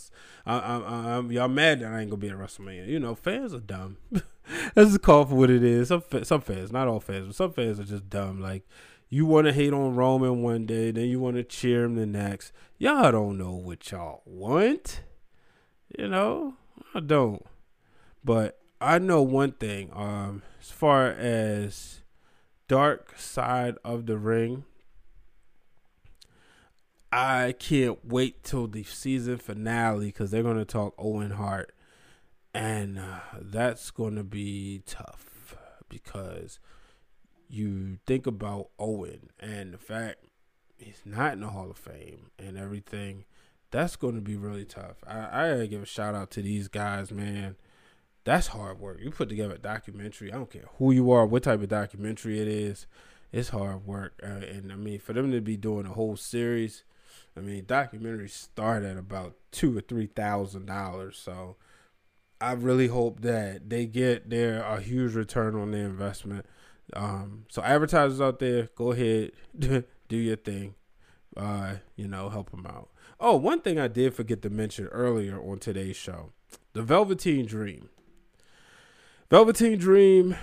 I, 0.46 0.58
I, 0.58 1.16
I'm 1.16 1.30
y'all 1.30 1.48
mad 1.48 1.80
that 1.80 1.92
I 1.92 2.00
ain't 2.00 2.10
gonna 2.10 2.20
be 2.20 2.30
at 2.30 2.36
WrestleMania. 2.36 2.88
You 2.88 2.98
know, 2.98 3.14
fans 3.14 3.52
are 3.52 3.60
dumb. 3.60 3.98
Let's 4.76 4.90
just 4.90 5.02
call 5.02 5.26
for 5.26 5.34
what 5.34 5.50
it 5.50 5.62
is. 5.62 5.88
Some 5.88 6.02
some 6.22 6.40
fans, 6.40 6.72
not 6.72 6.88
all 6.88 7.00
fans, 7.00 7.26
but 7.26 7.36
some 7.36 7.52
fans 7.52 7.78
are 7.78 7.84
just 7.84 8.08
dumb. 8.08 8.40
Like 8.40 8.66
you 9.08 9.26
want 9.26 9.46
to 9.46 9.52
hate 9.52 9.72
on 9.72 9.94
Roman 9.94 10.42
one 10.42 10.66
day, 10.66 10.90
then 10.90 11.06
you 11.06 11.20
want 11.20 11.36
to 11.36 11.44
cheer 11.44 11.84
him 11.84 11.96
the 11.96 12.06
next. 12.06 12.52
Y'all 12.78 13.12
don't 13.12 13.38
know 13.38 13.52
what 13.52 13.90
y'all 13.90 14.22
want. 14.24 15.02
You 15.98 16.08
know, 16.08 16.54
I 16.94 17.00
don't. 17.00 17.44
But 18.24 18.58
I 18.80 18.98
know 18.98 19.22
one 19.22 19.52
thing. 19.52 19.90
Um, 19.94 20.42
as 20.60 20.70
far 20.70 21.08
as 21.08 22.00
Dark 22.68 23.18
Side 23.18 23.76
of 23.84 24.06
the 24.06 24.18
Ring, 24.18 24.64
I 27.12 27.54
can't 27.58 28.04
wait 28.04 28.42
till 28.42 28.66
the 28.66 28.82
season 28.82 29.38
finale 29.38 30.06
because 30.06 30.30
they're 30.30 30.42
gonna 30.42 30.64
talk 30.64 30.94
Owen 30.98 31.32
Hart, 31.32 31.74
and 32.52 32.98
uh, 32.98 33.20
that's 33.40 33.90
gonna 33.90 34.24
be 34.24 34.82
tough 34.84 35.56
because 35.88 36.58
you 37.48 37.98
think 38.06 38.26
about 38.26 38.70
Owen 38.78 39.30
and 39.38 39.72
the 39.72 39.78
fact 39.78 40.24
he's 40.76 41.02
not 41.04 41.34
in 41.34 41.40
the 41.40 41.50
Hall 41.50 41.70
of 41.70 41.78
Fame 41.78 42.30
and 42.38 42.58
everything. 42.58 43.24
That's 43.70 43.96
going 43.96 44.14
to 44.14 44.20
be 44.20 44.36
really 44.36 44.64
tough. 44.64 44.96
I, 45.06 45.18
I 45.30 45.48
gotta 45.50 45.66
give 45.66 45.82
a 45.82 45.86
shout 45.86 46.14
out 46.14 46.30
to 46.32 46.42
these 46.42 46.68
guys, 46.68 47.12
man 47.12 47.56
that's 48.26 48.48
hard 48.48 48.80
work. 48.80 48.98
You 49.00 49.10
put 49.10 49.28
together 49.28 49.54
a 49.54 49.58
documentary. 49.58 50.32
I 50.32 50.36
don't 50.36 50.50
care 50.50 50.64
who 50.78 50.90
you 50.90 51.12
are, 51.12 51.24
what 51.24 51.44
type 51.44 51.62
of 51.62 51.68
documentary 51.68 52.40
it 52.40 52.48
is. 52.48 52.86
It's 53.32 53.50
hard 53.50 53.86
work, 53.86 54.20
uh, 54.22 54.26
and 54.26 54.72
I 54.72 54.74
mean 54.74 54.98
for 54.98 55.12
them 55.12 55.30
to 55.30 55.40
be 55.40 55.56
doing 55.56 55.86
a 55.86 55.92
whole 55.92 56.16
series. 56.16 56.82
I 57.36 57.40
mean, 57.40 57.64
documentaries 57.64 58.30
start 58.30 58.82
at 58.82 58.96
about 58.96 59.36
two 59.52 59.76
or 59.78 59.80
three 59.80 60.06
thousand 60.06 60.66
dollars. 60.66 61.16
So 61.16 61.56
I 62.40 62.52
really 62.52 62.88
hope 62.88 63.20
that 63.20 63.70
they 63.70 63.86
get 63.86 64.28
their 64.28 64.60
a 64.62 64.80
huge 64.80 65.14
return 65.14 65.54
on 65.54 65.70
their 65.70 65.86
investment. 65.86 66.46
Um, 66.94 67.44
so 67.48 67.62
advertisers 67.62 68.20
out 68.20 68.40
there, 68.40 68.70
go 68.74 68.90
ahead, 68.90 69.32
do 69.56 69.84
your 70.08 70.36
thing. 70.36 70.74
Uh, 71.36 71.76
you 71.94 72.08
know, 72.08 72.28
help 72.28 72.50
them 72.50 72.66
out. 72.66 72.88
Oh, 73.20 73.36
one 73.36 73.60
thing 73.60 73.78
I 73.78 73.88
did 73.88 74.14
forget 74.14 74.42
to 74.42 74.50
mention 74.50 74.86
earlier 74.86 75.40
on 75.40 75.58
today's 75.58 75.96
show: 75.96 76.32
the 76.72 76.82
Velveteen 76.82 77.46
Dream. 77.46 77.88
Velveteen 79.30 79.78
Dream. 79.78 80.36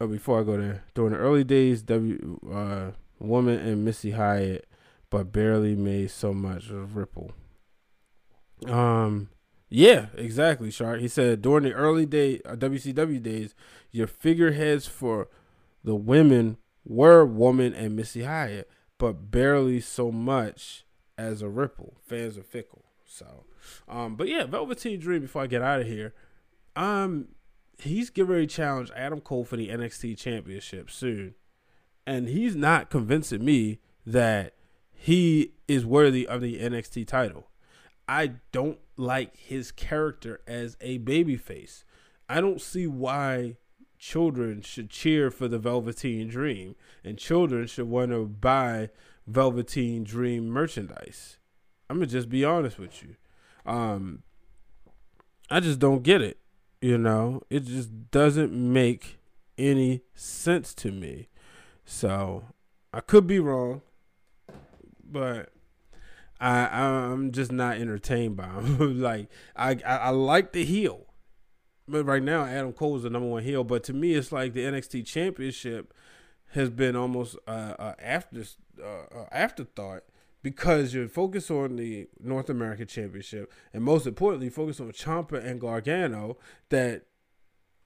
Oh, 0.00 0.06
before 0.06 0.40
I 0.40 0.44
go 0.44 0.56
there, 0.56 0.84
during 0.94 1.12
the 1.12 1.18
early 1.18 1.44
days, 1.44 1.82
W 1.82 2.40
uh, 2.52 2.90
Woman 3.18 3.58
and 3.58 3.84
Missy 3.84 4.12
Hyatt, 4.12 4.66
but 5.10 5.32
barely 5.32 5.74
made 5.74 6.10
so 6.10 6.32
much 6.32 6.70
of 6.70 6.96
Ripple. 6.96 7.32
Um, 8.66 9.28
yeah, 9.68 10.06
exactly, 10.16 10.70
Shark. 10.70 11.00
He 11.00 11.08
said 11.08 11.42
during 11.42 11.64
the 11.64 11.72
early 11.72 12.06
day 12.06 12.40
uh, 12.44 12.56
WCW 12.56 13.22
days, 13.22 13.54
your 13.90 14.06
figureheads 14.06 14.86
for 14.86 15.28
the 15.84 15.94
women 15.94 16.56
were 16.84 17.24
Woman 17.24 17.74
and 17.74 17.96
Missy 17.96 18.24
Hyatt, 18.24 18.70
but 18.98 19.30
barely 19.30 19.80
so 19.80 20.10
much 20.10 20.86
as 21.18 21.42
a 21.42 21.48
Ripple. 21.48 21.98
Fans 22.02 22.38
are 22.38 22.42
fickle. 22.42 22.84
So, 23.04 23.44
um, 23.88 24.16
but 24.16 24.28
yeah, 24.28 24.44
Velveteen 24.44 25.00
Dream. 25.00 25.22
Before 25.22 25.42
I 25.42 25.46
get 25.46 25.62
out 25.62 25.80
of 25.80 25.86
here, 25.86 26.14
um, 26.74 27.28
he's 27.78 28.10
getting 28.10 28.30
ready 28.30 28.46
to 28.46 28.54
challenge 28.54 28.90
Adam 28.94 29.20
Cole 29.20 29.44
for 29.44 29.56
the 29.56 29.68
NXT 29.68 30.18
Championship 30.18 30.90
soon, 30.90 31.34
and 32.06 32.28
he's 32.28 32.56
not 32.56 32.90
convincing 32.90 33.44
me 33.44 33.80
that 34.04 34.54
he 34.92 35.52
is 35.68 35.84
worthy 35.84 36.26
of 36.26 36.40
the 36.40 36.58
NXT 36.58 37.06
title. 37.06 37.48
I 38.08 38.34
don't 38.52 38.78
like 38.96 39.36
his 39.36 39.72
character 39.72 40.40
as 40.46 40.76
a 40.80 40.98
babyface. 41.00 41.84
I 42.28 42.40
don't 42.40 42.60
see 42.60 42.86
why 42.86 43.56
children 43.98 44.62
should 44.62 44.90
cheer 44.90 45.30
for 45.30 45.48
the 45.48 45.58
Velveteen 45.58 46.28
Dream 46.28 46.76
and 47.04 47.18
children 47.18 47.66
should 47.66 47.88
want 47.88 48.10
to 48.10 48.26
buy 48.26 48.90
Velveteen 49.26 50.04
Dream 50.04 50.48
merchandise. 50.48 51.38
I'm 51.88 51.96
gonna 51.96 52.06
just 52.06 52.28
be 52.28 52.44
honest 52.44 52.78
with 52.78 53.02
you. 53.02 53.16
Um, 53.64 54.22
I 55.50 55.60
just 55.60 55.78
don't 55.78 56.02
get 56.02 56.22
it. 56.22 56.38
You 56.86 56.98
know, 56.98 57.42
it 57.50 57.64
just 57.64 58.12
doesn't 58.12 58.52
make 58.52 59.18
any 59.58 60.02
sense 60.14 60.72
to 60.74 60.92
me. 60.92 61.28
So 61.84 62.44
I 62.92 63.00
could 63.00 63.26
be 63.26 63.40
wrong, 63.40 63.82
but 65.02 65.52
I 66.38 66.68
I'm 66.68 67.32
just 67.32 67.50
not 67.50 67.78
entertained 67.78 68.36
by 68.36 68.46
him. 68.46 69.00
like 69.02 69.28
I, 69.56 69.80
I, 69.84 69.96
I 69.96 70.08
like 70.10 70.52
the 70.52 70.64
heel, 70.64 71.06
but 71.88 72.04
right 72.04 72.22
now 72.22 72.44
Adam 72.44 72.72
Cole 72.72 72.98
is 72.98 73.02
the 73.02 73.10
number 73.10 73.30
one 73.30 73.42
heel. 73.42 73.64
But 73.64 73.82
to 73.82 73.92
me, 73.92 74.14
it's 74.14 74.30
like 74.30 74.52
the 74.52 74.62
NXT 74.62 75.04
Championship 75.06 75.92
has 76.50 76.70
been 76.70 76.94
almost 76.94 77.36
uh, 77.48 77.74
uh 77.80 77.94
after 77.98 78.44
uh, 78.80 79.24
afterthought 79.32 80.04
because 80.46 80.94
you're 80.94 81.08
focused 81.08 81.50
on 81.50 81.74
the 81.74 82.06
North 82.22 82.48
American 82.48 82.86
Championship, 82.86 83.52
and 83.72 83.82
most 83.82 84.06
importantly, 84.06 84.48
focus 84.48 84.78
on 84.78 84.92
Ciampa 84.92 85.44
and 85.44 85.60
Gargano. 85.60 86.36
That 86.68 87.06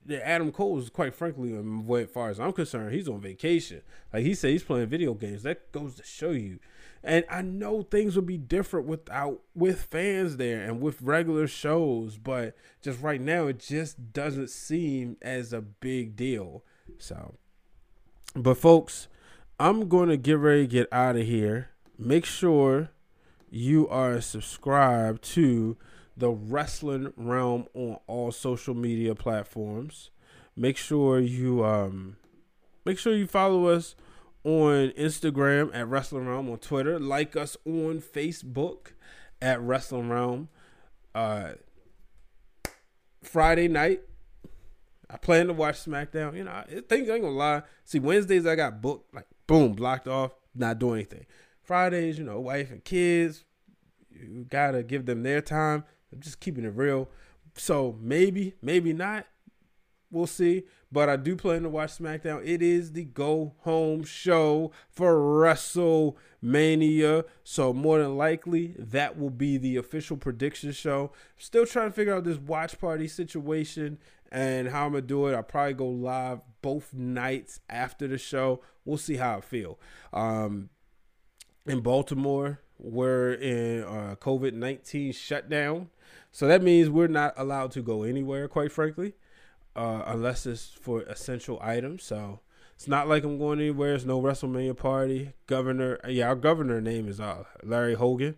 the 0.05 0.23
Adam 0.27 0.53
Cole 0.53 0.79
is 0.79 0.91
quite 0.91 1.15
frankly, 1.15 1.57
um, 1.57 1.91
as 1.91 2.11
far 2.11 2.29
as 2.29 2.39
I'm 2.39 2.53
concerned, 2.53 2.93
he's 2.93 3.09
on 3.09 3.23
vacation. 3.23 3.81
Like 4.13 4.25
he 4.25 4.35
said, 4.35 4.51
he's 4.51 4.63
playing 4.63 4.89
video 4.89 5.15
games. 5.15 5.43
That 5.43 5.73
goes 5.73 5.95
to 5.95 6.05
show 6.05 6.33
you. 6.33 6.59
And 7.03 7.25
I 7.31 7.41
know 7.41 7.81
things 7.81 8.15
would 8.15 8.27
be 8.27 8.37
different 8.37 8.87
without 8.87 9.41
with 9.55 9.85
fans 9.85 10.37
there 10.37 10.63
and 10.63 10.83
with 10.83 11.01
regular 11.01 11.47
shows, 11.47 12.19
but 12.19 12.55
just 12.83 13.01
right 13.01 13.23
now, 13.23 13.47
it 13.47 13.59
just 13.59 14.13
doesn't 14.13 14.51
seem 14.51 15.17
as 15.23 15.55
a 15.55 15.63
big 15.63 16.15
deal. 16.15 16.63
So, 16.99 17.37
but 18.37 18.59
folks, 18.59 19.09
I'm 19.59 19.89
going 19.89 20.11
to 20.11 20.19
get 20.19 20.37
ready 20.37 20.65
to 20.65 20.71
get 20.71 20.93
out 20.93 21.17
of 21.17 21.27
here 21.27 21.71
make 22.01 22.25
sure 22.25 22.91
you 23.51 23.89
are 23.89 24.21
subscribed 24.21 25.23
to 25.23 25.77
the 26.17 26.31
wrestling 26.31 27.13
realm 27.17 27.67
on 27.75 27.99
all 28.07 28.33
social 28.33 28.75
media 28.75 29.15
platforms. 29.15 30.11
Make 30.57 30.77
sure 30.77 31.21
you 31.21 31.65
um 31.65 32.17
make 32.85 32.99
sure 32.99 33.15
you 33.15 33.27
follow 33.27 33.67
us 33.67 33.95
on 34.45 34.91
Instagram 34.91 35.71
at 35.75 35.87
Wrestling 35.89 36.27
Realm 36.27 36.51
on 36.51 36.59
Twitter. 36.59 36.99
Like 36.99 37.37
us 37.37 37.57
on 37.67 38.01
Facebook 38.01 38.93
at 39.41 39.61
Wrestling 39.61 40.09
Realm. 40.09 40.49
Uh 41.15 41.53
Friday 43.23 43.69
night. 43.69 44.01
I 45.11 45.17
plan 45.17 45.49
to 45.49 45.53
watch 45.53 45.85
SmackDown. 45.85 46.37
You 46.37 46.45
know, 46.45 46.63
things 46.89 47.11
I 47.11 47.15
ain't 47.15 47.23
gonna 47.23 47.35
lie. 47.35 47.63
See, 47.85 47.99
Wednesdays 47.99 48.47
I 48.47 48.55
got 48.55 48.81
booked, 48.81 49.13
like 49.15 49.27
boom, 49.47 49.73
blocked 49.73 50.07
off, 50.07 50.33
not 50.55 50.79
doing 50.79 50.95
anything. 50.95 51.27
Fridays, 51.71 52.19
you 52.19 52.25
know, 52.25 52.41
wife 52.41 52.73
and 52.73 52.83
kids, 52.83 53.45
you 54.11 54.45
gotta 54.49 54.83
give 54.83 55.07
them 55.07 55.23
their 55.23 55.41
time. 55.41 55.85
I'm 56.13 56.19
just 56.19 56.41
keeping 56.41 56.65
it 56.65 56.75
real. 56.75 57.09
So 57.55 57.97
maybe, 58.01 58.55
maybe 58.61 58.93
not. 58.93 59.29
We'll 60.11 60.27
see. 60.27 60.65
But 60.91 61.09
I 61.09 61.15
do 61.15 61.37
plan 61.37 61.63
to 61.63 61.69
watch 61.69 61.97
SmackDown. 61.97 62.45
It 62.45 62.61
is 62.61 62.91
the 62.91 63.05
go 63.05 63.55
home 63.61 64.03
show 64.03 64.73
for 64.89 65.15
WrestleMania. 65.15 67.23
So 67.45 67.73
more 67.73 68.01
than 68.01 68.17
likely, 68.17 68.75
that 68.77 69.17
will 69.17 69.31
be 69.31 69.57
the 69.57 69.77
official 69.77 70.17
prediction 70.17 70.73
show. 70.73 71.13
Still 71.39 71.67
trying 71.67 71.91
to 71.91 71.95
figure 71.95 72.17
out 72.17 72.25
this 72.25 72.39
watch 72.39 72.81
party 72.81 73.07
situation 73.07 73.97
and 74.33 74.71
how 74.71 74.87
I'm 74.87 74.93
gonna 74.95 75.03
do 75.03 75.29
it. 75.29 75.37
I'll 75.37 75.45
probably 75.45 75.75
go 75.75 75.87
live 75.87 76.41
both 76.63 76.93
nights 76.93 77.61
after 77.71 78.09
the 78.09 78.19
show. 78.19 78.61
We'll 78.85 78.99
see 78.99 79.19
how 79.19 79.39
I 79.39 79.41
feel. 79.41 79.79
Um, 80.13 80.71
in 81.71 81.81
Baltimore, 81.81 82.61
we're 82.79 83.33
in 83.33 83.85
uh, 83.85 84.17
COVID 84.21 84.55
19 84.55 85.13
shutdown. 85.13 85.91
So 86.33 86.47
that 86.49 86.63
means 86.63 86.91
we're 86.91 87.07
not 87.07 87.35
allowed 87.37 87.71
to 87.73 87.83
go 87.83 88.03
anywhere, 88.03 88.49
quite 88.49 88.73
frankly, 88.73 89.15
uh, 89.77 90.03
unless 90.07 90.47
it's 90.47 90.67
for 90.67 91.03
essential 91.03 91.59
items. 91.63 92.05
So 92.05 92.41
it's 92.75 92.89
not 92.89 93.09
like 93.09 93.25
I'm 93.25 93.39
going 93.39 93.61
anywhere. 93.61 93.95
It's 93.95 94.05
no 94.05 94.21
WrestleMania 94.21 94.77
party. 94.77 95.33
Governor, 95.47 95.99
yeah, 96.09 96.29
our 96.29 96.37
governor 96.37 96.81
name 96.81 97.09
is 97.09 97.21
uh, 97.21 97.45
Larry 97.63 97.95
Hogan. 97.95 98.37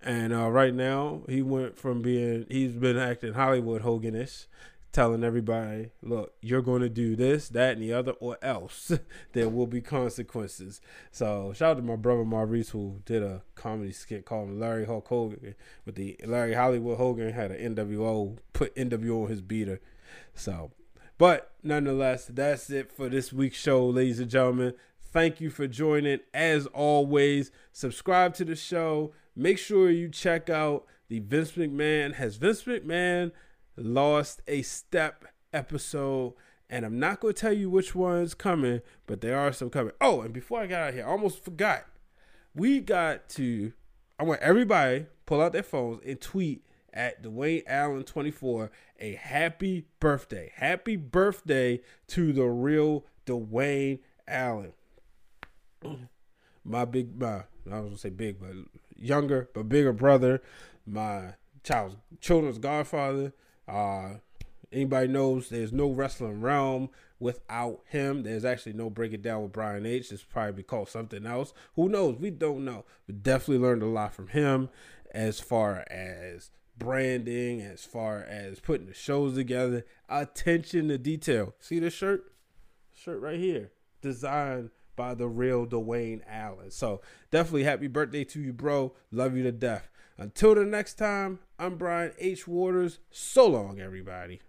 And 0.00 0.32
uh, 0.32 0.50
right 0.50 0.74
now, 0.74 1.22
he 1.28 1.42
went 1.42 1.76
from 1.76 2.02
being, 2.02 2.46
he's 2.48 2.72
been 2.72 2.98
acting 2.98 3.34
Hollywood 3.34 3.82
Hoganish 3.82 4.46
telling 4.92 5.24
everybody, 5.24 5.90
look, 6.02 6.34
you're 6.42 6.62
going 6.62 6.82
to 6.82 6.88
do 6.88 7.16
this, 7.16 7.48
that, 7.48 7.74
and 7.74 7.82
the 7.82 7.92
other, 7.92 8.12
or 8.12 8.36
else 8.42 8.92
there 9.32 9.48
will 9.48 9.66
be 9.66 9.80
consequences. 9.80 10.80
So 11.10 11.52
shout 11.54 11.72
out 11.72 11.76
to 11.78 11.82
my 11.82 11.96
brother 11.96 12.24
Maurice 12.24 12.70
who 12.70 13.00
did 13.06 13.22
a 13.22 13.42
comedy 13.54 13.92
skit 13.92 14.26
called 14.26 14.50
Larry 14.50 14.84
Hulk 14.84 15.08
Hogan 15.08 15.54
with 15.86 15.94
the 15.94 16.16
Larry 16.24 16.54
Hollywood 16.54 16.98
Hogan 16.98 17.32
had 17.32 17.50
an 17.50 17.74
NWO 17.74 18.36
put 18.52 18.74
NWO 18.76 19.24
on 19.24 19.30
his 19.30 19.40
beater. 19.40 19.80
So, 20.34 20.72
but 21.16 21.52
nonetheless, 21.62 22.26
that's 22.26 22.68
it 22.68 22.92
for 22.92 23.08
this 23.08 23.32
week's 23.32 23.58
show, 23.58 23.86
ladies 23.86 24.20
and 24.20 24.30
gentlemen. 24.30 24.74
Thank 25.12 25.40
you 25.40 25.50
for 25.50 25.66
joining. 25.66 26.20
As 26.32 26.66
always, 26.66 27.50
subscribe 27.72 28.34
to 28.34 28.44
the 28.44 28.56
show. 28.56 29.12
Make 29.34 29.58
sure 29.58 29.90
you 29.90 30.08
check 30.08 30.50
out 30.50 30.84
the 31.08 31.18
Vince 31.20 31.52
McMahon. 31.52 32.14
Has 32.14 32.36
Vince 32.36 32.62
McMahon 32.64 33.32
lost 33.76 34.42
a 34.46 34.62
step 34.62 35.24
episode. 35.52 36.34
And 36.68 36.86
I'm 36.86 36.98
not 36.98 37.20
going 37.20 37.34
to 37.34 37.40
tell 37.40 37.52
you 37.52 37.68
which 37.68 37.94
one's 37.94 38.34
coming, 38.34 38.80
but 39.06 39.20
there 39.20 39.38
are 39.38 39.52
some 39.52 39.70
coming. 39.70 39.92
Oh, 40.00 40.22
and 40.22 40.32
before 40.32 40.60
I 40.60 40.66
got 40.66 40.88
out 40.88 40.94
here, 40.94 41.04
I 41.06 41.10
almost 41.10 41.44
forgot. 41.44 41.84
We 42.54 42.80
got 42.80 43.28
to, 43.30 43.72
I 44.18 44.24
want 44.24 44.40
everybody 44.40 45.06
pull 45.26 45.40
out 45.40 45.52
their 45.52 45.62
phones 45.62 46.00
and 46.06 46.20
tweet 46.20 46.64
at 46.92 47.22
Dwayne 47.22 47.62
Allen 47.66 48.04
24 48.04 48.70
a 49.00 49.14
happy 49.14 49.86
birthday. 50.00 50.52
Happy 50.54 50.96
birthday 50.96 51.80
to 52.08 52.32
the 52.32 52.44
real 52.44 53.04
Dwayne 53.26 54.00
Allen. 54.26 54.72
My 56.64 56.84
big, 56.84 57.20
my, 57.20 57.42
I 57.70 57.80
was 57.80 57.94
to 57.94 57.98
say 57.98 58.10
big, 58.10 58.38
but 58.38 58.52
younger, 58.96 59.50
but 59.52 59.68
bigger 59.68 59.92
brother, 59.92 60.40
my 60.86 61.34
child's 61.64 61.96
children's 62.20 62.58
godfather, 62.58 63.32
uh, 63.72 64.18
anybody 64.70 65.08
knows 65.08 65.48
there's 65.48 65.72
no 65.72 65.90
wrestling 65.90 66.40
realm 66.40 66.90
without 67.18 67.80
him. 67.86 68.22
There's 68.22 68.44
actually 68.44 68.74
no 68.74 68.90
break 68.90 69.12
it 69.12 69.22
down 69.22 69.42
with 69.42 69.52
Brian 69.52 69.86
H. 69.86 70.12
It's 70.12 70.22
probably 70.22 70.52
be 70.52 70.62
called 70.62 70.88
something 70.88 71.24
else. 71.24 71.54
Who 71.76 71.88
knows? 71.88 72.18
We 72.18 72.30
don't 72.30 72.64
know. 72.64 72.84
But 73.06 73.22
definitely 73.22 73.62
learned 73.64 73.82
a 73.82 73.86
lot 73.86 74.14
from 74.14 74.28
him 74.28 74.68
as 75.12 75.40
far 75.40 75.84
as 75.90 76.50
branding, 76.76 77.60
as 77.60 77.84
far 77.84 78.18
as 78.18 78.60
putting 78.60 78.86
the 78.86 78.94
shows 78.94 79.34
together, 79.34 79.86
attention 80.08 80.88
to 80.88 80.98
detail. 80.98 81.54
See 81.60 81.78
this 81.78 81.94
shirt? 81.94 82.32
Shirt 82.94 83.20
right 83.20 83.38
here. 83.38 83.70
Designed 84.00 84.70
by 84.96 85.14
the 85.14 85.28
real 85.28 85.66
Dwayne 85.66 86.20
Allen. 86.28 86.70
So 86.70 87.00
definitely 87.30 87.64
happy 87.64 87.86
birthday 87.86 88.24
to 88.24 88.40
you, 88.40 88.52
bro. 88.52 88.94
Love 89.10 89.36
you 89.36 89.42
to 89.44 89.52
death. 89.52 89.88
Until 90.18 90.54
the 90.54 90.64
next 90.64 90.94
time, 90.94 91.40
I'm 91.58 91.76
Brian 91.76 92.12
H. 92.18 92.46
Waters. 92.46 92.98
So 93.10 93.46
long, 93.46 93.80
everybody. 93.80 94.40